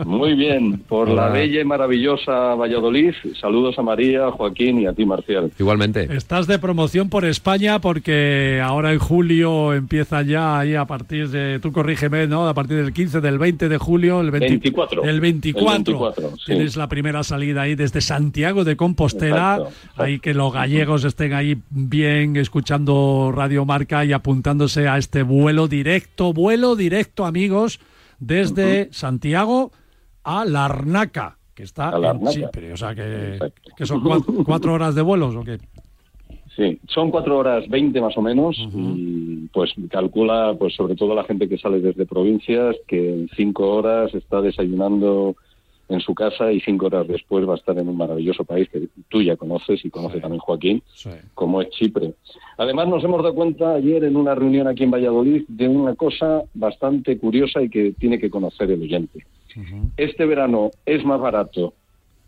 Muy 0.05 0.35
bien, 0.35 0.81
por 0.81 1.09
la 1.09 1.27
Hola. 1.27 1.33
bella 1.33 1.61
y 1.61 1.65
maravillosa 1.65 2.55
Valladolid. 2.55 3.13
Saludos 3.41 3.79
a 3.79 3.83
María, 3.83 4.31
Joaquín 4.31 4.81
y 4.81 4.87
a 4.87 4.93
ti, 4.93 5.07
Marcial. 5.07 5.51
Igualmente. 5.59 6.09
Estás 6.15 6.47
de 6.47 6.59
promoción 6.59 7.09
por 7.09 7.25
España 7.25 7.79
porque 7.81 8.61
ahora 8.63 8.93
en 8.93 8.99
julio 8.99 9.73
empieza 9.73 10.23
ya 10.23 10.59
ahí 10.59 10.75
a 10.75 10.85
partir 10.85 11.31
de, 11.31 11.59
tú 11.61 11.73
corrígeme, 11.73 12.27
¿no? 12.27 12.49
A 12.49 12.55
partir 12.55 12.77
del 12.77 12.93
15, 12.93 13.21
del 13.21 13.39
20 13.39 13.69
de 13.69 13.79
julio, 13.79 14.21
el 14.21 14.31
20 14.31 14.49
24. 14.49 15.05
El 15.05 15.21
24. 15.21 15.73
El 15.77 15.85
24, 15.85 16.31
sí. 16.37 16.43
Tienes 16.47 16.77
la 16.77 16.89
primera 16.89 17.23
salida 17.23 17.63
ahí 17.63 17.75
desde 17.75 18.01
Santiago 18.01 18.65
de 18.65 18.77
Compostela. 18.77 19.59
Exacto, 19.61 20.03
Ahí 20.03 20.19
que 20.19 20.35
los 20.35 20.53
gallegos 20.53 21.05
estén 21.05 21.33
ahí 21.33 21.57
bien 21.71 22.37
escuchando 22.37 23.33
Radio 23.35 23.54
Marca 23.65 24.05
y 24.05 24.13
apuntándose 24.13 24.89
a 24.89 24.99
este 24.99 25.23
vuelo 25.23 25.69
directo, 25.69 26.33
vuelo 26.33 26.77
directo, 26.77 27.25
amigos, 27.25 27.79
desde 28.19 28.93
Santiago 28.93 29.71
a 30.25 30.45
Larnaca, 30.45 31.39
que 31.55 31.63
está 31.63 31.91
A 31.91 31.99
en. 31.99 32.31
Chipre. 32.31 32.73
O 32.73 32.77
sea 32.77 32.95
que, 32.95 33.39
que 33.77 33.87
son 33.87 34.03
cuatro, 34.03 34.35
cuatro 34.45 34.73
horas 34.73 34.95
de 34.95 35.03
vuelos 35.03 35.37
o 35.37 35.45
qué. 35.45 35.59
Sí, 36.57 36.79
son 36.89 37.11
cuatro 37.11 37.39
horas 37.39 37.69
veinte 37.69 38.01
más 38.01 38.17
o 38.17 38.23
menos 38.23 38.57
y 38.59 39.49
pues 39.53 39.73
calcula, 39.91 40.55
pues 40.57 40.75
sobre 40.75 40.95
todo 40.95 41.15
la 41.15 41.25
gente 41.25 41.49
que 41.49 41.59
sale 41.59 41.81
desde 41.81 42.07
provincias, 42.07 42.77
que 42.87 43.13
en 43.13 43.29
cinco 43.37 43.71
horas 43.71 44.15
está 44.15 44.41
desayunando 44.41 45.35
en 45.89 46.01
su 46.01 46.15
casa 46.15 46.51
y 46.51 46.61
cinco 46.61 46.87
horas 46.87 47.07
después 47.07 47.47
va 47.49 47.55
a 47.55 47.57
estar 47.57 47.77
en 47.79 47.89
un 47.89 47.97
maravilloso 47.97 48.45
país 48.45 48.69
que 48.71 48.89
tú 49.09 49.23
ya 49.23 49.37
conoces 49.37 49.85
y 49.85 49.91
conoce 49.91 50.21
también 50.21 50.41
Joaquín, 50.41 50.83
como 51.35 51.61
es 51.61 51.71
Chipre. 51.71 52.15
Además 52.57 52.89
nos 52.89 53.05
hemos 53.05 53.23
dado 53.23 53.35
cuenta 53.35 53.75
ayer 53.75 54.05
en 54.05 54.17
una 54.17 54.35
reunión 54.35 54.67
aquí 54.67 54.85
en 54.85 54.91
Valladolid 54.91 55.45
de 55.49 55.69
una 55.69 55.95
cosa 55.95 56.43
bastante 56.55 57.19
curiosa 57.19 57.63
y 57.63 57.69
que 57.69 57.93
tiene 57.93 58.19
que 58.19 58.31
conocer 58.31 58.71
el 58.71 58.83
oyente. 58.83 59.27
Este 59.97 60.27
verano 60.27 60.71
es 60.85 61.05
más 61.05 61.21
barato 61.21 61.75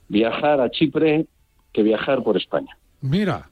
viajar 0.09 0.61
a 0.61 0.71
Chipre 0.71 1.27
que 1.73 1.83
viajar 1.83 2.23
por 2.23 2.37
España. 2.37 2.77
Mira. 3.01 3.51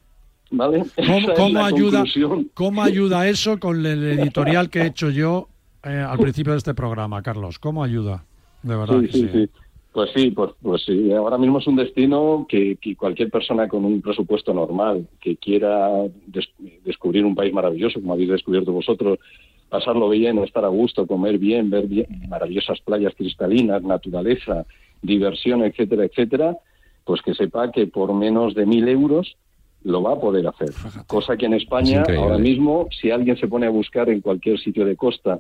¿Vale? 0.50 0.84
¿Cómo, 0.94 1.34
cómo 1.34 1.64
ayuda, 1.64 1.98
conclusión. 2.00 2.50
¿Cómo 2.54 2.82
ayuda 2.82 3.26
eso 3.28 3.58
con 3.58 3.84
el 3.84 4.20
editorial 4.20 4.70
que 4.70 4.82
he 4.82 4.86
hecho 4.86 5.10
yo 5.10 5.48
eh, 5.82 5.88
al 5.88 6.18
principio 6.18 6.52
de 6.52 6.58
este 6.58 6.74
programa, 6.74 7.22
Carlos? 7.22 7.58
¿Cómo 7.58 7.82
ayuda? 7.82 8.24
De 8.62 8.76
verdad 8.76 9.00
Sí, 9.00 9.06
que 9.06 9.12
sí, 9.12 9.28
sí. 9.32 9.50
Pues 9.94 10.10
sí, 10.12 10.32
pues, 10.32 10.50
pues 10.60 10.82
sí. 10.84 11.12
Ahora 11.12 11.38
mismo 11.38 11.60
es 11.60 11.68
un 11.68 11.76
destino 11.76 12.46
que, 12.48 12.74
que 12.82 12.96
cualquier 12.96 13.30
persona 13.30 13.68
con 13.68 13.84
un 13.84 14.02
presupuesto 14.02 14.52
normal 14.52 15.06
que 15.20 15.36
quiera 15.36 15.88
des- 16.26 16.50
descubrir 16.84 17.24
un 17.24 17.36
país 17.36 17.52
maravilloso, 17.54 18.00
como 18.00 18.12
habéis 18.14 18.30
descubierto 18.30 18.72
vosotros, 18.72 19.20
pasarlo 19.68 20.08
bien, 20.08 20.38
estar 20.40 20.64
a 20.64 20.68
gusto, 20.68 21.06
comer 21.06 21.38
bien, 21.38 21.70
ver 21.70 21.86
bien, 21.86 22.08
maravillosas 22.28 22.80
playas 22.80 23.14
cristalinas, 23.14 23.84
naturaleza, 23.84 24.66
diversión, 25.00 25.62
etcétera, 25.62 26.04
etcétera, 26.06 26.58
pues 27.04 27.22
que 27.22 27.32
sepa 27.34 27.70
que 27.70 27.86
por 27.86 28.12
menos 28.14 28.52
de 28.56 28.66
mil 28.66 28.88
euros 28.88 29.36
lo 29.84 30.02
va 30.02 30.14
a 30.14 30.20
poder 30.20 30.48
hacer. 30.48 30.70
Cosa 31.06 31.36
que 31.36 31.46
en 31.46 31.54
España, 31.54 32.02
ahora 32.18 32.38
mismo, 32.38 32.88
si 33.00 33.12
alguien 33.12 33.36
se 33.36 33.46
pone 33.46 33.66
a 33.66 33.70
buscar 33.70 34.08
en 34.10 34.20
cualquier 34.22 34.58
sitio 34.58 34.84
de 34.84 34.96
costa 34.96 35.38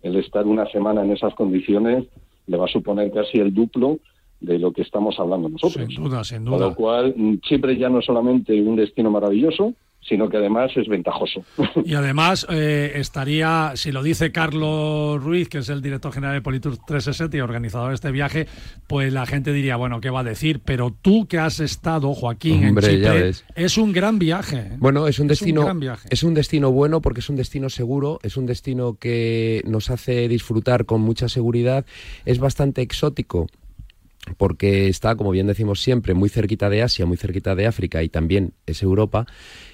el 0.00 0.14
estar 0.14 0.46
una 0.46 0.66
semana 0.66 1.02
en 1.02 1.10
esas 1.10 1.34
condiciones, 1.34 2.04
le 2.46 2.56
va 2.56 2.66
a 2.66 2.68
suponer 2.68 3.10
casi 3.12 3.38
el 3.38 3.52
duplo 3.54 3.98
de 4.40 4.58
lo 4.58 4.72
que 4.72 4.82
estamos 4.82 5.18
hablando 5.18 5.48
nosotros. 5.48 5.86
Sin 5.88 6.02
duda, 6.04 6.22
sin 6.24 6.44
Con 6.44 6.58
duda. 6.58 6.66
lo 6.68 6.74
cual, 6.74 7.14
mm, 7.16 7.38
Chipre 7.40 7.76
ya 7.76 7.88
no 7.88 8.00
es 8.00 8.04
solamente 8.04 8.60
un 8.60 8.76
destino 8.76 9.10
maravilloso, 9.10 9.72
sino 10.08 10.28
que 10.28 10.36
además 10.36 10.70
es 10.76 10.88
ventajoso. 10.88 11.44
Y 11.84 11.94
además 11.94 12.46
eh, 12.50 12.92
estaría, 12.96 13.72
si 13.74 13.92
lo 13.92 14.02
dice 14.02 14.32
Carlos 14.32 15.22
Ruiz, 15.22 15.48
que 15.48 15.58
es 15.58 15.68
el 15.68 15.82
director 15.82 16.12
general 16.12 16.34
de 16.34 16.42
Politur 16.42 16.76
360 16.76 17.36
y 17.36 17.40
organizador 17.40 17.88
de 17.88 17.94
este 17.94 18.10
viaje, 18.10 18.46
pues 18.86 19.12
la 19.12 19.26
gente 19.26 19.52
diría, 19.52 19.76
bueno, 19.76 20.00
¿qué 20.00 20.10
va 20.10 20.20
a 20.20 20.24
decir? 20.24 20.60
Pero 20.64 20.94
tú 21.02 21.26
que 21.26 21.38
has 21.38 21.60
estado, 21.60 22.14
Joaquín, 22.14 22.68
Hombre, 22.68 22.86
en 22.86 23.02
Chipre, 23.02 23.32
es 23.54 23.78
un 23.78 23.92
gran 23.92 24.18
viaje. 24.18 24.58
¿eh? 24.58 24.76
Bueno, 24.78 25.08
es 25.08 25.18
un 25.18 25.26
destino, 25.26 25.62
gran 25.62 25.80
viaje. 25.80 26.08
es 26.10 26.22
un 26.22 26.34
destino 26.34 26.70
bueno 26.70 27.00
porque 27.00 27.20
es 27.20 27.28
un 27.28 27.36
destino 27.36 27.68
seguro, 27.68 28.18
es 28.22 28.36
un 28.36 28.46
destino 28.46 28.96
que 28.98 29.62
nos 29.66 29.90
hace 29.90 30.28
disfrutar 30.28 30.86
con 30.86 31.00
mucha 31.00 31.28
seguridad, 31.28 31.84
es 32.24 32.38
bastante 32.38 32.82
exótico 32.82 33.46
porque 34.36 34.88
está, 34.88 35.14
como 35.16 35.30
bien 35.30 35.46
decimos 35.46 35.80
siempre, 35.80 36.14
muy 36.14 36.28
cerquita 36.28 36.68
de 36.68 36.82
Asia, 36.82 37.06
muy 37.06 37.16
cerquita 37.16 37.54
de 37.54 37.66
África 37.66 38.02
y 38.02 38.08
también 38.08 38.52
es 38.66 38.82
Europa. 38.82 39.26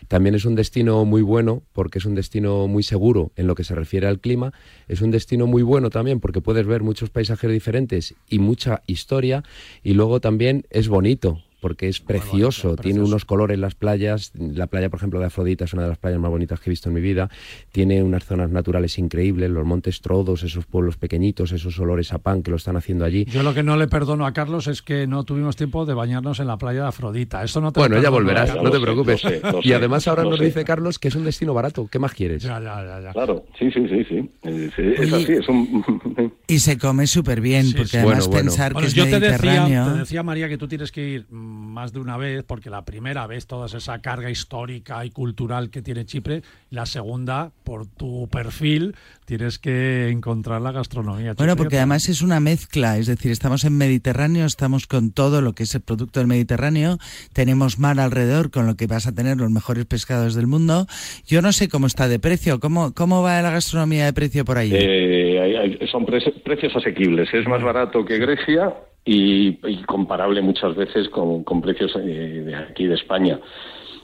También 0.09 0.35
es 0.35 0.45
un 0.45 0.55
destino 0.55 1.05
muy 1.05 1.23
bueno 1.23 1.63
porque 1.73 1.99
es 1.99 2.05
un 2.05 2.15
destino 2.15 2.67
muy 2.69 2.83
seguro 2.83 3.33
en 3.37 3.47
lo 3.47 3.55
que 3.55 3.65
se 3.65 3.75
refiere 3.75 4.07
al 4.07 4.21
clima. 4.21 4.53
Es 4.89 5.01
un 5.01 5.11
destino 5.11 5.47
muy 5.47 5.63
bueno 5.63 5.91
también 5.91 6.21
porque 6.21 6.41
puedes 6.41 6.67
ver 6.67 6.83
muchos 6.83 7.11
paisajes 7.11 7.51
diferentes 7.51 8.15
y 8.29 8.39
mucha 8.39 8.83
historia. 8.87 9.43
Y 9.83 9.95
luego 9.95 10.21
también 10.21 10.67
es 10.71 10.89
bonito 10.89 11.43
porque 11.63 11.89
es 11.89 12.01
precioso, 12.01 12.75
tiene 12.77 13.01
unos 13.01 13.25
colores 13.25 13.57
las 13.59 13.75
playas, 13.77 14.33
la 14.35 14.67
playa 14.67 14.91
por 14.91 14.99
ejemplo 14.99 15.21
de 15.21 15.27
Afrodita 15.27 15.65
es 15.65 15.73
una 15.73 15.85
de 15.85 15.89
las 15.91 15.99
playas 15.99 16.19
más 16.19 16.31
bonitas 16.31 16.59
que 16.61 16.69
he 16.69 16.73
visto 16.73 16.89
en 16.89 16.95
mi 16.97 17.01
vida, 17.01 17.31
tiene 17.71 18.03
unas 18.03 18.25
zonas 18.25 18.51
naturales 18.51 18.99
increíbles, 18.99 19.49
los 19.51 19.65
montes 19.65 20.01
Trodos, 20.01 20.43
esos 20.43 20.67
pueblos 20.67 20.97
pequeñitos, 20.97 21.53
esos 21.53 21.79
olores 21.79 22.13
a 22.13 22.19
pan 22.19 22.43
que 22.43 22.51
lo 22.51 22.57
están 22.57 22.77
haciendo 22.77 23.05
allí. 23.05 23.25
Yo 23.27 23.43
lo 23.45 23.55
que 23.55 23.63
no 23.63 23.77
le 23.77 23.87
perdono 23.87 24.27
a 24.27 24.33
Carlos 24.33 24.67
es 24.67 24.83
que 24.83 25.07
no 25.07 25.23
tuvimos 25.23 25.55
tiempo 25.55 25.87
de 25.87 25.95
bañarnos 25.95 26.41
en 26.41 26.49
la 26.49 26.59
playa 26.59 26.83
de 26.83 26.89
Afrodita. 26.89 27.45
Eso 27.45 27.61
no 27.61 27.73
te 27.73 27.79
bueno, 27.79 28.03
ya 28.03 28.11
volverás, 28.11 28.51
¿eh? 28.51 28.59
no 28.61 28.71
te 28.71 28.81
preocupes. 28.81 29.23
lo 29.23 29.31
sé, 29.31 29.41
lo 29.43 29.61
y 29.63 29.73
además 29.73 30.09
ahora 30.09 30.25
lo 30.25 30.31
nos 30.31 30.41
sé. 30.41 30.47
dice 30.47 30.65
Carlos 30.65 30.99
que 30.99 31.09
es 31.09 31.15
un 31.15 31.25
destino 31.25 31.55
barato. 31.55 31.87
¿Qué 31.91 31.99
más 32.01 32.13
quieres? 32.13 32.43
Ya, 32.43 32.59
ya, 32.61 32.85
ya, 32.85 33.01
ya. 33.01 33.13
Claro, 33.13 33.45
sí, 33.59 33.71
sí, 33.71 33.87
sí, 33.89 34.05
sí. 34.09 34.31
Es 34.43 35.13
así, 35.13 35.33
es 35.33 35.49
un... 35.49 36.33
Y 36.49 36.59
se 36.59 36.77
come 36.79 37.07
súper 37.07 37.41
bien, 37.41 37.67
Sí, 37.67 37.75
porque 37.75 37.89
sí. 37.91 37.97
además 37.99 38.27
Bueno, 38.27 38.31
bueno. 38.33 38.45
pensar 38.51 38.73
Bueno, 38.73 38.85
que 38.87 38.89
es 38.89 38.95
yo 38.95 39.05
te 39.05 39.21
decía, 39.21 39.31
mediterráneo. 39.31 39.93
te 39.93 39.99
decía, 40.01 40.23
María, 40.25 40.49
que 40.49 40.59
tú 40.59 40.67
tienes 40.67 40.91
que 40.91 41.09
ir 41.09 41.27
más 41.53 41.93
de 41.93 42.01
una 42.01 42.17
vez, 42.17 42.45
porque 42.45 42.71
la 42.71 42.85
primera 42.85 43.27
vez 43.27 43.47
toda 43.47 43.67
esa 43.67 44.01
carga 44.01 44.31
histórica 44.31 45.05
y 45.05 45.11
cultural 45.11 45.71
que 45.71 45.83
tiene 45.83 46.05
Chipre, 46.05 46.43
la 46.71 46.87
segunda, 46.87 47.51
por 47.65 47.87
tu 47.87 48.29
perfil, 48.29 48.95
tienes 49.25 49.59
que 49.59 50.09
encontrar 50.09 50.61
la 50.61 50.73
gastronomía 50.73 51.35
Bueno, 51.35 51.57
porque 51.57 51.77
además 51.77 52.09
es 52.09 52.23
una 52.23 52.41
mezcla, 52.41 52.99
es 52.99 53.07
decir, 53.07 53.31
estamos 53.31 53.65
en 53.65 53.77
Mediterráneo, 53.77 54.47
estamos 54.47 54.87
con 54.87 55.13
todo 55.13 55.41
lo 55.41 55.55
que 55.55 55.63
es 55.65 55.75
el 55.75 55.81
producto 55.83 56.21
del 56.21 56.27
Mediterráneo, 56.27 56.99
tenemos 57.33 57.79
mar 57.79 57.99
alrededor 58.01 58.51
con 58.51 58.67
lo 58.67 58.77
que 58.77 58.87
vas 58.87 59.07
a 59.07 59.13
tener 59.15 59.37
los 59.37 59.51
mejores 59.51 59.85
pescados 59.87 60.35
del 60.35 60.47
mundo. 60.47 60.87
Yo 61.27 61.43
no 61.43 61.53
sé 61.53 61.69
cómo 61.69 61.87
está 61.87 62.09
de 62.09 62.19
precio, 62.19 62.61
cómo, 62.61 62.93
cómo 62.95 63.23
va 63.23 63.41
la 63.43 63.51
gastronomía 63.51 64.05
de 64.05 64.13
precio 64.13 64.45
por 64.45 64.59
ahí. 64.59 64.71
Eh, 64.75 65.79
son 65.91 66.07
pre- 66.07 66.33
precios 66.45 66.75
asequibles. 66.77 67.29
Es 67.33 67.47
más 67.47 67.63
barato 67.63 68.05
que 68.05 68.19
Grecia 68.19 68.73
y, 69.05 69.59
y 69.69 69.83
comparable 69.85 70.43
muchas 70.43 70.75
veces 70.77 71.09
con, 71.09 71.45
con 71.45 71.61
precios 71.61 71.93
eh, 71.97 72.43
de 72.47 72.55
aquí 72.55 72.87
de 72.87 72.95
España. 72.95 73.41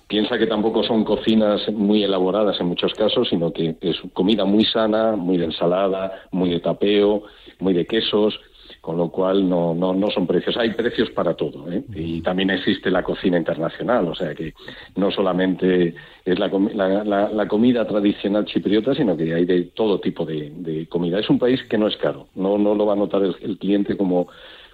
Piensa 0.08 0.38
que 0.38 0.46
tampoco 0.46 0.82
son 0.82 1.04
cocinas 1.04 1.68
muy 1.70 2.02
elaboradas 2.02 2.58
en 2.60 2.66
muchos 2.66 2.94
casos, 2.94 3.28
sino 3.28 3.52
que 3.52 3.76
es 3.80 3.96
comida 4.14 4.44
muy 4.46 4.64
sana, 4.64 5.16
muy 5.16 5.36
de 5.36 5.44
ensalada, 5.46 6.22
muy 6.30 6.48
de 6.50 6.60
tapeo, 6.60 7.24
muy 7.60 7.74
de 7.74 7.84
quesos, 7.86 8.40
con 8.80 8.96
lo 8.96 9.10
cual 9.10 9.46
no, 9.46 9.74
no, 9.74 9.92
no 9.92 10.10
son 10.10 10.26
precios. 10.26 10.56
Hay 10.56 10.70
precios 10.70 11.10
para 11.10 11.34
todo. 11.34 11.70
¿eh? 11.70 11.82
Y 11.94 12.22
también 12.22 12.48
existe 12.48 12.90
la 12.90 13.02
cocina 13.02 13.36
internacional, 13.36 14.08
o 14.08 14.14
sea 14.14 14.34
que 14.34 14.54
no 14.96 15.10
solamente 15.10 15.94
es 16.24 16.38
la, 16.38 16.48
la- 17.04 17.28
la 17.28 17.48
comida 17.48 17.86
tradicional 17.86 18.46
chipriota, 18.46 18.94
sino 18.94 19.14
que 19.14 19.34
hay 19.34 19.44
de 19.44 19.64
todo 19.74 20.00
tipo 20.00 20.24
de, 20.24 20.50
de 20.56 20.86
comida. 20.86 21.18
Es 21.18 21.28
un 21.28 21.38
país 21.38 21.62
que 21.68 21.76
no 21.76 21.86
es 21.86 21.96
caro, 21.98 22.28
no, 22.34 22.56
no 22.56 22.74
lo 22.74 22.86
va 22.86 22.94
a 22.94 22.96
notar 22.96 23.22
el, 23.22 23.36
el 23.42 23.58
cliente 23.58 23.94
como, 23.94 24.28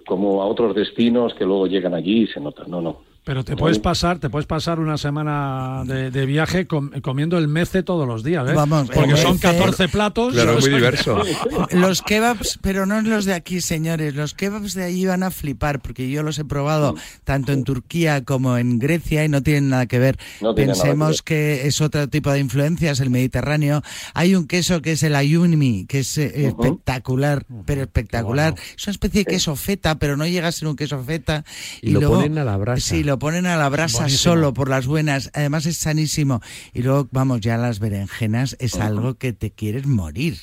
como 0.05 0.41
a 0.41 0.45
otros 0.45 0.75
destinos 0.75 1.33
que 1.33 1.45
luego 1.45 1.67
llegan 1.67 1.93
allí 1.93 2.23
y 2.23 2.27
se 2.27 2.39
nota. 2.39 2.63
No, 2.67 2.81
no. 2.81 3.14
Pero 3.25 3.43
te 3.43 3.57
puedes 3.57 3.79
pasar, 3.79 4.19
te 4.19 4.29
puedes 4.29 4.45
pasar 4.45 4.79
una 4.79 4.97
semana 4.97 5.83
de, 5.85 6.11
de 6.11 6.25
viaje 6.25 6.67
com- 6.67 6.91
comiendo 7.01 7.37
el 7.37 7.47
mece 7.47 7.83
todos 7.83 8.07
los 8.07 8.23
días, 8.23 8.47
¿eh? 8.49 8.53
Vamos, 8.53 8.89
porque 8.93 9.17
son 9.17 9.37
mece- 9.37 9.41
14 9.41 9.87
platos. 9.89 10.33
Claro, 10.33 10.59
muy 10.59 10.69
diverso. 10.69 11.21
Los 11.71 12.01
kebabs, 12.03 12.59
pero 12.61 12.85
no 12.85 13.01
los 13.01 13.25
de 13.25 13.33
aquí, 13.33 13.61
señores. 13.61 14.15
Los 14.15 14.33
kebabs 14.35 14.73
de 14.75 14.83
allí 14.83 15.05
van 15.05 15.23
a 15.23 15.31
flipar, 15.31 15.81
porque 15.81 16.09
yo 16.09 16.23
los 16.23 16.37
he 16.39 16.45
probado 16.45 16.95
tanto 17.23 17.51
en 17.51 17.63
Turquía 17.63 18.23
como 18.23 18.57
en 18.57 18.77
Grecia 18.79 19.25
y 19.25 19.29
no 19.29 19.41
tienen 19.43 19.69
nada 19.69 19.87
que 19.87 19.99
ver. 19.99 20.17
No 20.41 20.53
Pensemos 20.55 21.21
que 21.21 21.25
que, 21.35 21.67
es 21.67 21.81
otro 21.81 22.07
tipo 22.07 22.31
de 22.31 22.39
influencias, 22.39 22.99
el 22.99 23.09
Mediterráneo. 23.09 23.81
Hay 24.13 24.35
un 24.35 24.45
queso 24.45 24.81
que 24.83 24.91
es 24.91 25.01
el 25.01 25.15
ayunmi, 25.15 25.85
que 25.87 25.99
es 26.01 26.15
eh, 26.19 26.45
espectacular, 26.47 27.45
pero 27.65 27.81
espectacular. 27.81 28.53
Es 28.77 28.85
una 28.85 28.91
especie 28.91 29.21
de 29.21 29.25
queso 29.25 29.55
feta, 29.55 29.97
pero 29.97 30.15
no 30.15 30.27
llega 30.27 30.47
a 30.47 30.51
ser 30.51 30.67
un 30.67 30.75
queso 30.75 31.03
feta. 31.03 31.43
Y 31.81 31.91
lo 31.91 32.07
ponen 32.07 32.37
a 32.37 32.43
la 32.43 32.57
brasa. 32.57 32.79
Sí, 32.81 33.03
lo 33.03 33.14
ponen 33.19 33.45
a 33.45 33.57
la 33.57 33.69
brasa 33.69 34.03
Buenísimo. 34.03 34.33
solo 34.33 34.53
por 34.53 34.69
las 34.69 34.87
buenas. 34.87 35.31
Además 35.33 35.65
es 35.65 35.77
sanísimo. 35.77 36.41
Y 36.73 36.83
luego, 36.83 37.07
vamos, 37.11 37.41
ya 37.41 37.57
las 37.57 37.79
berenjenas 37.79 38.55
es 38.59 38.79
algo 38.79 39.15
que 39.15 39.33
te 39.33 39.51
quieres 39.51 39.85
morir. 39.85 40.35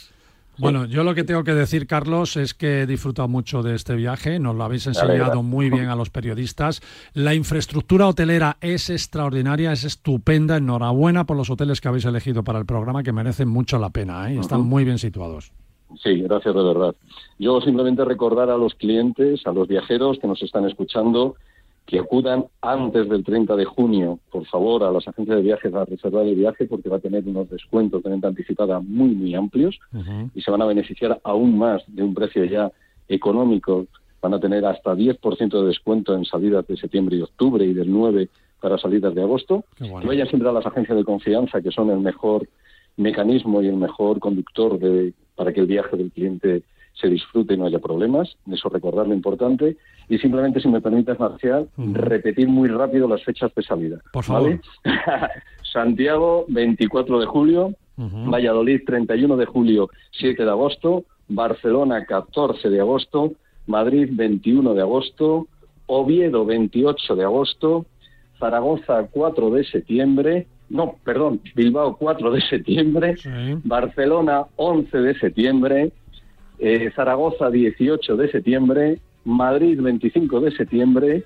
Bueno, 0.58 0.84
yo 0.84 1.02
lo 1.02 1.14
que 1.14 1.24
tengo 1.24 1.44
que 1.44 1.54
decir, 1.54 1.86
Carlos, 1.86 2.36
es 2.36 2.52
que 2.52 2.82
he 2.82 2.86
disfrutado 2.86 3.26
mucho 3.26 3.62
de 3.62 3.74
este 3.74 3.96
viaje, 3.96 4.38
nos 4.38 4.54
lo 4.54 4.64
habéis 4.64 4.86
enseñado 4.86 5.42
muy 5.42 5.70
bien 5.70 5.88
a 5.88 5.96
los 5.96 6.10
periodistas. 6.10 6.82
La 7.14 7.34
infraestructura 7.34 8.06
hotelera 8.06 8.58
es 8.60 8.90
extraordinaria, 8.90 9.72
es 9.72 9.84
estupenda. 9.84 10.58
Enhorabuena 10.58 11.24
por 11.24 11.36
los 11.36 11.48
hoteles 11.48 11.80
que 11.80 11.88
habéis 11.88 12.04
elegido 12.04 12.44
para 12.44 12.58
el 12.58 12.66
programa, 12.66 13.02
que 13.02 13.12
merecen 13.12 13.48
mucho 13.48 13.78
la 13.78 13.90
pena, 13.90 14.30
¿eh? 14.30 14.38
están 14.38 14.60
muy 14.60 14.84
bien 14.84 14.98
situados. 14.98 15.52
Sí, 16.02 16.20
gracias 16.20 16.54
de 16.54 16.62
verdad. 16.62 16.94
Yo 17.38 17.60
simplemente 17.60 18.04
recordar 18.04 18.50
a 18.50 18.56
los 18.56 18.74
clientes, 18.74 19.46
a 19.46 19.52
los 19.52 19.68
viajeros 19.68 20.18
que 20.20 20.26
nos 20.26 20.42
están 20.42 20.66
escuchando, 20.66 21.34
que 21.86 21.98
acudan 21.98 22.46
antes 22.60 23.08
del 23.08 23.24
30 23.24 23.56
de 23.56 23.64
junio, 23.64 24.18
por 24.30 24.46
favor, 24.46 24.84
a 24.84 24.90
las 24.90 25.06
agencias 25.08 25.36
de 25.36 25.42
viajes 25.42 25.74
a 25.74 25.84
reservar 25.84 26.26
el 26.26 26.36
viaje 26.36 26.66
porque 26.66 26.88
va 26.88 26.96
a 26.96 27.00
tener 27.00 27.26
unos 27.26 27.50
descuentos 27.50 28.02
de 28.02 28.10
venta 28.10 28.28
anticipada 28.28 28.80
muy, 28.80 29.10
muy 29.10 29.34
amplios 29.34 29.78
y 30.34 30.40
se 30.40 30.50
van 30.50 30.62
a 30.62 30.66
beneficiar 30.66 31.20
aún 31.24 31.58
más 31.58 31.82
de 31.88 32.02
un 32.02 32.14
precio 32.14 32.44
ya 32.44 32.70
económico. 33.08 33.86
Van 34.20 34.34
a 34.34 34.40
tener 34.40 34.64
hasta 34.64 34.94
10% 34.94 35.60
de 35.60 35.66
descuento 35.66 36.14
en 36.14 36.24
salidas 36.24 36.66
de 36.66 36.76
septiembre 36.76 37.16
y 37.16 37.22
octubre 37.22 37.64
y 37.64 37.74
del 37.74 37.90
9 37.90 38.28
para 38.60 38.78
salidas 38.78 39.14
de 39.14 39.22
agosto. 39.22 39.64
Bueno. 39.80 40.00
Que 40.00 40.06
vayan 40.06 40.28
siempre 40.28 40.48
a 40.48 40.52
las 40.52 40.64
agencias 40.64 40.96
de 40.96 41.04
confianza, 41.04 41.60
que 41.60 41.72
son 41.72 41.90
el 41.90 41.98
mejor 41.98 42.48
mecanismo 42.96 43.60
y 43.60 43.68
el 43.68 43.76
mejor 43.76 44.20
conductor 44.20 44.78
de, 44.78 45.12
para 45.34 45.52
que 45.52 45.60
el 45.60 45.66
viaje 45.66 45.96
del 45.96 46.12
cliente 46.12 46.62
se 47.02 47.08
disfrute 47.08 47.54
y 47.54 47.56
no 47.56 47.66
haya 47.66 47.80
problemas. 47.80 48.36
Eso 48.50 48.68
recordar 48.68 49.08
lo 49.08 49.14
importante. 49.14 49.76
Y 50.08 50.18
simplemente, 50.18 50.60
si 50.60 50.68
me 50.68 50.80
permites, 50.80 51.18
Marcial, 51.18 51.68
repetir 51.76 52.48
muy 52.48 52.68
rápido 52.68 53.08
las 53.08 53.22
fechas 53.24 53.52
de 53.54 53.62
salida. 53.62 53.98
Por 54.12 54.24
favor. 54.24 54.60
¿vale? 54.84 55.28
Santiago, 55.72 56.46
24 56.48 57.20
de 57.20 57.26
julio. 57.26 57.74
Valladolid, 57.96 58.80
31 58.86 59.36
de 59.36 59.46
julio, 59.46 59.90
7 60.12 60.44
de 60.44 60.50
agosto. 60.50 61.04
Barcelona, 61.28 62.04
14 62.06 62.70
de 62.70 62.80
agosto. 62.80 63.32
Madrid, 63.66 64.08
21 64.12 64.74
de 64.74 64.80
agosto. 64.80 65.46
Oviedo, 65.86 66.46
28 66.46 67.16
de 67.16 67.24
agosto. 67.24 67.86
Zaragoza, 68.38 69.08
4 69.10 69.50
de 69.50 69.64
septiembre. 69.64 70.46
No, 70.68 70.96
perdón, 71.04 71.40
Bilbao, 71.54 71.96
4 71.96 72.30
de 72.32 72.40
septiembre. 72.40 73.14
Barcelona, 73.62 74.46
11 74.56 74.98
de 74.98 75.18
septiembre. 75.18 75.92
Eh, 76.64 76.90
Zaragoza, 76.94 77.50
18 77.50 78.16
de 78.16 78.30
septiembre. 78.30 78.98
Madrid, 79.24 79.80
25 79.80 80.40
de 80.40 80.50
septiembre. 80.52 81.24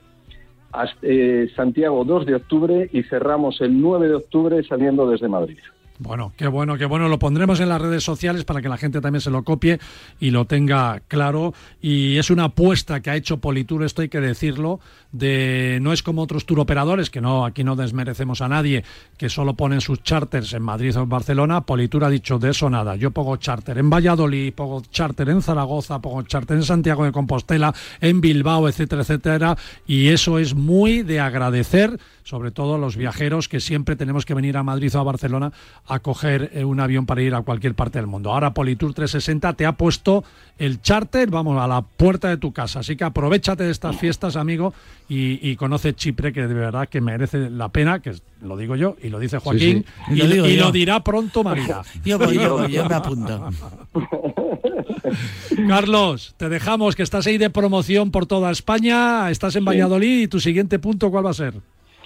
hasta- 0.73 0.99
eh, 1.03 1.49
Santiago, 1.55 2.05
2 2.05 2.27
de 2.27 2.35
octubre. 2.35 2.89
Y 2.93 3.03
cerramos 3.05 3.61
el 3.61 3.81
9 3.81 4.09
de 4.09 4.15
octubre 4.17 4.63
saliendo 4.65 5.09
desde 5.09 5.29
Madrid. 5.29 5.59
Bueno, 5.99 6.33
qué 6.37 6.47
bueno, 6.47 6.77
qué 6.77 6.85
bueno. 6.85 7.09
Lo 7.09 7.19
pondremos 7.19 7.61
en 7.61 7.69
las 7.69 7.81
redes 7.81 8.05
sociales 8.05 8.45
para 8.45 8.61
que 8.61 8.69
la 8.69 8.77
gente 8.77 9.01
también 9.01 9.21
se 9.21 9.31
lo 9.31 9.45
copie 9.45 9.79
y 10.21 10.31
lo 10.31 10.45
tenga 10.45 11.01
claro. 11.09 11.55
Y 11.81 12.19
es 12.19 12.31
una 12.31 12.45
apuesta 12.45 13.01
que 13.01 13.11
ha 13.11 13.17
hecho 13.17 13.39
Politur, 13.39 13.83
esto 13.83 14.03
hay 14.03 14.09
que 14.09 14.21
decirlo, 14.21 14.81
de 15.13 15.79
no 15.81 15.93
es 15.93 16.03
como 16.03 16.23
otros 16.23 16.45
tour 16.45 16.61
operadores, 16.61 17.09
que 17.09 17.21
no, 17.21 17.47
aquí 17.47 17.65
no 17.65 17.77
desmerecemos 17.77 18.43
a 18.43 18.49
nadie, 18.49 18.85
que 19.17 19.29
solo 19.29 19.55
ponen 19.55 19.81
sus 19.81 20.03
charters 20.03 20.53
en 20.53 20.63
Madrid 20.63 20.97
o 20.99 21.03
en 21.03 21.09
Barcelona. 21.09 21.63
Politur 21.63 22.05
ha 22.05 22.11
dicho 22.11 22.39
de 22.39 22.51
eso 22.51 22.69
nada. 22.69 22.97
Yo 22.97 23.11
pongo 23.11 23.37
charter 23.37 23.79
en 23.79 23.89
Valladolid, 23.89 24.53
pongo 24.53 24.83
charter 24.91 25.31
en 25.31 25.41
Zaragoza, 25.41 26.01
pongo 26.01 26.23
charter 26.23 26.59
en 26.59 26.63
Santiago 26.63 27.05
de 27.05 27.13
Compostela, 27.13 27.75
en 28.01 28.21
Bilbao, 28.21 28.69
etcétera, 28.69 29.03
etcétera. 29.03 29.57
Y 29.87 30.09
eso 30.09 30.39
es 30.39 30.55
muy 30.55 31.03
de 31.03 31.21
agradecer, 31.21 31.99
sobre 32.23 32.51
todo 32.51 32.75
a 32.75 32.79
los 32.79 32.97
viajeros 32.97 33.49
que 33.49 33.61
siempre 33.61 33.97
tenemos 33.97 34.27
que 34.27 34.35
venir 34.35 34.57
a 34.57 34.63
Madrid 34.63 34.95
o 34.95 35.01
a 35.01 35.05
Barcelona 35.05 35.53
a 35.89 35.99
coger 36.01 36.51
eh, 36.55 36.65
un 36.65 36.81
avión 36.81 37.07
para 37.07 37.23
ir 37.23 37.35
a 37.35 37.43
cualquier 37.43 37.75
parte 37.75 37.99
del 37.99 38.07
mundo. 38.07 38.33
Ahora 38.33 38.53
Politur 38.55 38.93
360 38.95 39.53
te 39.55 39.67
ha 39.67 39.73
puesto 39.73 40.25
el 40.59 40.81
charter, 40.81 41.31
vamos, 41.31 41.61
a 41.61 41.67
la 41.67 41.83
puerta 41.83 42.29
de 42.29 42.37
tu 42.37 42.53
casa. 42.53 42.81
Así 42.81 42.97
que 42.97 43.05
aprovechate 43.05 43.65
de 43.65 43.71
estas 43.71 43.97
fiestas, 43.97 44.37
amigo, 44.37 44.75
y, 45.09 45.39
y 45.49 45.57
conoce 45.57 45.95
Chipre, 45.95 46.33
que 46.33 46.47
de 46.47 46.55
verdad 46.55 46.89
que 46.89 47.01
merece 47.01 47.51
la 47.51 47.69
pena, 47.69 48.01
que 48.01 48.15
lo 48.43 48.57
digo 48.57 48.77
yo 48.77 48.97
y 49.03 49.09
lo 49.09 49.19
dice 49.19 49.39
Joaquín, 49.39 49.85
sí. 50.09 50.13
y, 50.13 50.15
Y 50.15 50.17
lo 50.17 50.27
digo 50.29 50.47
y 50.47 50.57
lo 50.57 50.73
dirá 50.73 51.03
pronto 51.05 51.45
María. 51.45 51.83
Yo 52.05 52.19
voy, 52.19 52.35
yo 52.35 52.59
voy, 52.59 52.73
yo 52.73 52.89
me 52.89 52.95
apunto. 52.95 53.49
Carlos, 55.69 56.35
te 56.37 56.49
dejamos, 56.49 56.97
que 56.97 57.03
estás 57.03 57.27
ahí 57.27 57.39
de 57.39 57.51
promoción 57.51 58.11
por 58.11 58.27
toda 58.27 58.51
España, 58.51 59.31
estás 59.31 59.57
en 59.57 59.65
Valladolid 59.65 60.23
y 60.23 60.29
tu 60.29 60.41
siguiente 60.41 60.79
punto, 60.79 61.11
¿cuál 61.11 61.27
va 61.27 61.31
a 61.31 61.35
ser? 61.35 61.55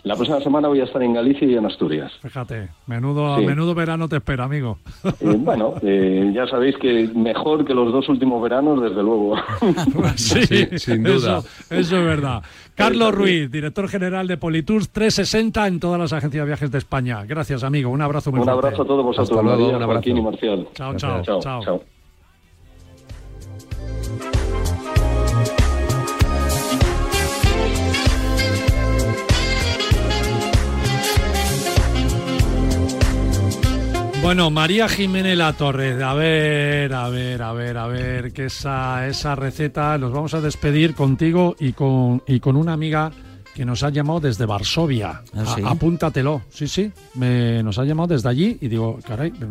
La 0.03 0.15
próxima 0.15 0.41
semana 0.41 0.69
voy 0.69 0.81
a 0.81 0.85
estar 0.85 1.03
en 1.03 1.13
Galicia 1.13 1.47
y 1.47 1.55
en 1.57 1.67
Asturias. 1.67 2.11
Fíjate, 2.23 2.69
menudo, 2.87 3.37
Sí. 3.39 3.45
menudo 3.47 3.75
verano 3.75 4.09
te 4.09 4.17
espera, 4.17 4.45
amigo. 4.45 4.79
Eh, 5.05 5.37
bueno, 5.39 5.75
eh, 5.83 6.31
ya 6.35 6.47
sabéis 6.47 6.77
que 6.79 7.09
mejor 7.15 7.65
que 7.67 7.75
los 7.75 7.93
dos 7.93 8.09
últimos 8.09 8.43
veranos, 8.43 8.81
desde 8.83 9.03
luego. 9.03 9.35
Sí, 10.17 10.47
sin 10.79 11.03
duda. 11.03 11.39
Eso, 11.39 11.75
eso 11.75 11.97
es 11.99 12.05
verdad. 12.05 12.43
Carlos 12.75 13.15
Ruiz, 13.15 13.51
director 13.51 13.89
general 13.89 14.27
de 14.27 14.39
Politours 14.39 14.89
360 14.91 15.67
en 15.67 15.81
todas 15.81 16.01
las 16.01 16.13
agencias 16.15 16.45
de 16.45 16.47
viajes 16.47 16.71
de 16.71 16.79
España. 16.79 17.25
Gracias, 17.27 17.63
amigo. 17.63 17.91
Un 17.91 18.01
abrazo 18.01 18.31
muy 18.31 18.41
un 18.41 18.45
fuerte. 18.47 18.67
abrazo 18.69 18.83
a 18.83 18.87
todos 18.87 19.05
vosotros, 19.05 19.31
Hasta 19.31 19.43
luego, 19.43 19.59
María, 19.65 19.77
un 19.77 19.83
abrazo. 19.83 20.09
Y 20.09 20.23
Marcial. 20.23 20.67
Chao, 20.75 20.95
chao, 20.97 21.23
chao. 21.23 21.41
chao. 21.41 22.00
Bueno, 34.31 34.49
María 34.49 34.89
Jiménez 34.89 35.37
La 35.37 35.55
Torre, 35.55 36.01
a 36.05 36.15
ver, 36.15 36.95
a 36.95 37.09
ver, 37.09 37.43
a 37.43 37.53
ver, 37.53 37.77
a 37.77 37.89
ver, 37.89 38.33
que 38.33 38.45
esa, 38.45 39.09
esa 39.09 39.35
receta, 39.35 39.99
nos 39.99 40.13
vamos 40.13 40.35
a 40.35 40.41
despedir 40.41 40.95
contigo 40.95 41.57
y 41.59 41.73
con, 41.73 42.23
y 42.29 42.39
con 42.39 42.55
una 42.55 42.73
amiga 42.73 43.11
que 43.53 43.65
nos 43.65 43.83
ha 43.83 43.91
llamado 43.91 44.21
desde 44.21 44.47
Varsovia. 44.47 45.23
¿Ah, 45.35 45.55
sí? 45.57 45.63
A- 45.65 45.71
apúntatelo, 45.71 46.43
sí, 46.49 46.69
sí. 46.69 46.93
Me, 47.17 47.61
nos 47.65 47.81
ha 47.81 47.85
llamado 47.85 48.07
desde 48.15 48.29
allí 48.29 48.57
y 48.61 48.69
digo, 48.69 49.01
caray, 49.05 49.33
te, 49.33 49.47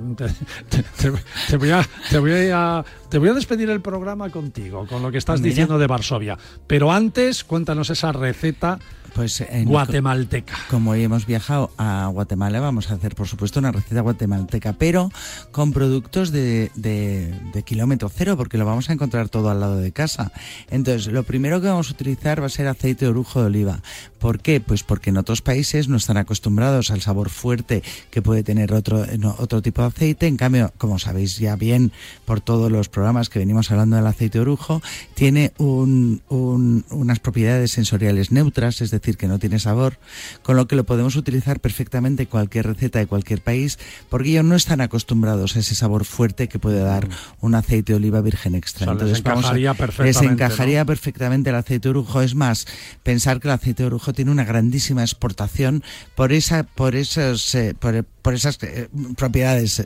te- 0.70 0.82
te- 0.84 1.12
te 1.50 1.58
voy 1.58 1.72
a, 1.72 1.86
te, 2.10 2.18
voy 2.18 2.32
a, 2.50 2.86
te 3.10 3.18
voy 3.18 3.28
a 3.28 3.34
despedir 3.34 3.70
el 3.72 3.82
programa 3.82 4.30
contigo, 4.30 4.88
con 4.88 5.02
lo 5.04 5.12
que 5.12 5.18
estás 5.18 5.42
Mira. 5.42 5.50
diciendo 5.50 5.78
de 5.78 5.88
Varsovia. 5.88 6.38
Pero 6.68 6.90
antes, 6.90 7.44
cuéntanos 7.44 7.90
esa 7.90 8.14
receta 8.14 8.80
Pues 9.14 9.42
en- 9.42 9.66
guatemalteca. 9.66 10.56
Como 10.70 10.92
hoy 10.92 11.04
hemos 11.04 11.26
viajado 11.26 11.72
a 11.78 12.08
Guatemala, 12.12 12.60
vamos 12.60 12.90
a 12.92 12.96
hacer, 12.96 13.16
por 13.16 13.28
supuesto, 13.28 13.60
una 13.60 13.72
receta 13.72 14.02
guatemalteca, 14.02 14.74
pero 14.74 15.12
con 15.52 15.72
productos 15.74 16.32
de, 16.32 16.72
de- 16.76 17.34
de 17.54 17.64
kilómetro 17.64 18.10
cero, 18.10 18.38
porque 18.38 18.58
lo 18.58 18.66
vamos 18.66 18.90
a 18.90 18.94
encontrar 18.94 19.30
todo 19.30 19.50
al 19.50 19.60
lado 19.60 19.78
de 19.78 19.92
casa. 19.92 20.32
Entonces, 20.70 21.08
lo 21.08 21.24
primero 21.24 21.62
que 21.62 21.68
vamos 21.68 21.90
a 21.90 21.94
utilizar 21.94 22.42
va 22.42 22.46
a 22.48 22.50
ser 22.50 22.68
aceite 22.68 23.06
de 23.06 23.12
orujo 23.12 23.40
de 23.42 23.48
oliva. 23.48 23.82
¿Por 24.20 24.40
qué? 24.40 24.60
Pues 24.60 24.84
porque 24.84 25.10
en 25.12 25.18
otros 25.18 25.42
países 25.42 25.88
no 25.88 25.96
están 25.98 26.18
acostumbrados 26.18 26.92
al 26.92 27.02
sabor 27.02 27.30
fuerte 27.30 27.84
que 28.12 28.22
puede 28.22 28.44
tener 28.44 28.74
otro, 28.74 29.06
no, 29.18 29.36
otro 29.40 29.62
tipo 29.62 29.82
de 29.82 29.88
aceite. 29.88 30.28
En 30.28 30.36
cambio, 30.38 30.74
como 30.78 31.00
sabéis 31.00 31.38
ya 31.38 31.56
bien 31.56 31.92
por 32.26 32.42
todos 32.42 32.70
los 32.72 32.90
programas 32.90 33.30
que 33.30 33.40
venimos 33.40 33.72
hablando 33.72 33.96
del 33.96 34.06
aceite 34.08 34.38
de 34.38 34.42
orujo, 34.42 34.82
tiene 35.14 35.54
un- 35.58 36.22
un- 36.28 36.86
unas 36.90 37.20
propiedades 37.20 37.72
sensoriales 37.72 38.32
neutras, 38.32 38.82
es 38.82 38.92
decir, 38.92 38.99
que 39.18 39.28
no 39.28 39.40
tiene 39.40 39.60
sabor, 39.60 39.98
con 40.44 40.56
lo 40.56 40.68
que 40.68 40.76
lo 40.76 40.86
podemos 40.86 41.16
utilizar 41.16 41.60
perfectamente 41.60 42.24
en 42.24 42.30
cualquier 42.30 42.68
receta 42.68 43.00
de 43.00 43.08
cualquier 43.08 43.42
país, 43.42 43.80
porque 44.10 44.30
ellos 44.30 44.46
no 44.46 44.56
están 44.56 44.82
acostumbrados 44.82 45.56
a 45.56 45.60
ese 45.60 45.76
sabor 45.76 46.06
fuerte 46.06 46.48
que 46.48 46.60
puede 46.60 46.80
dar 46.82 47.08
un 47.40 47.56
aceite 47.56 47.94
de 47.94 47.98
oliva 47.98 48.22
virgen 48.22 48.56
extra. 48.56 48.86
Mm. 48.86 48.96
O 48.96 49.00
sea, 49.00 49.08
les 49.08 49.24
vamos 49.24 49.46
a- 49.46 49.50
encajaría 49.50 50.82
les 50.82 50.88
perfectamente, 50.88 51.50
el 51.50 51.56
aceite 51.56 51.88
de 51.88 51.90
orujo. 51.90 52.22
Es 52.22 52.36
más, 52.36 52.66
pensar 53.04 53.40
que 53.40 53.48
el 53.48 53.54
aceite 53.54 53.84
de 53.84 53.88
orujo 53.88 54.14
tiene 54.14 54.32
una 54.32 54.44
grandísima 54.44 55.02
exportación 55.02 55.84
por 56.16 56.32
esa, 56.34 56.64
por 56.64 56.96
esos, 56.96 57.54
eh, 57.56 57.74
por, 57.80 58.04
por 58.04 58.34
esas 58.34 58.58
eh, 58.64 58.90
propiedades. 59.18 59.84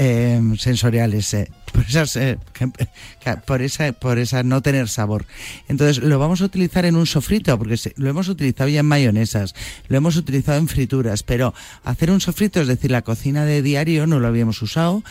eh, 0.00 0.40
sensoriales 0.58 1.34
eh, 1.34 1.50
por 1.72 1.84
esas 1.84 2.16
eh, 2.16 2.38
por 3.46 3.62
esa 3.62 3.92
por 3.92 4.18
esa 4.18 4.42
no 4.42 4.62
tener 4.62 4.88
sabor 4.88 5.24
entonces 5.68 6.02
lo 6.02 6.18
vamos 6.18 6.40
a 6.40 6.44
utilizar 6.46 6.84
en 6.84 6.96
un 6.96 7.06
sofrito 7.06 7.56
porque 7.58 7.76
lo 7.96 8.08
hemos 8.08 8.28
utilizado 8.28 8.68
ya 8.70 8.80
en 8.80 8.86
mayonesas 8.86 9.54
lo 9.88 9.96
hemos 9.96 10.16
utilizado 10.16 10.58
en 10.58 10.68
frituras 10.68 11.22
pero 11.22 11.54
hacer 11.84 12.10
un 12.10 12.20
sofrito 12.20 12.60
es 12.60 12.68
decir 12.68 12.90
la 12.90 13.02
cocina 13.02 13.44
de 13.44 13.62
diario 13.62 14.06
no 14.06 14.20
lo 14.20 14.28
habíamos 14.28 14.60
usado 14.62 15.02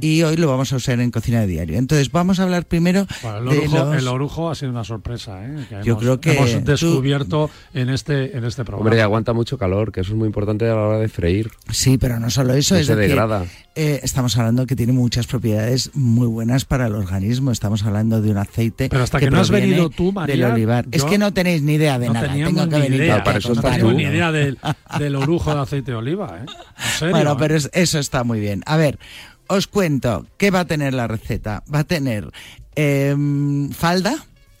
y 0.00 0.22
hoy 0.22 0.36
lo 0.36 0.48
vamos 0.48 0.72
a 0.72 0.76
usar 0.76 1.00
en 1.00 1.10
cocina 1.10 1.40
de 1.40 1.46
diario 1.46 1.78
entonces 1.78 2.10
vamos 2.12 2.40
a 2.40 2.44
hablar 2.44 2.66
primero 2.66 3.06
Bueno, 3.22 3.38
el, 3.38 3.44
de 3.44 3.58
orujo, 3.58 3.76
los- 3.84 3.98
el 3.98 4.08
orujo 4.08 4.50
ha 4.50 4.54
sido 4.54 4.70
una 4.70 4.84
sorpresa, 4.84 5.44
¿eh? 5.44 5.66
que 5.68 5.74
Yo 5.84 5.92
hemos, 5.92 5.98
creo 6.02 6.20
que 6.20 6.32
hemos 6.36 6.50
tú- 6.52 6.60
descubierto 6.64 7.50
en 7.72 7.90
este 7.90 8.36
en 8.36 8.44
este 8.44 8.64
programa. 8.64 8.84
Hombre, 8.88 9.02
aguanta 9.02 9.32
mucho 9.32 9.58
calor, 9.58 9.92
que 9.92 10.00
eso 10.00 10.12
es 10.12 10.16
muy 10.18 10.26
importante 10.26 10.64
a 10.68 10.74
la 10.74 10.80
hora 10.82 10.98
de 10.98 11.08
freír. 11.08 11.50
Sí, 11.70 11.98
pero 11.98 12.18
no 12.20 12.30
solo 12.30 12.54
eso, 12.54 12.74
No 12.74 12.80
es 12.80 12.86
se 12.86 12.94
decir, 12.96 13.10
degrada. 13.10 13.44
eh, 13.74 14.00
estamos 14.02 14.36
hablando 14.38 14.66
que 14.66 14.76
tiene 14.76 14.92
muchas 14.92 15.26
propiedades 15.26 15.90
muy 16.04 16.26
buenas 16.26 16.64
para 16.64 16.86
el 16.86 16.94
organismo. 16.94 17.50
Estamos 17.50 17.82
hablando 17.82 18.20
de 18.20 18.30
un 18.30 18.36
aceite. 18.36 18.88
Pero 18.90 19.02
hasta 19.02 19.18
que 19.18 19.30
no 19.30 19.40
has 19.40 19.50
venido 19.50 19.88
tú, 19.90 20.12
María, 20.12 20.36
Del 20.36 20.44
olivar. 20.52 20.86
es 20.92 21.02
que 21.04 21.18
no 21.18 21.32
tenéis 21.32 21.62
ni 21.62 21.74
idea 21.74 21.98
de 21.98 22.08
no 22.08 22.12
nada. 22.12 22.32
Tengo 22.32 22.68
que 22.68 22.76
ni 22.76 22.82
venir 22.82 23.00
idea, 23.00 23.16
aquí 23.16 23.30
a 23.30 23.32
no 23.54 23.62
todo. 23.62 23.92
ni 23.92 24.02
idea 24.02 24.30
del, 24.30 24.58
del 24.98 25.16
orujo 25.16 25.54
de 25.54 25.60
aceite 25.62 25.90
de 25.92 25.96
oliva, 25.96 26.38
¿eh? 26.42 26.46
En 26.46 26.90
serio, 26.98 27.14
Bueno, 27.14 27.32
¿eh? 27.32 27.36
pero 27.38 27.56
es- 27.56 27.70
eso 27.72 27.98
está 27.98 28.22
muy 28.22 28.38
bien. 28.38 28.62
A 28.66 28.76
ver, 28.76 28.98
os 29.46 29.66
cuento 29.66 30.26
qué 30.36 30.50
va 30.50 30.60
a 30.60 30.64
tener 30.66 30.92
la 30.94 31.06
receta. 31.08 31.62
Va 31.74 31.80
a 31.80 31.84
tener 31.84 32.30
em, 32.76 33.70
falda. 33.70 34.14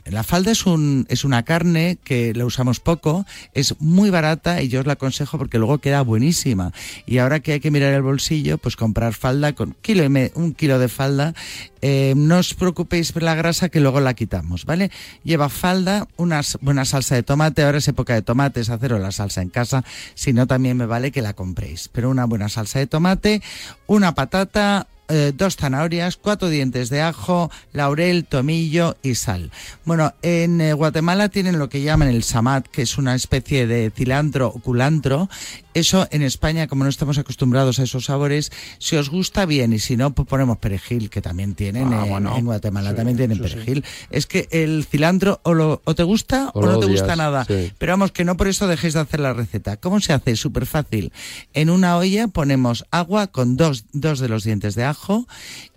La 0.04 0.22
falda 0.22 0.52
es, 0.52 0.66
un, 0.66 1.06
es 1.08 1.24
una 1.24 1.44
carne 1.44 1.98
que 2.04 2.34
la 2.34 2.44
usamos 2.44 2.78
poco, 2.78 3.24
es 3.54 3.74
muy 3.80 4.10
barata 4.10 4.60
y 4.60 4.68
yo 4.68 4.80
os 4.80 4.86
la 4.86 4.94
aconsejo 4.94 5.38
porque 5.38 5.58
luego 5.58 5.78
queda 5.78 6.02
buenísima. 6.02 6.72
Y 7.06 7.18
ahora 7.18 7.40
que 7.40 7.52
hay 7.52 7.60
que 7.60 7.70
mirar 7.70 7.94
el 7.94 8.02
bolsillo, 8.02 8.58
pues 8.58 8.76
comprar 8.76 9.14
falda 9.14 9.54
con 9.54 9.74
kilo 9.80 10.04
y 10.04 10.30
un 10.34 10.52
kilo 10.52 10.78
de 10.78 10.88
falda. 10.88 11.34
eh, 11.80 12.14
no 12.16 12.38
os 12.38 12.54
preocupéis 12.54 13.12
por 13.12 13.22
la 13.22 13.34
grasa 13.34 13.68
que 13.68 13.80
luego 13.80 14.00
la 14.00 14.14
quitamos, 14.14 14.64
¿vale? 14.64 14.90
Lleva 15.22 15.48
falda, 15.48 16.08
una 16.16 16.40
buena 16.60 16.84
salsa 16.84 17.14
de 17.14 17.22
tomate. 17.22 17.62
Ahora 17.62 17.78
es 17.78 17.88
época 17.88 18.14
de 18.14 18.22
tomates, 18.22 18.70
haceros 18.70 19.00
la 19.00 19.12
salsa 19.12 19.42
en 19.42 19.48
casa. 19.48 19.84
Si 20.14 20.32
no, 20.32 20.46
también 20.46 20.76
me 20.76 20.86
vale 20.86 21.12
que 21.12 21.22
la 21.22 21.34
compréis. 21.34 21.88
Pero 21.92 22.10
una 22.10 22.24
buena 22.24 22.48
salsa 22.48 22.78
de 22.78 22.86
tomate, 22.86 23.42
una 23.86 24.14
patata, 24.14 24.86
eh, 25.08 25.32
dos 25.36 25.56
zanahorias, 25.56 26.16
cuatro 26.16 26.48
dientes 26.48 26.88
de 26.88 27.00
ajo, 27.02 27.50
laurel, 27.72 28.24
tomillo 28.24 28.96
y 29.02 29.14
sal. 29.14 29.50
Bueno, 29.84 30.14
en 30.22 30.60
eh, 30.60 30.72
Guatemala 30.72 31.28
tienen 31.28 31.58
lo 31.58 31.68
que 31.68 31.82
llaman 31.82 32.08
el 32.08 32.22
samat, 32.22 32.66
que 32.68 32.82
es 32.82 32.98
una 32.98 33.14
especie 33.14 33.66
de 33.66 33.90
cilantro 33.94 34.48
o 34.48 34.60
culantro. 34.60 35.28
Eso 35.74 36.06
en 36.12 36.22
España, 36.22 36.68
como 36.68 36.84
no 36.84 36.90
estamos 36.90 37.18
acostumbrados 37.18 37.78
a 37.80 37.82
esos 37.82 38.04
sabores, 38.04 38.52
si 38.78 38.94
os 38.96 39.10
gusta 39.10 39.44
bien 39.44 39.72
y 39.72 39.80
si 39.80 39.96
no, 39.96 40.14
pues 40.14 40.28
ponemos 40.28 40.58
perejil, 40.58 41.10
que 41.10 41.20
también 41.20 41.54
tienen 41.54 41.92
Ah, 41.92 42.04
en, 42.04 42.10
bueno. 42.10 42.36
en 42.36 42.44
Guatemala, 42.44 42.90
Sí, 42.90 42.96
también 42.96 43.16
tienen 43.16 43.36
sí. 43.38 43.42
perejil. 43.42 43.84
Es 44.10 44.26
que 44.26 44.46
el 44.52 44.84
cilantro 44.88 45.40
o, 45.42 45.52
lo, 45.52 45.82
o 45.84 45.94
te 45.96 46.04
gusta 46.04 46.50
o, 46.54 46.60
no 46.64 46.78
te 46.78 46.86
odias, 46.86 47.00
gusta 47.00 47.16
nada. 47.16 47.44
sí. 47.44 47.72
Pero 47.76 47.92
vamos, 47.92 48.12
que 48.12 48.24
no 48.24 48.36
por 48.36 48.46
eso 48.46 48.68
dejéis 48.68 48.94
de 48.94 49.00
hacer 49.00 49.18
la 49.20 49.32
receta. 49.32 49.76
¿Cómo 49.76 50.00
se 50.00 50.12
hace? 50.12 50.36
Súper 50.36 50.64
fácil. 50.66 51.12
En 51.54 51.70
una 51.70 51.96
olla 51.96 52.28
ponemos 52.28 52.84
agua 52.92 53.26
con 53.26 53.56
dos, 53.56 53.84
dos 53.92 54.20
de 54.20 54.28
los 54.28 54.44
dientes 54.44 54.76
de 54.76 54.84
ajo 54.84 54.93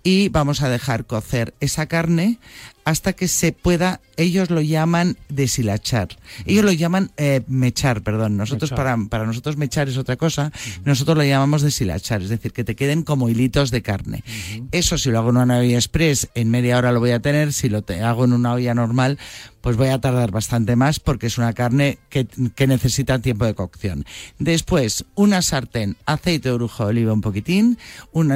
y 0.04 0.30
vamos 0.30 0.62
a 0.62 0.70
dejar 0.70 1.06
cocer 1.06 1.54
esa 1.60 1.86
carne 1.88 2.40
hasta 2.86 3.12
que 3.12 3.28
se 3.28 3.52
pueda, 3.52 4.00
ellos 4.16 4.50
lo 4.50 4.62
llaman 4.62 5.18
deshilachar. 5.28 6.08
Ellos 6.46 6.64
lo 6.64 6.72
llaman 6.72 7.12
eh, 7.18 7.42
mechar, 7.48 8.02
perdón. 8.02 8.38
Nosotros 8.38 8.72
Mechar. 8.72 8.86
para, 8.86 9.10
para 9.10 9.26
nosotros 9.26 9.58
mechar 9.58 9.90
es 9.90 9.98
otra 9.98 10.16
cosa. 10.16 10.54
Nosotros 10.86 11.18
lo 11.18 11.24
llamamos 11.26 11.64
deshilachar, 11.64 12.22
es 12.22 12.30
decir, 12.30 12.54
que 12.54 12.64
te 12.64 12.78
queden 12.78 13.04
como 13.04 13.28
hilitos 13.28 13.72
de 13.72 13.82
carne. 13.82 14.24
Eso 14.72 14.98
si 14.98 15.12
lo 15.12 15.20
hago 15.20 15.32
en 15.32 15.38
una 15.38 15.58
olla 15.58 15.76
express, 15.76 16.30
en 16.34 16.50
media 16.50 16.78
hora 16.78 16.94
lo 16.94 17.02
voy 17.02 17.12
a 17.12 17.20
tener. 17.20 17.52
Si 17.52 17.68
lo 17.68 17.82
te- 17.82 18.02
hago 18.02 18.24
en 18.24 18.32
una 18.32 18.54
olla 18.54 18.74
normal, 18.74 19.20
pues 19.68 19.76
voy 19.76 19.90
a 19.90 20.00
tardar 20.00 20.32
bastante 20.32 20.78
más 20.78 21.02
porque 21.02 21.28
es 21.28 21.38
una 21.38 21.52
carne 21.52 21.98
que, 22.08 22.26
que 22.56 22.68
necesita 22.68 23.20
tiempo 23.20 23.44
de 23.44 23.54
cocción. 23.54 24.06
Después, 24.40 25.04
una 25.14 25.42
sartén, 25.42 25.98
aceite 26.06 26.48
de 26.48 26.56
de 26.56 26.86
oliva 26.86 27.12
un 27.12 27.20
poquitín, 27.20 27.78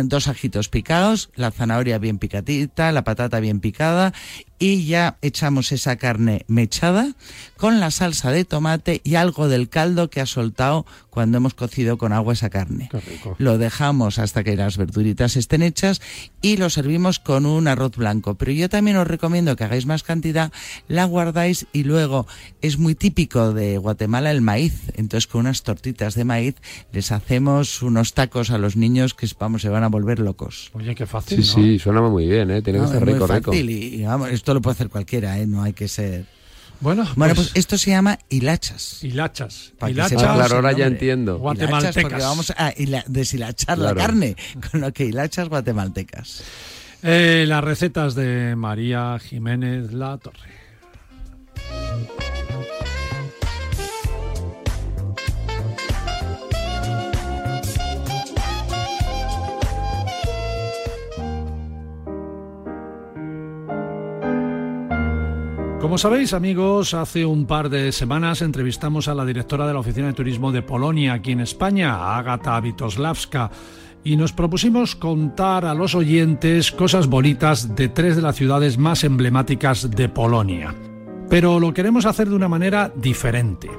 dos 0.09 0.27
ajitos 0.27 0.67
picados, 0.67 1.29
la 1.35 1.51
zanahoria 1.51 1.99
bien 1.99 2.17
picadita, 2.17 2.91
la 2.91 3.05
patata 3.05 3.39
bien 3.39 3.61
picada 3.61 4.11
y 4.61 4.85
ya 4.85 5.17
echamos 5.23 5.71
esa 5.71 5.95
carne 5.95 6.45
mechada 6.47 7.13
con 7.57 7.79
la 7.79 7.89
salsa 7.89 8.31
de 8.31 8.45
tomate 8.45 9.01
y 9.03 9.15
algo 9.15 9.47
del 9.49 9.69
caldo 9.69 10.09
que 10.11 10.21
ha 10.21 10.27
soltado 10.27 10.85
cuando 11.09 11.37
hemos 11.37 11.55
cocido 11.55 11.97
con 11.97 12.13
agua 12.13 12.33
esa 12.33 12.51
carne. 12.51 12.89
Lo 13.39 13.57
dejamos 13.57 14.19
hasta 14.19 14.43
que 14.43 14.55
las 14.55 14.77
verduritas 14.77 15.35
estén 15.35 15.63
hechas 15.63 15.99
y 16.43 16.57
lo 16.57 16.69
servimos 16.69 17.17
con 17.19 17.45
un 17.47 17.67
arroz 17.67 17.97
blanco. 17.97 18.35
Pero 18.35 18.51
yo 18.51 18.69
también 18.69 18.97
os 18.97 19.07
recomiendo 19.07 19.55
que 19.55 19.63
hagáis 19.63 19.87
más 19.87 20.03
cantidad, 20.03 20.51
la 20.87 21.05
guardáis 21.05 21.65
y 21.73 21.83
luego 21.83 22.27
es 22.61 22.77
muy 22.77 22.93
típico 22.93 23.53
de 23.53 23.79
Guatemala 23.79 24.29
el 24.29 24.41
maíz. 24.41 24.91
Entonces 24.95 25.25
con 25.25 25.41
unas 25.41 25.63
tortitas 25.63 26.13
de 26.13 26.23
maíz 26.23 26.55
les 26.93 27.11
hacemos 27.11 27.81
unos 27.81 28.13
tacos 28.13 28.51
a 28.51 28.59
los 28.59 28.75
niños 28.75 29.15
que 29.15 29.27
vamos, 29.39 29.63
se 29.63 29.69
van 29.69 29.83
a 29.83 29.87
volver 29.89 30.19
locos. 30.19 30.69
Oye, 30.73 30.93
qué 30.93 31.07
fácil, 31.07 31.43
Sí, 31.43 31.57
¿no? 31.57 31.63
sí, 31.63 31.79
suena 31.79 32.01
muy 32.01 32.27
bien, 32.27 32.51
¿eh? 32.51 32.61
Tiene 32.61 32.77
que 32.79 32.85
estar 32.85 33.03
muy 33.03 33.13
rico, 33.13 33.25
rico. 33.27 33.51
fácil 33.51 33.69
y, 33.71 33.95
y 33.95 34.03
vamos, 34.03 34.29
esto 34.29 34.50
lo 34.53 34.61
puede 34.61 34.73
hacer 34.75 34.89
cualquiera, 34.89 35.37
¿eh? 35.39 35.47
no 35.47 35.63
hay 35.63 35.73
que 35.73 35.87
ser... 35.87 36.25
Bueno, 36.79 37.07
Bueno, 37.15 37.35
pues- 37.35 37.49
pues, 37.49 37.59
esto 37.59 37.77
se 37.77 37.91
llama 37.91 38.17
hilachas. 38.29 39.03
Hilachas. 39.03 39.71
Para 39.77 39.89
que 39.89 39.93
Hilachas, 39.93 40.21
claro, 40.23 40.55
ahora 40.55 40.71
ya 40.71 40.87
entiendo. 40.87 41.33
Hilachas 41.33 41.41
Guatemaltecas. 41.41 42.01
porque 42.03 42.23
vamos 42.23 42.49
a 42.57 42.71
hila- 42.73 43.03
deshilachar 43.07 43.77
Claro. 43.77 43.95
la 43.95 44.01
carne, 44.01 44.35
con 44.71 44.81
lo 44.81 44.91
que 44.91 45.05
hilachas 45.05 45.47
guatemaltecas. 45.47 46.43
Eh, 47.03 47.45
las 47.47 47.63
recetas 47.63 48.15
de 48.15 48.55
María 48.55 49.17
Jiménez 49.19 49.91
La 49.93 50.17
Torre. 50.17 50.49
Como 65.91 65.97
sabéis, 65.97 66.31
amigos, 66.31 66.93
hace 66.93 67.25
un 67.25 67.45
par 67.45 67.69
de 67.69 67.91
semanas 67.91 68.41
entrevistamos 68.41 69.09
a 69.09 69.13
la 69.13 69.25
directora 69.25 69.67
de 69.67 69.73
la 69.73 69.79
Oficina 69.79 70.07
de 70.07 70.13
Turismo 70.13 70.53
de 70.53 70.61
Polonia 70.61 71.11
aquí 71.11 71.33
en 71.33 71.41
España, 71.41 72.17
Agata 72.17 72.57
Witoslawska, 72.63 73.51
y 74.01 74.15
nos 74.15 74.31
propusimos 74.31 74.95
contar 74.95 75.65
a 75.65 75.73
los 75.73 75.93
oyentes 75.93 76.71
cosas 76.71 77.07
bonitas 77.07 77.75
de 77.75 77.89
tres 77.89 78.15
de 78.15 78.21
las 78.21 78.37
ciudades 78.37 78.77
más 78.77 79.03
emblemáticas 79.03 79.91
de 79.91 80.07
Polonia. 80.07 80.73
Pero 81.29 81.59
lo 81.59 81.73
queremos 81.73 82.05
hacer 82.05 82.29
de 82.29 82.35
una 82.35 82.47
manera 82.47 82.93
diferente. 82.95 83.69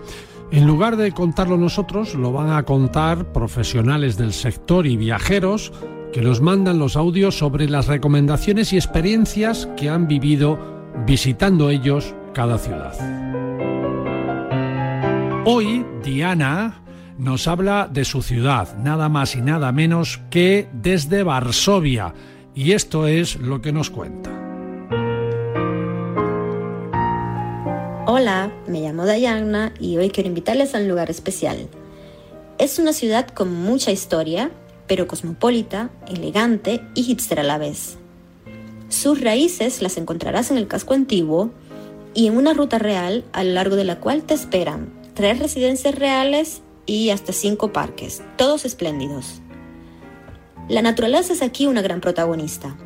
En 0.50 0.66
lugar 0.66 0.98
de 0.98 1.12
contarlo 1.12 1.56
nosotros, 1.56 2.14
lo 2.14 2.30
van 2.30 2.50
a 2.50 2.64
contar 2.64 3.32
profesionales 3.32 4.18
del 4.18 4.34
sector 4.34 4.86
y 4.86 4.98
viajeros 4.98 5.72
que 6.12 6.20
nos 6.20 6.42
mandan 6.42 6.78
los 6.78 6.94
audios 6.94 7.38
sobre 7.38 7.70
las 7.70 7.86
recomendaciones 7.86 8.74
y 8.74 8.76
experiencias 8.76 9.66
que 9.78 9.88
han 9.88 10.08
vivido 10.08 10.81
visitando 11.06 11.70
ellos 11.70 12.14
cada 12.32 12.58
ciudad. 12.58 12.94
Hoy 15.44 15.84
Diana 16.02 16.82
nos 17.18 17.48
habla 17.48 17.88
de 17.90 18.04
su 18.04 18.22
ciudad, 18.22 18.76
nada 18.78 19.08
más 19.08 19.34
y 19.34 19.42
nada 19.42 19.72
menos 19.72 20.20
que 20.30 20.68
desde 20.72 21.22
Varsovia, 21.22 22.14
y 22.54 22.72
esto 22.72 23.06
es 23.06 23.36
lo 23.36 23.60
que 23.60 23.72
nos 23.72 23.90
cuenta. 23.90 24.30
Hola, 28.06 28.52
me 28.66 28.80
llamo 28.80 29.06
Dayana 29.06 29.72
y 29.80 29.96
hoy 29.96 30.10
quiero 30.10 30.28
invitarles 30.28 30.74
a 30.74 30.78
un 30.78 30.88
lugar 30.88 31.10
especial. 31.10 31.68
Es 32.58 32.78
una 32.78 32.92
ciudad 32.92 33.28
con 33.28 33.52
mucha 33.52 33.90
historia, 33.90 34.50
pero 34.86 35.06
cosmopolita, 35.06 35.90
elegante 36.06 36.82
y 36.94 37.04
hipster 37.04 37.40
a 37.40 37.42
la 37.42 37.58
vez. 37.58 37.98
Sus 38.92 39.22
raíces 39.22 39.80
las 39.80 39.96
encontrarás 39.96 40.50
en 40.50 40.58
el 40.58 40.68
casco 40.68 40.92
antiguo 40.92 41.50
y 42.12 42.26
en 42.26 42.36
una 42.36 42.52
ruta 42.52 42.78
real 42.78 43.24
a 43.32 43.42
lo 43.42 43.52
largo 43.52 43.74
de 43.74 43.84
la 43.84 44.00
cual 44.00 44.24
te 44.24 44.34
esperan 44.34 44.92
tres 45.14 45.38
residencias 45.38 45.94
reales 45.94 46.60
y 46.84 47.08
hasta 47.08 47.32
cinco 47.32 47.72
parques, 47.72 48.20
todos 48.36 48.66
espléndidos. 48.66 49.40
La 50.68 50.82
naturaleza 50.82 51.32
es 51.32 51.40
aquí 51.40 51.66
una 51.66 51.80
gran 51.80 52.02
protagonista. 52.02 52.76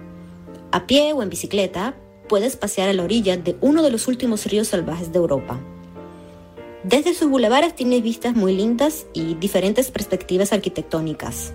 A 0.71 0.87
pie 0.87 1.13
o 1.13 1.25
en 1.25 1.29
bicicleta 1.29 1.97
puedes 2.29 2.55
pasear 2.55 2.89
a 2.89 2.93
la 2.93 3.03
orilla 3.03 3.37
de 3.37 3.57
uno 3.61 3.83
de 3.83 3.91
los 3.91 4.07
últimos 4.07 4.47
ríos 4.47 4.69
salvajes 4.69 5.11
de 5.11 5.19
Europa. 5.19 5.59
Desde 6.85 7.15
sus 7.15 7.29
bulevares 7.29 7.75
tienes 7.75 8.05
vistas 8.05 8.37
muy 8.37 8.55
lindas 8.55 9.07
y 9.13 9.35
diferentes 9.35 9.91
perspectivas 9.91 10.53
arquitectónicas. 10.53 11.53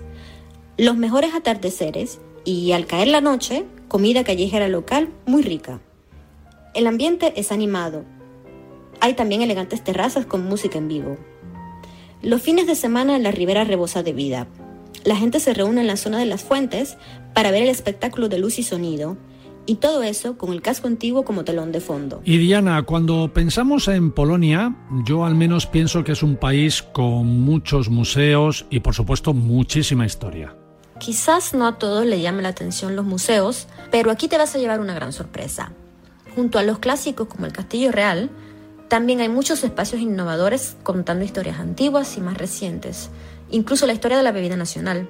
Los 0.76 0.98
mejores 0.98 1.32
atardeceres 1.32 2.20
y 2.44 2.72
al 2.72 2.86
caer 2.86 3.08
la 3.08 3.20
noche, 3.20 3.64
comida 3.88 4.24
callejera 4.24 4.68
local 4.68 5.10
muy 5.26 5.42
rica. 5.42 5.80
El 6.74 6.86
ambiente 6.86 7.34
es 7.36 7.52
animado. 7.52 8.04
Hay 9.00 9.14
también 9.14 9.42
elegantes 9.42 9.84
terrazas 9.84 10.26
con 10.26 10.44
música 10.46 10.78
en 10.78 10.88
vivo. 10.88 11.16
Los 12.22 12.40
fines 12.40 12.66
de 12.66 12.74
semana 12.74 13.18
la 13.18 13.30
ribera 13.30 13.64
rebosa 13.64 14.02
de 14.02 14.12
vida. 14.12 14.46
La 15.04 15.16
gente 15.16 15.40
se 15.40 15.54
reúne 15.54 15.80
en 15.80 15.88
la 15.88 15.96
zona 15.96 16.18
de 16.18 16.26
las 16.26 16.44
fuentes 16.44 16.96
para 17.34 17.50
ver 17.50 17.64
el 17.64 17.68
espectáculo 17.68 18.28
de 18.28 18.38
luz 18.38 18.58
y 18.58 18.62
sonido, 18.62 19.16
y 19.66 19.76
todo 19.76 20.02
eso 20.02 20.38
con 20.38 20.52
el 20.52 20.62
casco 20.62 20.88
antiguo 20.88 21.24
como 21.24 21.44
telón 21.44 21.72
de 21.72 21.80
fondo. 21.80 22.20
Y 22.24 22.38
Diana, 22.38 22.82
cuando 22.82 23.32
pensamos 23.32 23.88
en 23.88 24.12
Polonia, 24.12 24.76
yo 25.04 25.24
al 25.24 25.34
menos 25.34 25.66
pienso 25.66 26.04
que 26.04 26.12
es 26.12 26.22
un 26.22 26.36
país 26.36 26.82
con 26.82 27.40
muchos 27.40 27.88
museos 27.88 28.66
y 28.70 28.80
por 28.80 28.94
supuesto 28.94 29.34
muchísima 29.34 30.06
historia. 30.06 30.56
Quizás 31.02 31.52
no 31.52 31.66
a 31.66 31.78
todos 31.78 32.06
le 32.06 32.20
llame 32.20 32.42
la 32.42 32.50
atención 32.50 32.94
los 32.94 33.04
museos, 33.04 33.66
pero 33.90 34.12
aquí 34.12 34.28
te 34.28 34.38
vas 34.38 34.54
a 34.54 34.58
llevar 34.58 34.78
una 34.78 34.94
gran 34.94 35.12
sorpresa. 35.12 35.72
Junto 36.36 36.60
a 36.60 36.62
los 36.62 36.78
clásicos 36.78 37.26
como 37.26 37.44
el 37.44 37.52
Castillo 37.52 37.90
Real, 37.90 38.30
también 38.86 39.20
hay 39.20 39.28
muchos 39.28 39.64
espacios 39.64 40.00
innovadores 40.00 40.76
contando 40.84 41.24
historias 41.24 41.58
antiguas 41.58 42.16
y 42.16 42.20
más 42.20 42.38
recientes, 42.38 43.10
incluso 43.50 43.84
la 43.88 43.94
historia 43.94 44.16
de 44.16 44.22
la 44.22 44.30
bebida 44.30 44.54
nacional, 44.54 45.08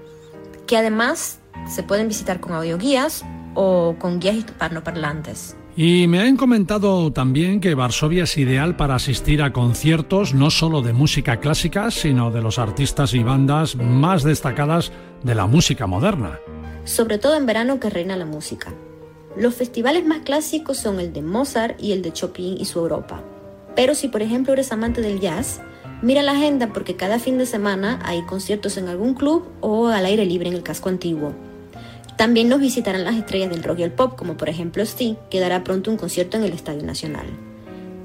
que 0.66 0.78
además 0.78 1.40
se 1.68 1.82
pueden 1.82 2.08
visitar 2.08 2.40
con 2.40 2.54
audioguías 2.54 3.22
o 3.54 3.96
con 3.98 4.18
guías 4.18 4.36
hispanoparlantes. 4.36 5.56
Y 5.74 6.06
me 6.06 6.20
han 6.20 6.36
comentado 6.36 7.12
también 7.12 7.58
que 7.58 7.74
Varsovia 7.74 8.24
es 8.24 8.36
ideal 8.36 8.76
para 8.76 8.94
asistir 8.94 9.42
a 9.42 9.54
conciertos 9.54 10.34
no 10.34 10.50
solo 10.50 10.82
de 10.82 10.92
música 10.92 11.40
clásica, 11.40 11.90
sino 11.90 12.30
de 12.30 12.42
los 12.42 12.58
artistas 12.58 13.14
y 13.14 13.22
bandas 13.22 13.76
más 13.76 14.22
destacadas 14.22 14.92
de 15.22 15.34
la 15.34 15.46
música 15.46 15.86
moderna. 15.86 16.38
Sobre 16.84 17.16
todo 17.16 17.36
en 17.36 17.46
verano 17.46 17.80
que 17.80 17.88
reina 17.88 18.16
la 18.16 18.26
música. 18.26 18.74
Los 19.34 19.54
festivales 19.54 20.04
más 20.04 20.20
clásicos 20.20 20.76
son 20.76 21.00
el 21.00 21.14
de 21.14 21.22
Mozart 21.22 21.82
y 21.82 21.92
el 21.92 22.02
de 22.02 22.12
Chopin 22.12 22.60
y 22.60 22.66
su 22.66 22.80
Europa. 22.80 23.22
Pero 23.74 23.94
si 23.94 24.08
por 24.08 24.20
ejemplo 24.20 24.52
eres 24.52 24.72
amante 24.72 25.00
del 25.00 25.20
jazz, 25.20 25.62
mira 26.02 26.22
la 26.22 26.32
agenda 26.32 26.70
porque 26.74 26.96
cada 26.96 27.18
fin 27.18 27.38
de 27.38 27.46
semana 27.46 27.98
hay 28.04 28.22
conciertos 28.26 28.76
en 28.76 28.88
algún 28.88 29.14
club 29.14 29.44
o 29.62 29.86
al 29.86 30.04
aire 30.04 30.26
libre 30.26 30.50
en 30.50 30.54
el 30.54 30.62
casco 30.62 30.90
antiguo. 30.90 31.32
También 32.16 32.48
nos 32.48 32.60
visitarán 32.60 33.04
las 33.04 33.16
estrellas 33.16 33.50
del 33.50 33.62
rock 33.62 33.80
y 33.80 33.82
el 33.82 33.92
pop, 33.92 34.16
como 34.16 34.36
por 34.36 34.48
ejemplo 34.48 34.82
Sting, 34.82 35.14
que 35.30 35.40
dará 35.40 35.64
pronto 35.64 35.90
un 35.90 35.96
concierto 35.96 36.36
en 36.36 36.44
el 36.44 36.52
Estadio 36.52 36.82
Nacional. 36.82 37.26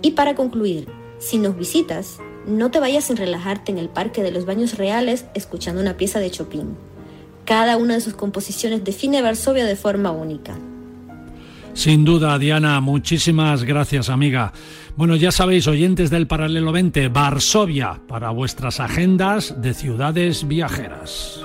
Y 0.01 0.11
para 0.11 0.35
concluir, 0.35 0.87
si 1.19 1.37
nos 1.37 1.57
visitas, 1.57 2.19
no 2.47 2.71
te 2.71 2.79
vayas 2.79 3.05
sin 3.05 3.17
relajarte 3.17 3.71
en 3.71 3.77
el 3.77 3.89
Parque 3.89 4.23
de 4.23 4.31
los 4.31 4.45
Baños 4.45 4.77
Reales 4.77 5.25
escuchando 5.33 5.81
una 5.81 5.97
pieza 5.97 6.19
de 6.19 6.31
Chopin. 6.31 6.75
Cada 7.45 7.77
una 7.77 7.95
de 7.95 8.01
sus 8.01 8.13
composiciones 8.13 8.83
define 8.83 9.21
Varsovia 9.21 9.65
de 9.65 9.75
forma 9.75 10.11
única. 10.11 10.57
Sin 11.73 12.05
duda, 12.05 12.39
Diana, 12.39 12.81
muchísimas 12.81 13.63
gracias, 13.63 14.09
amiga. 14.09 14.51
Bueno, 14.95 15.15
ya 15.15 15.31
sabéis, 15.31 15.67
oyentes 15.67 16.09
del 16.09 16.25
Paralelo 16.25 16.71
20, 16.71 17.09
Varsovia, 17.09 18.01
para 18.07 18.31
vuestras 18.31 18.79
agendas 18.79 19.61
de 19.61 19.73
ciudades 19.75 20.47
viajeras. 20.47 21.39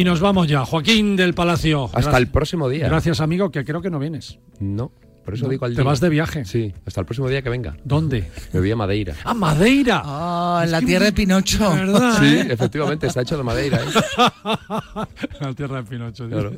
Y 0.00 0.04
nos 0.04 0.20
vamos 0.20 0.48
ya. 0.48 0.64
Joaquín 0.64 1.14
del 1.14 1.34
Palacio. 1.34 1.90
Hasta 1.92 2.16
el 2.16 2.28
próximo 2.28 2.70
día. 2.70 2.88
Gracias, 2.88 3.20
amigo, 3.20 3.50
que 3.50 3.66
creo 3.66 3.82
que 3.82 3.90
no 3.90 3.98
vienes. 3.98 4.38
No. 4.58 4.92
Por 5.26 5.34
eso 5.34 5.46
digo 5.46 5.66
al 5.66 5.76
¿Te 5.76 5.82
vas 5.82 6.00
de 6.00 6.08
viaje? 6.08 6.46
Sí, 6.46 6.72
hasta 6.86 7.02
el 7.02 7.06
próximo 7.06 7.28
día 7.28 7.42
que 7.42 7.50
venga. 7.50 7.76
¿Dónde? 7.84 8.26
Me 8.54 8.60
voy 8.60 8.70
a 8.70 8.76
Madeira. 8.76 9.14
¡Ah, 9.24 9.34
Madeira! 9.34 10.00
¡Ah, 10.02 10.64
la 10.66 10.80
tierra 10.80 11.04
de 11.04 11.12
Pinocho! 11.12 11.70
¿verdad? 11.74 12.18
Sí, 12.18 12.34
eh? 12.34 12.46
efectivamente, 12.48 13.08
está 13.08 13.20
hecho 13.20 13.36
de 13.36 13.42
Madeira. 13.42 13.78
¿eh? 13.78 15.06
la 15.42 15.52
tierra 15.52 15.82
de 15.82 15.82
Pinocho. 15.82 16.26
Claro. 16.30 16.54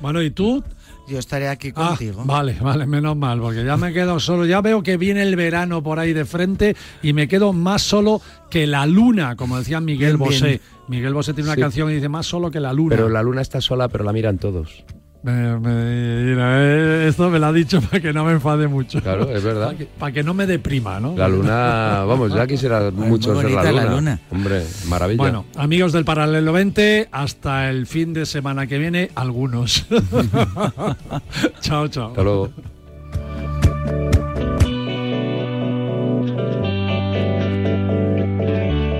bueno, 0.00 0.20
¿y 0.20 0.32
tú? 0.32 0.64
Yo 1.10 1.18
estaré 1.18 1.48
aquí 1.48 1.72
Ah, 1.74 1.88
contigo. 1.88 2.22
vale, 2.24 2.56
vale, 2.60 2.86
menos 2.86 3.16
mal, 3.16 3.40
porque 3.40 3.64
ya 3.64 3.76
me 3.76 3.92
quedo 3.92 4.20
solo. 4.20 4.46
Ya 4.46 4.60
veo 4.60 4.80
que 4.82 4.96
viene 4.96 5.22
el 5.22 5.34
verano 5.34 5.82
por 5.82 5.98
ahí 5.98 6.12
de 6.12 6.24
frente 6.24 6.76
y 7.02 7.12
me 7.12 7.26
quedo 7.26 7.52
más 7.52 7.82
solo 7.82 8.22
que 8.48 8.66
la 8.68 8.86
luna, 8.86 9.34
como 9.34 9.58
decía 9.58 9.80
Miguel 9.80 10.16
Bien, 10.16 10.28
bien. 10.28 10.40
Bosé. 10.40 10.60
Miguel 10.86 11.12
Bosé 11.14 11.34
tiene 11.34 11.48
una 11.48 11.56
Sí. 11.56 11.60
canción 11.62 11.90
y 11.90 11.94
dice 11.94 12.08
más 12.08 12.26
solo 12.26 12.50
que 12.50 12.60
la 12.60 12.72
luna. 12.72 12.94
Pero 12.94 13.08
la 13.08 13.22
luna 13.22 13.40
está 13.42 13.60
sola, 13.60 13.88
pero 13.88 14.04
la 14.04 14.12
miran 14.12 14.38
todos. 14.38 14.84
Me- 15.22 15.58
me- 15.58 16.22
mira, 16.30 16.56
eh, 16.64 17.08
esto 17.08 17.28
me 17.28 17.38
lo 17.38 17.46
ha 17.46 17.52
dicho 17.52 17.80
para 17.90 18.00
que 18.00 18.12
no 18.12 18.24
me 18.24 18.32
enfade 18.32 18.66
mucho. 18.68 19.02
Claro, 19.02 19.28
es 19.30 19.42
verdad. 19.44 19.66
Para 19.66 19.78
que, 19.78 19.84
para 19.86 20.12
que 20.12 20.22
no 20.22 20.32
me 20.32 20.46
deprima, 20.46 20.98
¿no? 20.98 21.14
La 21.14 21.28
luna, 21.28 22.04
vamos, 22.06 22.32
ya 22.34 22.46
quisiera 22.46 22.90
mucho 22.90 23.38
ser 23.38 23.50
la 23.50 23.64
luna. 23.70 23.84
la 23.84 23.90
luna. 23.94 24.20
Hombre, 24.30 24.64
maravilla. 24.88 25.18
Bueno, 25.22 25.44
amigos 25.56 25.92
del 25.92 26.06
Paralelo 26.06 26.52
20, 26.54 27.08
hasta 27.12 27.68
el 27.68 27.86
fin 27.86 28.14
de 28.14 28.24
semana 28.24 28.66
que 28.66 28.78
viene, 28.78 29.10
algunos. 29.14 29.86
chao, 31.60 31.88
chao. 31.88 32.08
Hasta 32.08 32.22
luego. 32.22 32.50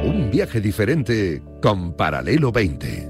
Un 0.04 0.28
viaje 0.30 0.60
diferente 0.60 1.42
con 1.62 1.92
Paralelo 1.94 2.52
20. 2.52 3.09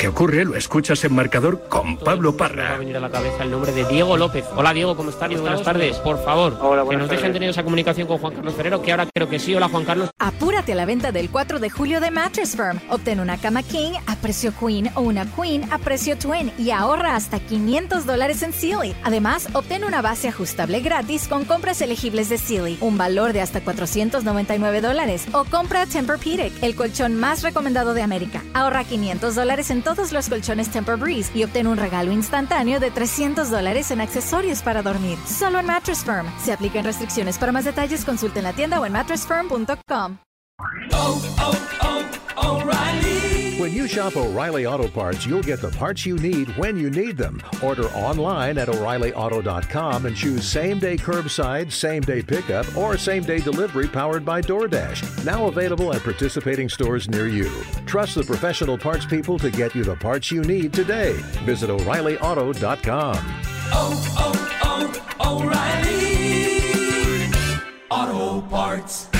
Que 0.00 0.08
ocurre 0.08 0.46
lo 0.46 0.56
escuchas 0.56 1.04
en 1.04 1.14
marcador 1.14 1.68
con 1.68 1.98
Pablo 1.98 2.30
Me 2.32 2.36
ha 2.36 2.38
Parra. 2.38 2.78
venido 2.78 2.96
a 2.96 3.00
la 3.02 3.10
cabeza 3.10 3.42
el 3.42 3.50
nombre 3.50 3.70
de 3.70 3.84
Diego 3.84 4.16
López. 4.16 4.46
Hola 4.56 4.72
Diego, 4.72 4.96
¿cómo 4.96 5.10
estás? 5.10 5.30
Muy 5.30 5.42
buenas 5.42 5.62
tardes. 5.62 5.98
Por 5.98 6.24
favor, 6.24 6.58
que 6.58 6.66
buenas 6.84 7.02
nos 7.02 7.10
dejen 7.10 7.34
tener 7.34 7.50
esa 7.50 7.62
comunicación 7.62 8.08
con 8.08 8.16
Juan 8.16 8.34
Carlos 8.34 8.54
Ferrero, 8.54 8.80
que 8.80 8.92
ahora 8.92 9.06
creo 9.12 9.28
que 9.28 9.38
sí. 9.38 9.54
Hola 9.54 9.68
Juan 9.68 9.84
Carlos. 9.84 10.08
Apúrate 10.18 10.72
a 10.72 10.76
la 10.76 10.86
venta 10.86 11.12
del 11.12 11.28
4 11.28 11.58
de 11.58 11.68
julio 11.68 12.00
de 12.00 12.10
Mattress 12.10 12.56
Firm. 12.56 12.80
Obtén 12.88 13.20
una 13.20 13.36
cama 13.36 13.62
King 13.62 13.92
a 14.06 14.16
precio 14.16 14.54
Queen 14.58 14.90
o 14.94 15.02
una 15.02 15.26
Queen 15.26 15.70
a 15.70 15.76
precio 15.76 16.16
Twin 16.16 16.50
y 16.56 16.70
ahorra 16.70 17.14
hasta 17.14 17.38
500 17.38 18.06
dólares 18.06 18.42
en 18.42 18.54
Sealy. 18.54 18.96
Además, 19.04 19.48
obtén 19.52 19.84
una 19.84 20.00
base 20.00 20.28
ajustable 20.28 20.80
gratis 20.80 21.28
con 21.28 21.44
compras 21.44 21.82
elegibles 21.82 22.30
de 22.30 22.38
Sealy, 22.38 22.78
un 22.80 22.96
valor 22.96 23.34
de 23.34 23.42
hasta 23.42 23.60
499 23.60 24.80
dólares. 24.80 25.26
O 25.32 25.44
compra 25.44 25.84
Tempur-Pedic, 25.84 26.62
el 26.62 26.74
colchón 26.74 27.16
más 27.16 27.42
recomendado 27.42 27.92
de 27.92 28.00
América. 28.00 28.42
Ahorra 28.54 28.84
500 28.84 29.34
dólares 29.34 29.70
en 29.70 29.82
todos 29.94 30.12
los 30.12 30.28
colchones 30.28 30.70
Tempur-Breeze 30.70 31.32
y 31.34 31.42
obtén 31.42 31.66
un 31.66 31.76
regalo 31.76 32.12
instantáneo 32.12 32.78
de 32.78 32.90
300 32.92 33.50
dólares 33.50 33.90
en 33.90 34.00
accesorios 34.00 34.62
para 34.62 34.82
dormir. 34.82 35.18
Solo 35.26 35.58
en 35.58 35.66
Mattress 35.66 36.04
Firm. 36.04 36.26
Se 36.38 36.52
aplican 36.52 36.84
restricciones. 36.84 37.36
Para 37.38 37.50
más 37.50 37.64
detalles, 37.64 38.04
consulte 38.04 38.38
en 38.38 38.44
la 38.44 38.52
tienda 38.52 38.80
o 38.80 38.86
en 38.86 38.92
mattressfirm.com. 38.92 40.18
Oh, 40.92 41.22
oh, 41.40 41.52
oh. 41.82 42.00
When 43.60 43.74
you 43.74 43.86
shop 43.86 44.16
O'Reilly 44.16 44.64
Auto 44.64 44.88
Parts, 44.88 45.26
you'll 45.26 45.42
get 45.42 45.60
the 45.60 45.68
parts 45.68 46.06
you 46.06 46.16
need 46.16 46.48
when 46.56 46.78
you 46.78 46.88
need 46.88 47.18
them. 47.18 47.42
Order 47.62 47.88
online 47.90 48.56
at 48.56 48.70
o'ReillyAuto.com 48.70 50.06
and 50.06 50.16
choose 50.16 50.46
same 50.46 50.78
day 50.78 50.96
curbside, 50.96 51.70
same 51.70 52.00
day 52.00 52.22
pickup, 52.22 52.74
or 52.74 52.96
same 52.96 53.22
day 53.22 53.38
delivery 53.38 53.86
powered 53.86 54.24
by 54.24 54.40
DoorDash. 54.40 55.26
Now 55.26 55.48
available 55.48 55.92
at 55.92 56.02
participating 56.02 56.70
stores 56.70 57.06
near 57.10 57.26
you. 57.26 57.50
Trust 57.84 58.14
the 58.14 58.24
professional 58.24 58.78
parts 58.78 59.04
people 59.04 59.38
to 59.38 59.50
get 59.50 59.74
you 59.74 59.84
the 59.84 59.96
parts 59.96 60.30
you 60.30 60.40
need 60.42 60.72
today. 60.72 61.12
Visit 61.44 61.68
o'ReillyAuto.com. 61.68 63.18
Oh, 63.72 64.00
Oh, 64.16 64.96
oh, 65.20 65.42
O'Reilly. 65.42 66.00
Auto 67.90 68.40
Parts. 68.48 69.19